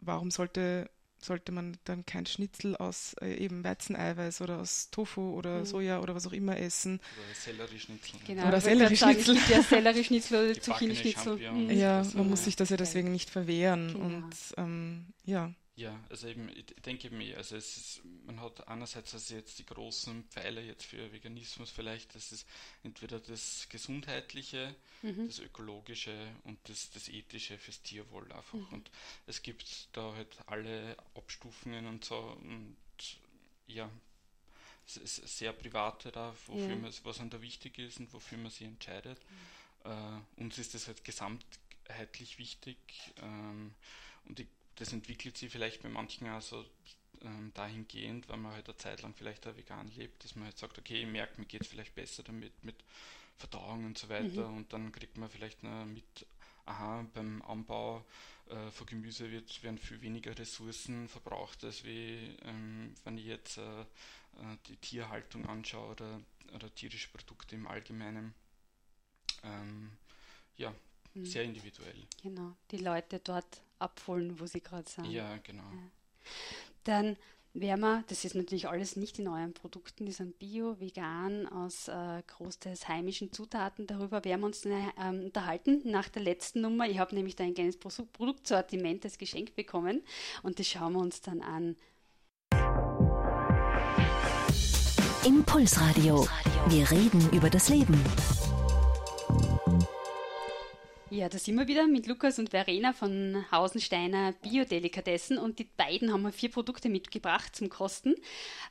warum 0.00 0.30
sollte 0.30 0.90
sollte 1.20 1.50
man 1.50 1.76
dann 1.82 2.06
kein 2.06 2.26
Schnitzel 2.26 2.76
aus 2.76 3.14
äh, 3.20 3.34
eben 3.34 3.64
Weizeneiweiß 3.64 4.40
oder 4.40 4.60
aus 4.60 4.88
Tofu 4.90 5.32
oder 5.36 5.60
Mhm. 5.60 5.64
Soja 5.64 6.00
oder 6.00 6.14
was 6.14 6.28
auch 6.28 6.32
immer 6.32 6.56
essen? 6.56 7.00
Oder 7.00 7.34
Sellerieschnitzel. 7.34 8.20
Genau, 8.24 8.46
Oder 8.46 8.60
sagen, 8.60 8.80
Es 8.80 8.88
Sellerieschnitzel. 9.00 9.34
gibt 9.34 9.48
ja 9.48 9.62
Sellerieschnitzel 9.62 10.50
oder 10.52 10.60
Zucchini-Schnitzel. 10.60 11.38
Mhm. 11.52 11.70
Ja, 11.70 12.04
man 12.14 12.30
muss 12.30 12.44
sich 12.44 12.54
das 12.54 12.68
ja 12.68 12.76
deswegen 12.76 13.10
nicht 13.10 13.30
verwehren. 13.30 13.92
Genau. 13.92 14.04
Und 14.06 14.36
ähm, 14.58 15.06
ja, 15.24 15.52
Ja, 15.78 16.02
also 16.10 16.26
eben, 16.26 16.48
ich 16.48 16.66
denke 16.84 17.06
eben, 17.06 17.20
eh, 17.20 17.36
also 17.36 17.54
es 17.56 17.76
ist, 17.76 18.00
man 18.26 18.40
hat 18.40 18.66
einerseits 18.66 19.14
also 19.14 19.34
jetzt 19.36 19.60
die 19.60 19.64
großen 19.66 20.24
Pfeiler 20.24 20.60
jetzt 20.60 20.84
für 20.84 21.12
Veganismus 21.12 21.70
vielleicht, 21.70 22.16
das 22.16 22.32
ist 22.32 22.48
entweder 22.82 23.20
das 23.20 23.68
Gesundheitliche, 23.68 24.74
Mhm. 25.02 25.28
das 25.28 25.38
Ökologische 25.38 26.34
und 26.42 26.58
das, 26.68 26.90
das 26.90 27.08
Ethische 27.08 27.58
fürs 27.58 27.80
Tierwohl 27.82 28.30
einfach. 28.32 28.54
Mhm. 28.54 28.72
Und 28.72 28.90
es 29.28 29.40
gibt 29.42 29.88
da 29.92 30.12
halt 30.14 30.36
alle 30.46 30.96
Abstufungen 31.14 31.86
und 31.86 32.04
so 32.04 32.18
und 32.18 32.76
ja, 33.68 33.88
es 34.86 34.96
ist 34.96 35.38
sehr 35.38 35.52
private 35.52 36.10
da, 36.12 36.34
wofür 36.46 36.70
Ja. 36.70 36.76
man, 36.76 36.92
was 37.04 37.20
einem 37.20 37.30
da 37.30 37.42
wichtig 37.42 37.78
ist 37.78 38.00
und 38.00 38.12
wofür 38.12 38.38
man 38.38 38.50
sich 38.50 38.66
entscheidet. 38.66 39.18
Äh, 39.84 40.20
uns 40.42 40.58
ist 40.58 40.74
das 40.74 40.86
halt 40.88 41.04
gesamtheitlich 41.04 42.38
wichtig 42.38 42.78
ähm, 43.22 43.74
und 44.26 44.40
ich, 44.40 44.48
das 44.78 44.92
entwickelt 44.92 45.36
sich 45.36 45.50
vielleicht 45.52 45.82
bei 45.82 45.88
manchen 45.88 46.28
auch 46.28 46.40
so 46.42 46.64
ähm, 47.22 47.52
dahingehend, 47.54 48.28
weil 48.28 48.36
man 48.38 48.52
halt 48.52 48.68
eine 48.68 48.76
Zeit 48.76 49.02
lang 49.02 49.14
vielleicht 49.14 49.46
auch 49.46 49.56
vegan 49.56 49.88
lebt, 49.96 50.24
dass 50.24 50.36
man 50.36 50.46
halt 50.46 50.58
sagt, 50.58 50.78
okay, 50.78 51.02
ich 51.02 51.06
merke, 51.08 51.40
mir 51.40 51.46
geht 51.46 51.62
es 51.62 51.68
vielleicht 51.68 51.94
besser 51.94 52.22
damit, 52.22 52.52
mit 52.64 52.76
Verdauung 53.36 53.84
und 53.86 53.98
so 53.98 54.08
weiter 54.08 54.46
und 54.48 54.72
dann 54.72 54.92
kriegt 54.92 55.16
man 55.18 55.28
vielleicht 55.30 55.62
noch 55.62 55.84
mit, 55.86 56.26
aha, 56.66 57.06
beim 57.14 57.42
Anbau 57.42 58.04
äh, 58.48 58.70
von 58.70 58.86
Gemüse 58.86 59.30
wird, 59.30 59.62
werden 59.62 59.78
viel 59.78 60.00
weniger 60.02 60.36
Ressourcen 60.38 61.08
verbraucht, 61.08 61.64
als 61.64 61.84
wie 61.84 62.36
ähm, 62.44 62.94
wenn 63.04 63.18
ich 63.18 63.26
jetzt 63.26 63.58
äh, 63.58 63.80
äh, 63.82 63.86
die 64.66 64.76
Tierhaltung 64.76 65.46
anschaue 65.46 65.90
oder, 65.92 66.20
oder 66.54 66.74
tierische 66.74 67.08
Produkte 67.10 67.54
im 67.56 67.66
Allgemeinen. 67.66 68.34
Ähm, 69.42 69.90
ja, 70.56 70.74
Mhm. 71.14 71.24
sehr 71.24 71.44
individuell. 71.44 72.06
Genau, 72.22 72.56
die 72.70 72.78
Leute 72.78 73.20
dort 73.20 73.62
abholen, 73.78 74.38
wo 74.40 74.46
sie 74.46 74.60
gerade 74.60 74.88
sind. 74.88 75.06
Ja, 75.06 75.36
genau. 75.42 75.64
Dann 76.84 77.16
werden 77.54 77.80
wir, 77.80 78.04
das 78.08 78.24
ist 78.24 78.34
natürlich 78.34 78.68
alles 78.68 78.96
nicht 78.96 79.18
in 79.18 79.26
euren 79.26 79.52
Produkten, 79.52 80.06
die 80.06 80.12
sind 80.12 80.38
bio, 80.38 80.78
vegan, 80.78 81.46
aus 81.48 81.88
äh, 81.88 82.22
großteils 82.26 82.86
heimischen 82.88 83.32
Zutaten. 83.32 83.86
Darüber 83.86 84.24
werden 84.24 84.40
wir 84.40 84.46
uns 84.46 84.60
dann, 84.60 84.92
ähm, 85.00 85.24
unterhalten 85.24 85.80
nach 85.84 86.08
der 86.08 86.22
letzten 86.22 86.60
Nummer. 86.60 86.86
Ich 86.88 86.98
habe 86.98 87.14
nämlich 87.14 87.36
da 87.36 87.44
ein 87.44 87.54
kleines 87.54 87.78
Pro- 87.78 87.90
Produktsortiment 88.12 89.04
als 89.04 89.18
Geschenk 89.18 89.56
bekommen 89.56 90.02
und 90.42 90.58
das 90.58 90.68
schauen 90.68 90.92
wir 90.92 91.00
uns 91.00 91.20
dann 91.20 91.40
an. 91.40 91.76
Impulsradio. 95.24 96.26
Wir 96.68 96.90
reden 96.90 97.28
über 97.32 97.50
das 97.50 97.68
Leben. 97.68 97.98
Ja, 101.10 101.30
da 101.30 101.38
sind 101.38 101.56
wir 101.56 101.66
wieder 101.66 101.86
mit 101.86 102.06
Lukas 102.06 102.38
und 102.38 102.50
Verena 102.50 102.92
von 102.92 103.42
Hausensteiner 103.50 104.32
Biodelikatessen 104.32 105.38
und 105.38 105.58
die 105.58 105.64
beiden 105.64 106.12
haben 106.12 106.20
mir 106.20 106.32
vier 106.32 106.50
Produkte 106.50 106.90
mitgebracht 106.90 107.56
zum 107.56 107.70
Kosten. 107.70 108.14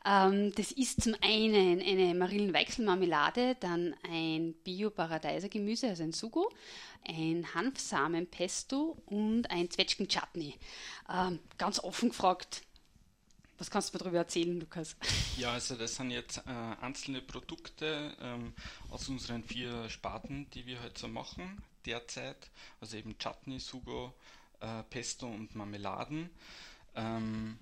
Ähm, 0.05 0.53
das 0.53 0.71
ist 0.71 1.01
zum 1.01 1.15
einen 1.21 1.81
eine 1.81 2.13
Marillenweichselmarmelade, 2.13 3.55
dann 3.59 3.95
ein 4.07 4.53
Bio-Paradeiser-Gemüse, 4.63 5.87
also 5.87 6.03
ein 6.03 6.13
Sugo, 6.13 6.51
ein 7.07 7.55
Hanfsamenpesto 7.55 9.01
und 9.07 9.49
ein 9.49 9.71
Zwetschgen-Chutney. 9.71 10.53
Ähm, 11.11 11.39
ganz 11.57 11.79
offen 11.79 12.09
gefragt, 12.09 12.61
was 13.57 13.71
kannst 13.71 13.89
du 13.89 13.97
mir 13.97 14.03
darüber 14.03 14.19
erzählen, 14.19 14.59
Lukas? 14.59 14.95
Ja, 15.37 15.53
also 15.53 15.75
das 15.75 15.95
sind 15.95 16.11
jetzt 16.11 16.37
äh, 16.45 16.51
einzelne 16.81 17.21
Produkte 17.21 18.15
ähm, 18.21 18.53
aus 18.91 19.09
unseren 19.09 19.43
vier 19.43 19.89
Sparten, 19.89 20.47
die 20.51 20.67
wir 20.67 20.83
heute 20.83 20.99
so 20.99 21.07
machen 21.07 21.63
derzeit. 21.87 22.49
Also 22.81 22.97
eben 22.97 23.17
Chutney, 23.17 23.59
Sugo, 23.59 24.13
äh, 24.59 24.83
Pesto 24.89 25.27
und 25.27 25.55
Marmeladen. 25.55 26.29
Ähm, 26.95 27.57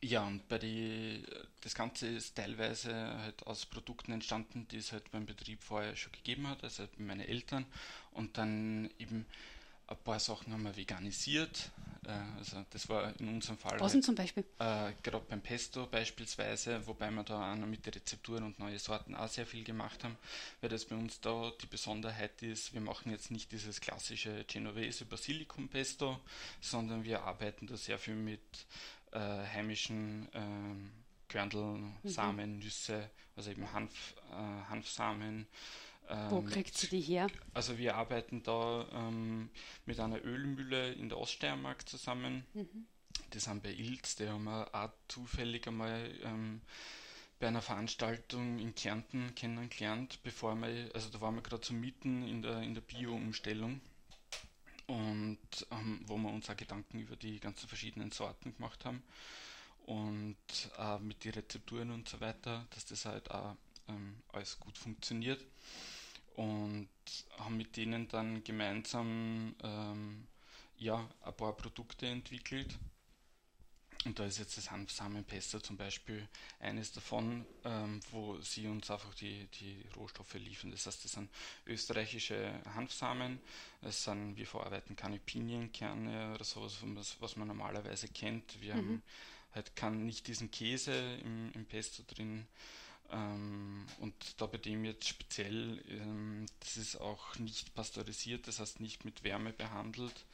ja, 0.00 0.26
und 0.26 0.46
bei 0.48 0.58
die, 0.58 1.24
das 1.62 1.74
Ganze 1.74 2.08
ist 2.08 2.36
teilweise 2.36 2.94
halt 3.18 3.46
aus 3.46 3.64
Produkten 3.64 4.12
entstanden, 4.12 4.68
die 4.68 4.76
es 4.76 4.92
halt 4.92 5.10
beim 5.10 5.24
Betrieb 5.24 5.62
vorher 5.62 5.96
schon 5.96 6.12
gegeben 6.12 6.46
hat, 6.46 6.62
also 6.62 6.86
bei 6.98 7.04
meinen 7.04 7.26
Eltern. 7.26 7.64
Und 8.12 8.36
dann 8.36 8.90
eben 8.98 9.24
ein 9.86 9.96
paar 10.04 10.20
Sachen 10.20 10.52
haben 10.52 10.62
wir 10.62 10.76
veganisiert. 10.76 11.70
Äh, 12.06 12.38
also 12.38 12.64
das 12.70 12.88
war 12.88 13.12
in 13.18 13.28
unserem 13.28 13.58
Fall 13.58 13.78
Was 13.80 13.94
halt 13.94 14.04
zum 14.04 14.14
Beispiel? 14.14 14.44
äh, 14.58 14.92
gerade 15.02 15.24
beim 15.28 15.40
Pesto 15.40 15.86
beispielsweise, 15.86 16.86
wobei 16.86 17.10
wir 17.10 17.22
da 17.22 17.52
auch 17.52 17.56
noch 17.56 17.66
mit 17.66 17.86
den 17.86 17.94
Rezepturen 17.94 18.44
und 18.44 18.58
neue 18.58 18.78
Sorten 18.78 19.14
auch 19.14 19.28
sehr 19.28 19.46
viel 19.46 19.64
gemacht 19.64 20.04
haben, 20.04 20.16
weil 20.60 20.70
das 20.70 20.84
bei 20.84 20.96
uns 20.96 21.20
da 21.20 21.52
die 21.60 21.66
Besonderheit 21.66 22.42
ist, 22.42 22.74
wir 22.74 22.80
machen 22.80 23.10
jetzt 23.10 23.30
nicht 23.30 23.52
dieses 23.52 23.80
klassische 23.80 24.44
Genovese 24.44 25.04
Basilikum 25.04 25.68
Pesto, 25.68 26.18
sondern 26.60 27.04
wir 27.04 27.22
arbeiten 27.22 27.66
da 27.66 27.76
sehr 27.76 27.98
viel 27.98 28.14
mit 28.14 28.40
äh, 29.12 29.18
heimischen 29.18 30.28
ähm, 30.34 30.90
Körneln, 31.28 31.96
Samen, 32.04 32.58
Nüsse, 32.58 33.10
also 33.36 33.50
eben 33.50 33.72
Hanf, 33.72 34.14
äh, 34.30 34.70
Hanfsamen. 34.70 35.46
Wo 36.08 36.38
ähm, 36.38 36.46
kriegt 36.46 36.76
sie 36.76 36.88
die 36.88 37.00
her? 37.00 37.28
also 37.54 37.78
wir 37.78 37.96
arbeiten 37.96 38.42
da 38.42 38.86
ähm, 38.92 39.48
mit 39.86 39.98
einer 40.00 40.22
Ölmühle 40.22 40.92
in 40.92 41.08
der 41.08 41.18
Oststeiermark 41.18 41.88
zusammen. 41.88 42.44
Das 43.30 43.48
haben 43.48 43.62
bei 43.62 43.72
Ilz, 43.72 44.16
die 44.16 44.28
haben 44.28 44.44
wir 44.44 44.74
auch 44.74 44.90
zufällig 45.08 45.66
einmal 45.66 46.10
ähm, 46.22 46.60
bei 47.38 47.48
einer 47.48 47.62
Veranstaltung 47.62 48.58
in 48.58 48.74
Kärnten 48.74 49.34
kennengelernt, 49.34 50.20
bevor 50.22 50.54
wir, 50.56 50.90
also 50.94 51.08
da 51.08 51.20
waren 51.20 51.36
wir 51.36 51.42
gerade 51.42 51.62
zum 51.62 51.80
Mieten 51.80 52.26
in 52.28 52.42
der, 52.42 52.60
in 52.60 52.74
der 52.74 52.82
Bio-Umstellung 52.82 53.80
und 54.86 55.38
ähm, 55.70 56.02
wo 56.06 56.16
wir 56.18 56.30
uns 56.30 56.50
auch 56.50 56.56
Gedanken 56.56 57.00
über 57.00 57.16
die 57.16 57.40
ganzen 57.40 57.66
verschiedenen 57.66 58.12
Sorten 58.12 58.54
gemacht 58.54 58.84
haben 58.84 59.02
und 59.86 60.36
äh, 60.78 60.98
mit 60.98 61.24
den 61.24 61.32
Rezepturen 61.32 61.90
und 61.90 62.08
so 62.08 62.20
weiter, 62.20 62.66
dass 62.70 62.84
das 62.84 63.06
halt 63.06 63.30
auch 63.30 63.56
ähm, 63.88 64.16
alles 64.32 64.60
gut 64.60 64.76
funktioniert 64.76 65.44
und 66.34 66.88
haben 67.38 67.56
mit 67.56 67.76
denen 67.76 68.08
dann 68.08 68.42
gemeinsam 68.44 69.54
ähm, 69.62 70.26
ja, 70.78 71.08
ein 71.22 71.36
paar 71.36 71.56
Produkte 71.56 72.06
entwickelt. 72.06 72.78
Und 74.04 74.18
da 74.18 74.26
ist 74.26 74.38
jetzt 74.38 74.58
das 74.58 74.70
Hanfsamenpesto 74.70 75.60
zum 75.60 75.78
Beispiel 75.78 76.28
eines 76.60 76.92
davon, 76.92 77.46
ähm, 77.64 78.00
wo 78.10 78.38
sie 78.40 78.66
uns 78.66 78.90
einfach 78.90 79.14
die, 79.14 79.46
die 79.46 79.82
Rohstoffe 79.96 80.34
liefern. 80.34 80.72
Das 80.72 80.86
heißt, 80.86 81.04
das 81.04 81.12
sind 81.12 81.30
österreichische 81.66 82.60
Hanfsamen, 82.74 83.40
es 83.80 84.04
sind, 84.04 84.36
wir 84.36 84.46
verarbeiten 84.46 84.94
keine 84.94 85.18
Pinienkerne 85.18 86.34
oder 86.34 86.44
sowas, 86.44 86.76
was, 86.82 87.16
was 87.20 87.36
man 87.36 87.48
normalerweise 87.48 88.08
kennt. 88.08 88.60
Wir 88.60 88.74
haben 88.74 89.02
halt 89.54 89.74
kann 89.74 90.04
nicht 90.04 90.26
diesen 90.26 90.50
Käse 90.50 90.92
im, 91.24 91.52
im 91.52 91.64
Pesto 91.64 92.02
drin. 92.06 92.46
Ähm, 93.10 93.86
und 94.00 94.14
da 94.40 94.46
bei 94.46 94.58
dem 94.58 94.84
jetzt 94.84 95.08
speziell, 95.08 95.82
ähm, 95.88 96.46
das 96.60 96.76
ist 96.76 96.96
auch 96.96 97.38
nicht 97.38 97.74
pasteurisiert, 97.74 98.48
das 98.48 98.60
heißt 98.60 98.80
nicht 98.80 99.04
mit 99.04 99.22
Wärme 99.24 99.52
behandelt. 99.52 100.24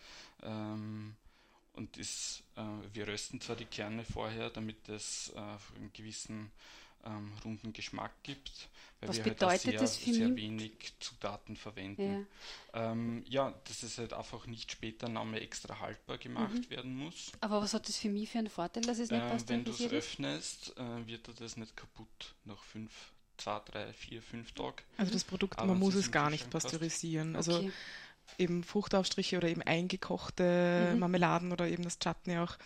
Ähm, 0.42 1.14
und 1.74 1.96
ist, 1.96 2.42
äh, 2.56 2.62
wir 2.92 3.08
rösten 3.08 3.40
zwar 3.40 3.56
die 3.56 3.64
Kerne 3.64 4.04
vorher, 4.04 4.50
damit 4.50 4.88
es 4.88 5.32
äh, 5.34 5.38
einen 5.38 5.92
gewissen 5.92 6.50
ähm, 7.04 7.32
runden 7.44 7.72
Geschmack 7.72 8.12
gibt, 8.22 8.68
weil 9.00 9.08
Was 9.08 9.16
wir 9.16 9.24
bedeutet 9.24 9.48
halt 9.48 9.60
sehr, 9.62 9.80
das 9.80 9.96
für 9.96 10.12
sehr 10.12 10.36
wenig 10.36 10.92
Zutaten 11.00 11.56
verwenden. 11.56 12.26
Ja. 12.74 12.92
Ähm, 12.92 13.24
ja. 13.28 13.54
dass 13.64 13.82
es 13.82 13.96
halt 13.98 14.12
einfach 14.12 14.46
nicht 14.46 14.70
später 14.70 15.08
nochmal 15.08 15.40
extra 15.40 15.78
haltbar 15.78 16.18
gemacht 16.18 16.54
mhm. 16.54 16.70
werden 16.70 16.96
muss. 16.96 17.32
Aber 17.40 17.62
was 17.62 17.72
hat 17.72 17.88
das 17.88 17.96
für 17.96 18.10
mich 18.10 18.28
für 18.28 18.38
einen 18.38 18.50
Vorteil, 18.50 18.82
dass 18.82 18.98
es 18.98 19.10
nicht 19.10 19.22
ähm, 19.22 19.48
Wenn 19.48 19.64
du 19.64 19.70
es 19.70 19.90
öffnest, 19.90 20.76
äh, 20.76 21.06
wird 21.06 21.28
er 21.28 21.34
das 21.34 21.56
nicht 21.56 21.76
kaputt 21.76 22.34
nach 22.44 22.62
fünf, 22.62 22.92
zwei, 23.38 23.60
drei, 23.60 23.92
vier, 23.94 24.22
fünf 24.22 24.52
Tagen. 24.52 24.82
Also 24.98 25.12
das 25.12 25.24
Produkt, 25.24 25.58
Aber 25.58 25.68
man 25.68 25.78
muss 25.78 25.94
es 25.94 26.12
gar 26.12 26.28
nicht 26.28 26.50
pasteurisieren. 26.50 27.36
Also 27.36 27.56
okay. 27.56 27.72
eben 28.36 28.64
Fruchtaufstriche 28.64 29.38
oder 29.38 29.48
eben 29.48 29.62
eingekochte 29.62 30.90
mhm. 30.92 30.98
Marmeladen 30.98 31.52
oder 31.52 31.66
eben 31.68 31.84
das 31.84 31.98
Chutney 31.98 32.36
auch, 32.36 32.58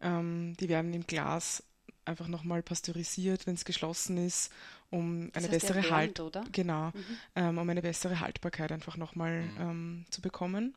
ähm, 0.00 0.56
die 0.58 0.70
werden 0.70 0.94
im 0.94 1.06
Glas 1.06 1.62
einfach 2.06 2.28
nochmal 2.28 2.62
pasteurisiert, 2.62 3.46
wenn 3.46 3.54
es 3.54 3.64
geschlossen 3.64 4.18
ist, 4.18 4.52
um 4.90 5.30
das 5.32 5.44
eine 5.44 5.52
bessere 5.52 5.90
Halt 5.90 6.20
genau, 6.52 6.86
mhm. 6.88 7.04
ähm, 7.34 7.58
um 7.58 7.68
eine 7.68 7.82
bessere 7.82 8.20
Haltbarkeit 8.20 8.72
einfach 8.72 8.96
nochmal 8.96 9.42
mhm. 9.42 9.60
ähm, 9.60 10.04
zu 10.10 10.20
bekommen. 10.20 10.74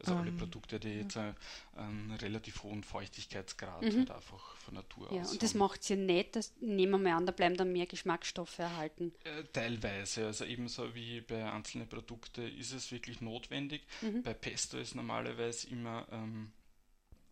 Also 0.00 0.14
alle 0.14 0.30
ähm, 0.30 0.36
Produkte, 0.38 0.80
die 0.80 1.00
jetzt 1.00 1.16
ja. 1.16 1.34
einen 1.76 2.12
relativ 2.12 2.62
hohen 2.62 2.82
Feuchtigkeitsgrad 2.82 3.82
mhm. 3.82 3.98
halt 3.98 4.10
einfach 4.10 4.56
von 4.56 4.74
Natur 4.74 5.12
ja, 5.12 5.20
aus. 5.20 5.32
Und 5.32 5.42
das 5.42 5.54
macht 5.54 5.82
es 5.82 5.90
ja 5.90 5.96
nicht, 5.96 6.36
das 6.36 6.54
nehmen 6.60 6.92
wir 6.92 6.98
mal 6.98 7.16
an, 7.16 7.26
da 7.26 7.32
bleiben 7.32 7.56
dann 7.56 7.72
mehr 7.72 7.86
Geschmacksstoffe 7.86 8.58
erhalten. 8.58 9.12
Äh, 9.24 9.44
teilweise, 9.52 10.26
also 10.26 10.44
ebenso 10.44 10.94
wie 10.94 11.20
bei 11.20 11.50
einzelnen 11.50 11.86
Produkten 11.86 12.48
ist 12.56 12.72
es 12.72 12.90
wirklich 12.92 13.20
notwendig. 13.20 13.82
Mhm. 14.00 14.22
Bei 14.22 14.32
Pesto 14.32 14.78
ist 14.78 14.94
normalerweise 14.94 15.68
immer 15.68 16.06
ähm, 16.10 16.52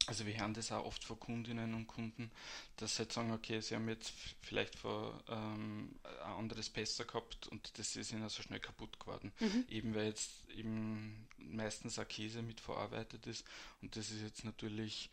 also 0.09 0.27
wir 0.27 0.39
hören 0.39 0.55
das 0.55 0.73
auch 0.73 0.87
oft 0.87 1.05
von 1.05 1.21
Kundinnen 1.21 1.75
und 1.75 1.87
Kunden, 1.87 2.31
dass 2.77 2.97
sie 2.97 3.01
halt 3.01 3.13
sagen, 3.13 3.31
okay, 3.31 3.61
sie 3.61 3.75
haben 3.75 3.89
jetzt 3.89 4.11
vielleicht 4.41 4.75
vor 4.75 5.23
ähm, 5.29 5.91
ein 6.25 6.33
anderes 6.33 6.71
Pesser 6.71 7.05
gehabt 7.05 7.47
und 7.49 7.79
das 7.79 7.95
ist 7.95 8.11
ihnen 8.13 8.27
so 8.31 8.43
schnell 8.43 8.59
kaputt 8.59 8.99
geworden. 8.99 9.33
Mhm. 9.39 9.67
Eben 9.69 9.95
weil 9.95 10.07
jetzt 10.07 10.31
eben 10.57 11.29
meistens 11.37 11.99
auch 11.99 12.09
Käse 12.09 12.41
mit 12.41 12.59
verarbeitet 12.59 13.27
ist 13.27 13.45
und 13.83 13.95
das 13.97 14.11
ist 14.11 14.23
jetzt 14.23 14.45
natürlich, 14.45 15.11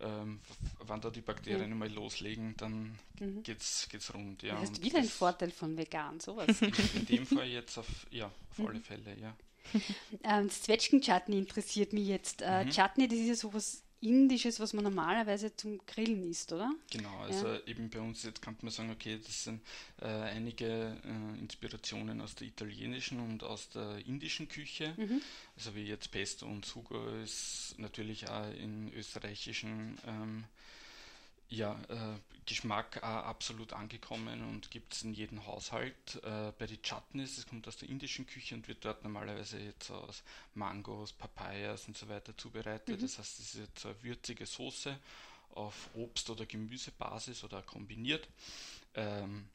ähm, 0.00 0.40
wenn 0.86 1.00
da 1.02 1.10
die 1.10 1.20
Bakterien 1.20 1.70
mhm. 1.70 1.78
mal 1.78 1.92
loslegen, 1.92 2.56
dann 2.56 2.98
mhm. 3.20 3.42
geht's, 3.42 3.86
geht's 3.90 4.14
rund. 4.14 4.42
Ja. 4.42 4.58
Das 4.58 4.70
ist 4.70 4.82
wieder 4.82 4.98
ein 4.98 5.04
Vorteil 5.04 5.50
von 5.50 5.76
vegan, 5.76 6.20
sowas. 6.20 6.62
In, 6.94 7.06
dem 7.06 7.26
Fall 7.26 7.48
jetzt 7.48 7.76
auf, 7.76 8.06
ja, 8.10 8.26
auf 8.26 8.66
alle 8.66 8.78
mhm. 8.78 8.82
Fälle, 8.82 9.14
ja. 9.20 9.36
Ähm, 10.24 10.48
das 10.48 10.62
Zwetschgen-Chutney 10.62 11.36
interessiert 11.36 11.92
mich 11.92 12.08
jetzt. 12.08 12.40
Äh, 12.40 12.64
mhm. 12.64 12.70
Chutney, 12.70 13.06
das 13.06 13.18
ist 13.18 13.28
ja 13.28 13.34
sowas 13.34 13.82
Indisches, 14.00 14.60
was 14.60 14.72
man 14.72 14.84
normalerweise 14.84 15.54
zum 15.56 15.80
Grillen 15.86 16.30
isst, 16.30 16.52
oder? 16.52 16.72
Genau, 16.90 17.18
also 17.18 17.48
ja. 17.48 17.60
eben 17.66 17.90
bei 17.90 18.00
uns 18.00 18.22
jetzt 18.22 18.40
kann 18.40 18.56
man 18.62 18.70
sagen, 18.70 18.90
okay, 18.90 19.18
das 19.24 19.44
sind 19.44 19.60
äh, 20.00 20.06
einige 20.06 20.96
äh, 21.04 21.38
Inspirationen 21.40 22.20
aus 22.20 22.36
der 22.36 22.46
italienischen 22.46 23.18
und 23.20 23.42
aus 23.42 23.68
der 23.70 23.98
indischen 24.06 24.48
Küche. 24.48 24.94
Mhm. 24.96 25.20
Also 25.56 25.74
wie 25.74 25.84
jetzt 25.84 26.10
Pesto 26.12 26.46
und 26.46 26.64
Sugo 26.64 27.08
ist 27.22 27.74
natürlich 27.78 28.28
auch 28.28 28.48
in 28.52 28.92
österreichischen 28.94 29.98
ähm, 30.06 30.44
ja, 31.50 31.80
äh, 31.88 32.18
Geschmack 32.48 33.02
auch 33.02 33.26
absolut 33.26 33.74
angekommen 33.74 34.42
und 34.48 34.70
gibt 34.70 34.94
es 34.94 35.02
in 35.02 35.12
jedem 35.12 35.44
Haushalt. 35.44 36.14
Äh, 36.24 36.52
bei 36.58 36.66
den 36.66 36.80
Chutneys, 36.80 37.36
das 37.36 37.46
kommt 37.46 37.68
aus 37.68 37.76
der 37.76 37.90
indischen 37.90 38.26
Küche 38.26 38.54
und 38.54 38.66
wird 38.68 38.86
dort 38.86 39.04
normalerweise 39.04 39.58
jetzt 39.58 39.90
aus 39.90 40.22
Mangos, 40.54 41.12
Papayas 41.12 41.86
und 41.88 41.96
so 41.98 42.08
weiter 42.08 42.34
zubereitet. 42.38 42.96
Mhm. 42.96 43.02
Das 43.02 43.18
heißt, 43.18 43.40
es 43.40 43.54
ist 43.54 43.60
jetzt 43.60 43.84
eine 43.84 44.02
würzige 44.02 44.46
Soße 44.46 44.98
auf 45.50 45.90
Obst- 45.94 46.30
oder 46.30 46.46
Gemüsebasis 46.46 47.44
oder 47.44 47.60
kombiniert, 47.62 48.26
ähm, 48.94 49.46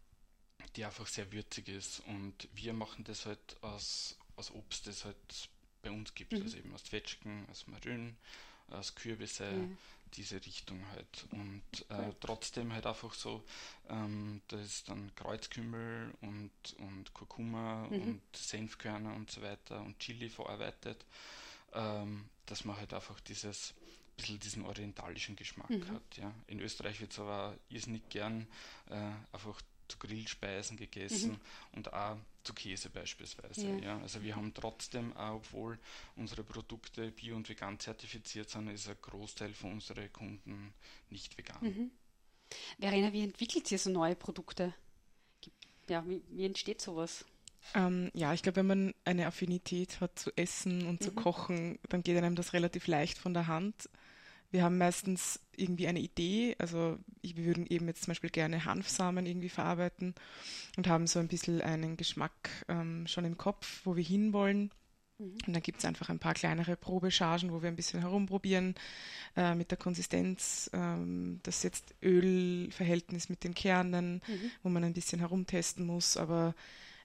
die 0.75 0.85
einfach 0.85 1.07
sehr 1.07 1.31
würzig 1.31 1.69
ist. 1.69 2.01
Und 2.05 2.47
wir 2.53 2.73
machen 2.73 3.03
das 3.05 3.25
halt 3.25 3.57
aus, 3.61 4.19
aus 4.35 4.51
Obst, 4.51 4.85
das 4.85 5.03
halt 5.03 5.49
bei 5.81 5.89
uns 5.89 6.13
gibt, 6.13 6.33
mhm. 6.33 6.43
also 6.43 6.57
eben 6.57 6.71
aus 6.75 6.83
Zwetschgen, 6.83 7.47
aus 7.49 7.65
Marillen, 7.65 8.15
aus 8.67 8.93
Kürbisse. 8.93 9.51
Mhm 9.51 9.77
diese 10.13 10.43
Richtung 10.45 10.79
halt. 10.91 11.25
Und 11.31 11.63
äh, 11.89 12.13
trotzdem 12.19 12.73
halt 12.73 12.85
einfach 12.85 13.13
so, 13.13 13.43
ähm, 13.89 14.41
da 14.47 14.59
ist 14.59 14.89
dann 14.89 15.13
Kreuzkümmel 15.15 16.13
und, 16.21 16.51
und 16.77 17.13
Kurkuma 17.13 17.87
mhm. 17.89 18.01
und 18.01 18.21
Senfkörner 18.35 19.15
und 19.15 19.31
so 19.31 19.41
weiter 19.41 19.81
und 19.81 19.99
Chili 19.99 20.29
verarbeitet, 20.29 21.05
ähm, 21.73 22.29
dass 22.45 22.65
man 22.65 22.77
halt 22.77 22.93
einfach 22.93 23.19
dieses 23.21 23.73
bisschen 24.15 24.39
diesen 24.39 24.65
orientalischen 24.65 25.35
Geschmack 25.35 25.69
mhm. 25.69 25.87
hat. 25.89 26.17
Ja. 26.17 26.33
In 26.47 26.59
Österreich 26.59 26.99
wird 27.01 27.11
es 27.11 27.19
aber 27.19 27.57
irrsinnig 27.69 28.07
gern 28.09 28.47
äh, 28.89 29.11
einfach 29.31 29.61
zu 29.93 29.97
Grillspeisen 29.99 30.77
gegessen 30.77 31.31
mhm. 31.31 31.77
und 31.77 31.93
auch 31.93 32.17
zu 32.43 32.53
Käse 32.53 32.89
beispielsweise. 32.89 33.67
Ja. 33.67 33.77
ja. 33.77 33.99
Also 33.99 34.21
wir 34.21 34.35
haben 34.35 34.53
trotzdem, 34.53 35.15
auch 35.15 35.35
obwohl 35.35 35.79
unsere 36.15 36.43
Produkte 36.43 37.11
bio- 37.11 37.35
und 37.35 37.47
vegan 37.47 37.79
zertifiziert 37.79 38.49
sind, 38.49 38.69
ist 38.69 38.89
ein 38.89 38.97
Großteil 39.01 39.53
von 39.53 39.73
unseren 39.73 40.11
Kunden 40.11 40.73
nicht 41.09 41.37
vegan. 41.37 41.61
Mhm. 41.61 41.91
Verena, 42.79 43.13
wie 43.13 43.23
entwickelt 43.23 43.71
ihr 43.71 43.79
so 43.79 43.89
neue 43.89 44.15
Produkte? 44.15 44.73
Ja, 45.87 46.07
wie, 46.07 46.21
wie 46.29 46.45
entsteht 46.45 46.81
sowas? 46.81 47.25
Ähm, 47.73 48.11
ja, 48.13 48.33
ich 48.33 48.43
glaube, 48.43 48.57
wenn 48.57 48.67
man 48.67 48.93
eine 49.05 49.25
Affinität 49.25 50.01
hat 50.01 50.19
zu 50.19 50.31
essen 50.35 50.85
und 50.85 51.01
mhm. 51.01 51.05
zu 51.05 51.11
kochen, 51.13 51.79
dann 51.89 52.03
geht 52.03 52.17
einem 52.17 52.35
das 52.35 52.53
relativ 52.53 52.87
leicht 52.87 53.17
von 53.17 53.33
der 53.33 53.47
Hand. 53.47 53.89
Wir 54.53 54.63
haben 54.63 54.77
meistens 54.77 55.39
irgendwie 55.55 55.87
eine 55.87 55.99
Idee, 55.99 56.55
also 56.59 56.99
wir 57.23 57.43
würden 57.43 57.65
eben 57.65 57.87
jetzt 57.87 58.03
zum 58.03 58.11
Beispiel 58.11 58.29
gerne 58.29 58.65
Hanfsamen 58.65 59.25
irgendwie 59.25 59.49
verarbeiten 59.49 60.13
und 60.77 60.87
haben 60.87 61.07
so 61.07 61.17
ein 61.17 61.27
bisschen 61.27 61.59
einen 61.59 61.97
Geschmack 61.97 62.51
ähm, 62.67 63.07
schon 63.07 63.25
im 63.25 63.35
Kopf, 63.35 63.81
wo 63.83 63.95
wir 63.95 64.03
hinwollen. 64.03 64.71
Mhm. 65.17 65.37
Und 65.47 65.53
dann 65.53 65.63
gibt 65.63 65.79
es 65.79 65.85
einfach 65.85 66.09
ein 66.09 66.19
paar 66.19 66.35
kleinere 66.35 66.75
Probechargen, 66.75 67.51
wo 67.51 67.63
wir 67.63 67.67
ein 67.67 67.75
bisschen 67.75 68.01
herumprobieren 68.01 68.75
äh, 69.35 69.55
mit 69.55 69.71
der 69.71 69.79
Konsistenz, 69.79 70.69
ähm, 70.71 71.39
das 71.41 71.63
jetzt 71.63 71.95
Ölverhältnis 72.03 73.29
mit 73.29 73.43
den 73.43 73.55
Kernen, 73.55 74.21
mhm. 74.27 74.51
wo 74.61 74.69
man 74.69 74.83
ein 74.83 74.93
bisschen 74.93 75.19
herumtesten 75.19 75.83
muss. 75.83 76.15
Aber 76.15 76.53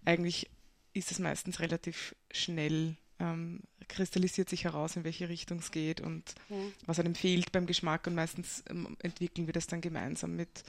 eigentlich 0.05 0.51
ist 0.92 1.12
es 1.12 1.18
meistens 1.18 1.61
relativ 1.61 2.14
schnell 2.30 2.96
ähm, 3.21 3.61
kristallisiert 3.89 4.49
sich 4.49 4.64
heraus, 4.64 4.97
in 4.97 5.05
welche 5.05 5.29
Richtung 5.29 5.59
es 5.59 5.71
geht 5.71 6.01
und 6.01 6.35
ja. 6.49 6.57
was 6.87 7.01
einem 7.01 7.14
fehlt 7.14 7.53
beim 7.53 7.66
Geschmack. 7.66 8.07
Und 8.07 8.14
meistens 8.14 8.62
ähm, 8.69 8.97
entwickeln 9.03 9.47
wir 9.47 9.53
das 9.55 9.66
dann 9.66 9.81
gemeinsam 9.81 10.37
mit, 10.37 10.62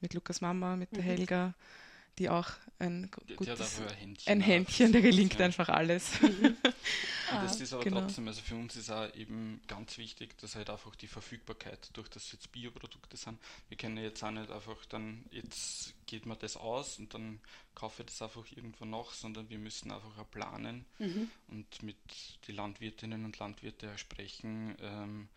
mit 0.00 0.14
Lukas 0.14 0.40
Mama, 0.40 0.76
mit 0.76 0.92
der 0.92 1.02
mhm. 1.02 1.06
Helga 1.06 1.54
die 2.18 2.28
auch 2.28 2.50
ein 2.78 3.10
gutes, 3.36 3.78
ein 3.78 3.94
Händchen, 3.94 4.32
ein 4.32 4.40
Händchen 4.40 4.92
da 4.92 5.00
gelingt 5.00 5.38
ja. 5.38 5.44
einfach 5.44 5.68
alles. 5.68 6.20
Mhm. 6.20 6.56
das 7.30 7.60
ist 7.60 7.72
aber 7.72 7.84
genau. 7.84 8.00
trotzdem, 8.00 8.26
also 8.26 8.40
für 8.40 8.54
uns 8.54 8.76
ist 8.76 8.90
auch 8.90 9.14
eben 9.14 9.60
ganz 9.66 9.98
wichtig, 9.98 10.36
dass 10.38 10.56
halt 10.56 10.70
einfach 10.70 10.96
die 10.96 11.06
Verfügbarkeit, 11.06 11.90
durch 11.92 12.08
das 12.08 12.32
jetzt 12.32 12.50
Bioprodukte 12.52 13.16
sind, 13.16 13.38
wir 13.68 13.76
können 13.76 13.98
jetzt 13.98 14.22
auch 14.24 14.30
nicht 14.30 14.50
einfach 14.50 14.84
dann, 14.86 15.24
jetzt 15.30 15.94
geht 16.06 16.26
mir 16.26 16.36
das 16.36 16.56
aus 16.56 16.98
und 16.98 17.12
dann 17.14 17.40
kaufe 17.74 18.02
ich 18.02 18.06
das 18.06 18.22
einfach 18.22 18.44
irgendwo 18.54 18.84
noch, 18.84 19.12
sondern 19.12 19.48
wir 19.50 19.58
müssen 19.58 19.92
einfach 19.92 20.18
auch 20.18 20.30
planen 20.30 20.84
mhm. 20.98 21.30
und 21.48 21.82
mit 21.82 21.96
den 22.48 22.56
Landwirtinnen 22.56 23.24
und 23.24 23.38
Landwirten 23.38 23.96
sprechen, 23.98 24.76
ähm, 24.80 25.28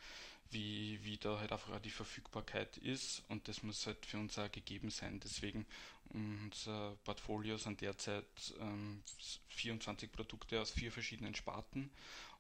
wie, 0.50 1.00
wie 1.04 1.18
da 1.18 1.40
halt 1.40 1.52
einfach 1.52 1.74
auch 1.74 1.80
die 1.80 1.90
Verfügbarkeit 1.90 2.78
ist 2.78 3.24
und 3.28 3.48
das 3.48 3.64
muss 3.64 3.86
halt 3.88 4.06
für 4.06 4.18
uns 4.18 4.38
auch 4.38 4.52
gegeben 4.52 4.90
sein. 4.90 5.20
Deswegen 5.24 5.66
unser 6.14 6.96
Portfolio 7.04 7.58
sind 7.58 7.82
derzeit 7.82 8.54
ähm, 8.60 9.04
24 9.50 10.12
Produkte 10.12 10.62
aus 10.62 10.72
vier 10.72 10.92
verschiedenen 10.92 11.36
Sparten 11.36 11.90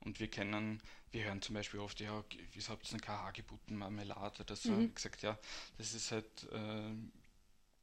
und 0.01 0.19
wir 0.19 0.27
kennen, 0.27 0.81
wir 1.11 1.23
hören 1.25 1.41
zum 1.41 1.55
Beispiel 1.55 1.79
oft, 1.79 1.99
ja, 1.99 2.23
wieso 2.53 2.71
habt 2.71 2.85
ihr 2.85 2.93
eine 2.93 3.01
KH-gebunden 3.01 3.75
Marmelade 3.75 4.43
oder 4.43 4.55
so? 4.55 4.71
Mhm. 4.71 4.93
gesagt, 4.93 5.21
ja, 5.21 5.37
das 5.77 5.93
ist 5.93 6.11
halt 6.11 6.47
äh, 6.51 6.93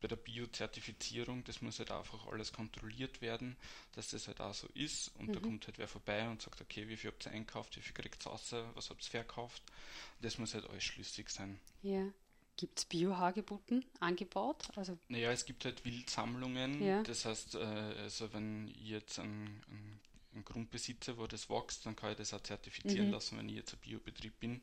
bei 0.00 0.08
der 0.08 0.16
Bio-Zertifizierung, 0.16 1.44
das 1.44 1.60
muss 1.60 1.78
halt 1.78 1.90
einfach 1.90 2.26
alles 2.26 2.52
kontrolliert 2.52 3.20
werden, 3.20 3.56
dass 3.92 4.08
das 4.08 4.28
halt 4.28 4.40
auch 4.40 4.54
so 4.54 4.66
ist. 4.74 5.08
Und 5.16 5.28
mhm. 5.28 5.32
da 5.32 5.40
kommt 5.40 5.66
halt 5.66 5.78
wer 5.78 5.88
vorbei 5.88 6.28
und 6.28 6.40
sagt, 6.42 6.60
okay, 6.60 6.88
wie 6.88 6.96
viel 6.96 7.10
habt 7.10 7.26
ihr 7.26 7.32
einkauft, 7.32 7.76
wie 7.76 7.80
viel 7.80 7.92
kriegt 7.92 8.26
ihr 8.26 8.30
raus, 8.30 8.54
was 8.74 8.90
habt 8.90 9.04
ihr 9.04 9.10
verkauft. 9.10 9.62
Das 10.20 10.38
muss 10.38 10.54
halt 10.54 10.68
alles 10.68 10.84
schlüssig 10.84 11.30
sein. 11.30 11.60
Ja. 11.82 12.06
Gibt 12.60 12.78
es 12.78 12.84
Bio-Hagebutten 12.84 13.86
angebaut? 14.00 14.68
Also 14.76 14.98
naja, 15.08 15.32
es 15.32 15.46
gibt 15.46 15.64
halt 15.64 15.82
Wildsammlungen. 15.82 16.84
Ja. 16.84 17.02
Das 17.04 17.24
heißt, 17.24 17.54
äh, 17.54 17.58
also 17.58 18.30
wenn 18.34 18.68
ich 18.68 18.86
jetzt 18.90 19.18
einen, 19.18 19.62
einen 20.34 20.44
Grund 20.44 20.70
besitze, 20.70 21.16
wo 21.16 21.26
das 21.26 21.48
wächst, 21.48 21.86
dann 21.86 21.96
kann 21.96 22.10
ich 22.10 22.18
das 22.18 22.34
auch 22.34 22.42
zertifizieren 22.42 23.06
mhm. 23.06 23.12
lassen, 23.14 23.38
wenn 23.38 23.48
ich 23.48 23.56
jetzt 23.56 23.72
ein 23.72 23.78
Biobetrieb 23.78 24.38
bin. 24.40 24.60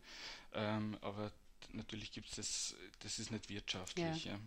Ähm, 0.53 0.95
aber 1.01 1.31
natürlich 1.73 2.11
gibt 2.11 2.29
es 2.29 2.35
das, 2.35 2.75
das 2.99 3.17
ist 3.17 3.31
nicht 3.31 3.49
wirtschaftlich. 3.49 4.25
Ja. 4.25 4.33
Ja. 4.33 4.39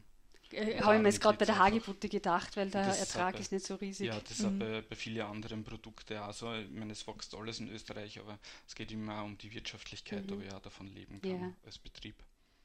Äh, 0.53 0.81
Habe 0.81 0.95
ich 0.95 1.03
mir 1.03 1.09
jetzt 1.09 1.21
gerade 1.21 1.37
bei 1.37 1.45
der 1.45 1.59
Hagebutte 1.59 2.09
gedacht, 2.09 2.57
weil 2.57 2.71
der 2.71 2.83
Ertrag 2.83 3.35
ist, 3.35 3.47
ist, 3.47 3.53
nicht 3.53 3.67
so 3.67 3.75
riesig. 3.75 4.07
Ja, 4.07 4.21
das 4.21 4.31
ist 4.31 4.43
mhm. 4.43 4.61
bei, 4.61 4.83
bei 4.83 4.95
vielen 4.95 5.23
anderen 5.23 5.65
Produkten 5.65 6.19
auch 6.19 6.33
so. 6.33 6.55
Ich 6.55 6.71
meine, 6.71 6.93
es 6.93 7.05
wächst 7.09 7.35
alles 7.35 7.59
in 7.59 7.69
Österreich, 7.69 8.21
aber 8.21 8.39
es 8.69 8.77
geht 8.77 8.93
immer 8.93 9.25
um 9.25 9.37
die 9.37 9.53
Wirtschaftlichkeit, 9.53 10.25
mhm. 10.27 10.35
ob 10.35 10.43
ich 10.45 10.53
auch 10.53 10.61
davon 10.61 10.87
leben 10.87 11.21
kann 11.21 11.41
ja. 11.41 11.53
als 11.65 11.77
Betrieb. 11.77 12.15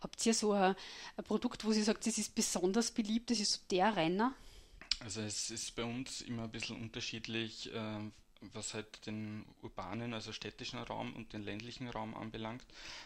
Habt 0.05 0.23
ihr 0.23 0.35
so 0.35 0.51
ein, 0.51 0.75
ein, 1.17 1.23
Produkt, 1.23 1.65
wo 1.65 1.71
Sie 1.71 1.81
sagt, 1.81 2.05
das 2.05 2.19
ist 2.19 2.35
besonders 2.35 2.91
beliebt, 2.91 3.31
das 3.31 3.39
ist 3.39 3.53
so 3.53 3.59
der 3.71 3.95
Renner? 3.95 4.35
Also 4.99 5.21
es 5.21 5.49
ist 5.49 5.75
bei 5.75 5.83
uns 5.83 6.21
immer 6.21 6.43
ein 6.43 6.51
bisschen 6.51 6.79
unterschiedlich, 6.79 7.73
äh, 7.73 7.99
was 8.53 8.75
halt 8.75 9.07
den 9.07 9.43
urbanen, 9.63 10.13
also 10.13 10.31
städtischen 10.31 10.77
Raum 10.77 11.15
und 11.15 11.33
den 11.33 11.41
ländlichen 11.41 11.89
Raum 11.89 12.13
anbelangt. 12.13 12.63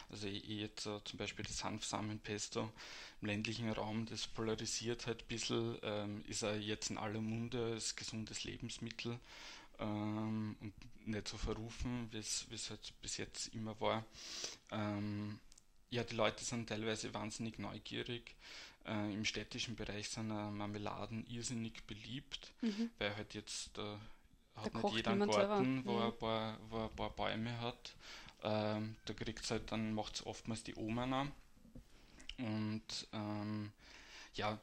Also 0.10 0.28
jetzt 0.28 0.88
uh, 0.88 1.00
zum 1.06 1.18
Beispiel 1.18 1.46
das 1.46 1.64
Hanfsamenpesto 1.64 2.70
im 3.22 3.28
ländlichen 3.28 3.72
Raum, 3.72 4.06
das 4.06 4.28
polarisiert 4.28 5.08
halt 5.08 5.22
ein 5.22 5.28
bisschen, 5.30 5.78
ähm, 5.84 6.26
ist 6.28 6.42
er 6.42 6.60
jetzt 6.60 6.90
in 6.90 6.98
aller 6.98 7.22
Munde 7.22 7.76
als 7.76 7.96
gesundes 7.96 8.44
Lebensmittel 8.44 9.18
ähm, 9.80 10.58
und 10.60 10.74
nicht 11.08 11.30
so 11.30 11.38
verrufen, 11.38 12.10
wie 12.12 12.18
es 12.18 12.70
halt 12.70 12.94
bis 13.02 13.16
jetzt 13.16 13.56
immer 13.56 13.80
war. 13.80 14.04
Ähm, 14.70 15.40
ja, 15.90 16.04
die 16.04 16.16
Leute 16.16 16.44
sind 16.44 16.70
teilweise 16.70 17.14
wahnsinnig 17.14 17.60
neugierig. 17.60 18.36
Äh, 18.86 19.14
Im 19.14 19.26
städtischen 19.26 19.76
Bereich 19.76 20.10
sind 20.10 20.32
äh, 20.32 20.52
Marmeladen 20.52 21.26
irrsinnig 21.28 21.84
beliebt, 21.84 22.52
mhm. 22.62 22.90
weil 22.98 23.16
halt 23.16 23.34
jetzt 23.34 23.78
äh, 23.78 23.96
hat 24.56 24.74
da 24.74 24.82
nicht 24.82 24.96
jeder 24.96 25.12
einen 25.12 25.30
Garten, 25.30 25.86
wo, 25.86 25.94
mhm. 25.94 26.04
ein 26.04 26.18
paar, 26.18 26.58
wo 26.70 26.84
ein 26.84 26.96
paar 26.96 27.10
Bäume 27.12 27.60
hat. 27.60 27.94
Ähm, 28.44 28.96
da 29.06 29.14
kriegt 29.14 29.50
halt, 29.52 29.72
dann 29.72 29.94
macht 29.94 30.16
es 30.16 30.26
oftmals 30.26 30.64
die 30.64 30.76
Oma 30.76 31.04
an. 31.04 31.32
Und 32.38 33.08
ähm, 33.12 33.72
ja, 34.36 34.58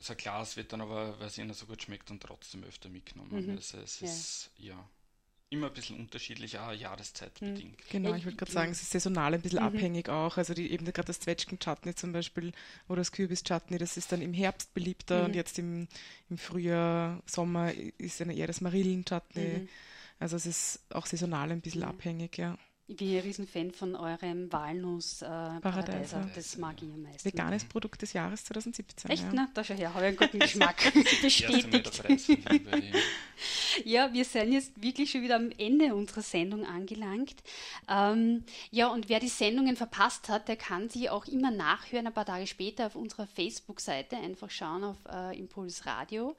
so 0.00 0.14
ein 0.14 0.16
Glas 0.16 0.56
wird 0.56 0.72
dann 0.72 0.80
aber, 0.80 1.18
weil 1.20 1.28
es 1.28 1.38
ihnen 1.38 1.54
so 1.54 1.66
gut 1.66 1.82
schmeckt, 1.82 2.10
dann 2.10 2.18
trotzdem 2.18 2.64
öfter 2.64 2.88
mitgenommen. 2.88 3.46
Mhm. 3.46 3.56
Also 3.56 3.78
es 3.78 4.02
ist 4.02 4.50
ja. 4.58 4.88
Immer 5.50 5.66
ein 5.66 5.72
bisschen 5.72 5.98
unterschiedlich, 5.98 6.58
auch 6.58 6.72
jahreszeitbedingt. 6.72 7.78
Mhm. 7.78 7.90
Genau, 7.90 8.14
ich 8.14 8.24
würde 8.24 8.36
gerade 8.36 8.52
sagen, 8.52 8.70
es 8.70 8.82
ist 8.82 8.92
saisonal 8.92 9.34
ein 9.34 9.42
bisschen 9.42 9.58
mhm. 9.58 9.66
abhängig 9.66 10.08
auch. 10.08 10.36
Also 10.36 10.54
die, 10.54 10.70
eben 10.70 10.84
gerade 10.84 11.06
das 11.06 11.18
Zwetschgen-Chutney 11.20 11.94
zum 11.96 12.12
Beispiel 12.12 12.52
oder 12.88 12.98
das 12.98 13.10
Kürbis-Chutney, 13.10 13.78
das 13.78 13.96
ist 13.96 14.12
dann 14.12 14.22
im 14.22 14.32
Herbst 14.32 14.72
beliebter 14.74 15.20
mhm. 15.20 15.24
und 15.26 15.34
jetzt 15.34 15.58
im, 15.58 15.88
im 16.30 16.38
Frühjahr, 16.38 17.20
Sommer 17.26 17.72
ist 17.98 18.20
dann 18.20 18.30
eher 18.30 18.46
das 18.46 18.60
Marillen-Chutney. 18.60 19.60
Mhm. 19.60 19.68
Also 20.20 20.36
es 20.36 20.46
ist 20.46 20.80
auch 20.90 21.06
saisonal 21.06 21.50
ein 21.50 21.60
bisschen 21.60 21.82
mhm. 21.82 21.88
abhängig, 21.88 22.38
ja. 22.38 22.56
Ich 22.90 22.96
bin 22.96 23.14
ein 23.14 23.20
Riesenfan 23.20 23.70
von 23.70 23.94
eurem 23.94 24.50
Walnuss-Paradeiser. 24.50 26.22
Äh, 26.22 26.34
das 26.34 26.56
mag 26.58 26.74
ich 26.82 26.92
am 26.92 27.02
meisten. 27.02 27.24
Veganes 27.24 27.64
Produkt 27.64 28.02
des 28.02 28.14
Jahres 28.14 28.42
2017. 28.46 29.12
Echt? 29.12 29.22
Ja. 29.22 29.30
Na, 29.32 29.48
da 29.54 29.62
schau 29.62 29.74
her, 29.74 29.94
habe 29.94 30.08
ich 30.08 30.08
einen 30.08 30.16
guten 30.16 30.38
Geschmack. 30.40 30.92
Bestätigt. 31.22 32.02
ja, 33.84 34.12
wir 34.12 34.24
sind 34.24 34.52
jetzt 34.52 34.82
wirklich 34.82 35.08
schon 35.08 35.22
wieder 35.22 35.36
am 35.36 35.52
Ende 35.56 35.94
unserer 35.94 36.22
Sendung 36.22 36.66
angelangt. 36.66 37.36
Ähm, 37.88 38.42
ja, 38.72 38.88
und 38.88 39.08
wer 39.08 39.20
die 39.20 39.28
Sendungen 39.28 39.76
verpasst 39.76 40.28
hat, 40.28 40.48
der 40.48 40.56
kann 40.56 40.88
sie 40.88 41.08
auch 41.08 41.26
immer 41.26 41.52
nachhören, 41.52 42.08
ein 42.08 42.12
paar 42.12 42.26
Tage 42.26 42.48
später 42.48 42.86
auf 42.86 42.96
unserer 42.96 43.28
Facebook-Seite. 43.28 44.16
Einfach 44.16 44.50
schauen 44.50 44.82
auf 44.82 44.96
äh, 45.08 45.38
Impuls 45.38 45.86
Radio. 45.86 46.34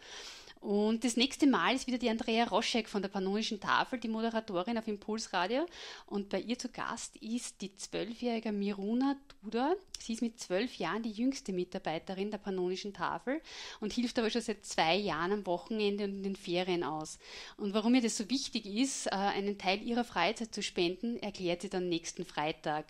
Und 0.62 1.04
das 1.04 1.18
nächste 1.18 1.48
Mal 1.48 1.74
ist 1.74 1.88
wieder 1.88 1.98
die 1.98 2.10
Andrea 2.10 2.46
Roschek 2.46 2.88
von 2.88 3.02
der 3.02 3.10
Pannonischen 3.10 3.60
Tafel, 3.60 4.00
die 4.00 4.08
Moderatorin 4.08 4.78
auf 4.78 4.88
Impulsradio. 4.88 5.66
Und 6.06 6.30
bei 6.30 6.40
ihr 6.40 6.58
zu 6.58 6.70
Gast 6.70 7.18
ist 7.18 7.62
die 7.62 7.76
zwölfjährige 7.76 8.52
Miruna 8.52 9.18
Duda. 9.42 9.74
Sie 10.00 10.14
ist 10.14 10.22
mit 10.22 10.40
zwölf 10.40 10.76
Jahren 10.78 11.02
die 11.02 11.12
jüngste 11.12 11.52
Mitarbeiterin 11.52 12.30
der 12.30 12.38
Pannonischen 12.38 12.94
Tafel 12.94 13.42
und 13.80 13.92
hilft 13.92 14.20
aber 14.20 14.30
schon 14.30 14.42
seit 14.42 14.64
zwei 14.64 14.96
Jahren 14.96 15.32
am 15.32 15.46
Wochenende 15.48 16.04
und 16.04 16.18
in 16.18 16.24
den 16.24 16.36
Ferien 16.36 16.84
aus. 16.84 17.18
Und 17.58 17.74
warum 17.74 17.96
ihr 17.96 18.02
das 18.02 18.18
so 18.18 18.30
wichtig 18.30 18.68
ist, 18.68 19.08
äh, 19.08 19.12
einen 19.12 19.58
Teil 19.58 19.82
ihrer 19.82 20.04
Freizeit 20.04 20.54
zu 20.54 20.62
spenden, 20.62 21.18
erklärt 21.18 21.64
sie 21.64 21.70
dann 21.70 21.90
nächsten 21.90 22.24
Freitag. 22.24 22.86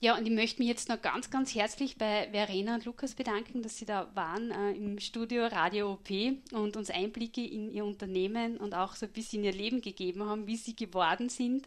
Ja, 0.00 0.16
und 0.16 0.26
ich 0.26 0.32
möchte 0.32 0.60
mich 0.60 0.68
jetzt 0.68 0.88
noch 0.88 1.02
ganz, 1.02 1.30
ganz 1.30 1.54
herzlich 1.54 1.98
bei 1.98 2.28
Verena 2.30 2.74
und 2.74 2.84
Lukas 2.84 3.14
bedanken, 3.14 3.62
dass 3.62 3.76
sie 3.76 3.84
da 3.84 4.10
waren 4.14 4.50
äh, 4.50 4.72
im 4.72 4.98
Studio 4.98 5.46
Radio 5.46 5.92
OP 5.92 6.10
und 6.52 6.76
uns 6.76 6.88
Einblicke 7.00 7.44
in 7.44 7.70
ihr 7.70 7.84
Unternehmen 7.84 8.56
und 8.56 8.74
auch 8.74 8.94
so 8.94 9.06
ein 9.06 9.12
bisschen 9.12 9.40
in 9.40 9.46
ihr 9.46 9.52
Leben 9.52 9.80
gegeben 9.80 10.24
haben, 10.24 10.46
wie 10.46 10.56
sie 10.56 10.76
geworden 10.76 11.28
sind. 11.28 11.66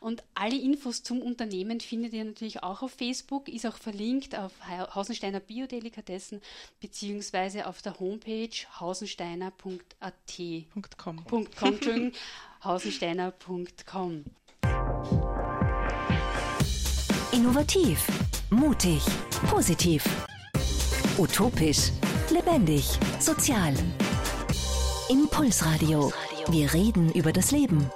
Und 0.00 0.22
alle 0.34 0.56
Infos 0.56 1.02
zum 1.02 1.20
Unternehmen 1.22 1.80
findet 1.80 2.12
ihr 2.12 2.24
natürlich 2.24 2.62
auch 2.62 2.82
auf 2.82 2.92
Facebook, 2.92 3.48
ist 3.48 3.66
auch 3.66 3.76
verlinkt 3.76 4.36
auf 4.36 4.52
Hausensteiner 4.94 5.40
Biodelikatessen 5.40 6.40
beziehungsweise 6.80 7.66
auf 7.66 7.82
der 7.82 7.98
Homepage 7.98 8.50
hausensteiner.at. 8.78 10.12
.com. 10.96 11.24
.com, 11.24 12.12
hausensteiner.com. 12.64 14.24
Innovativ, 17.32 18.06
mutig, 18.50 19.02
positiv, 19.48 20.04
utopisch, 21.18 21.92
lebendig, 22.30 22.84
sozial. 23.18 23.74
Impulsradio. 25.10 26.12
Wir 26.50 26.72
reden 26.72 27.10
über 27.10 27.32
das 27.32 27.50
Leben. 27.50 27.90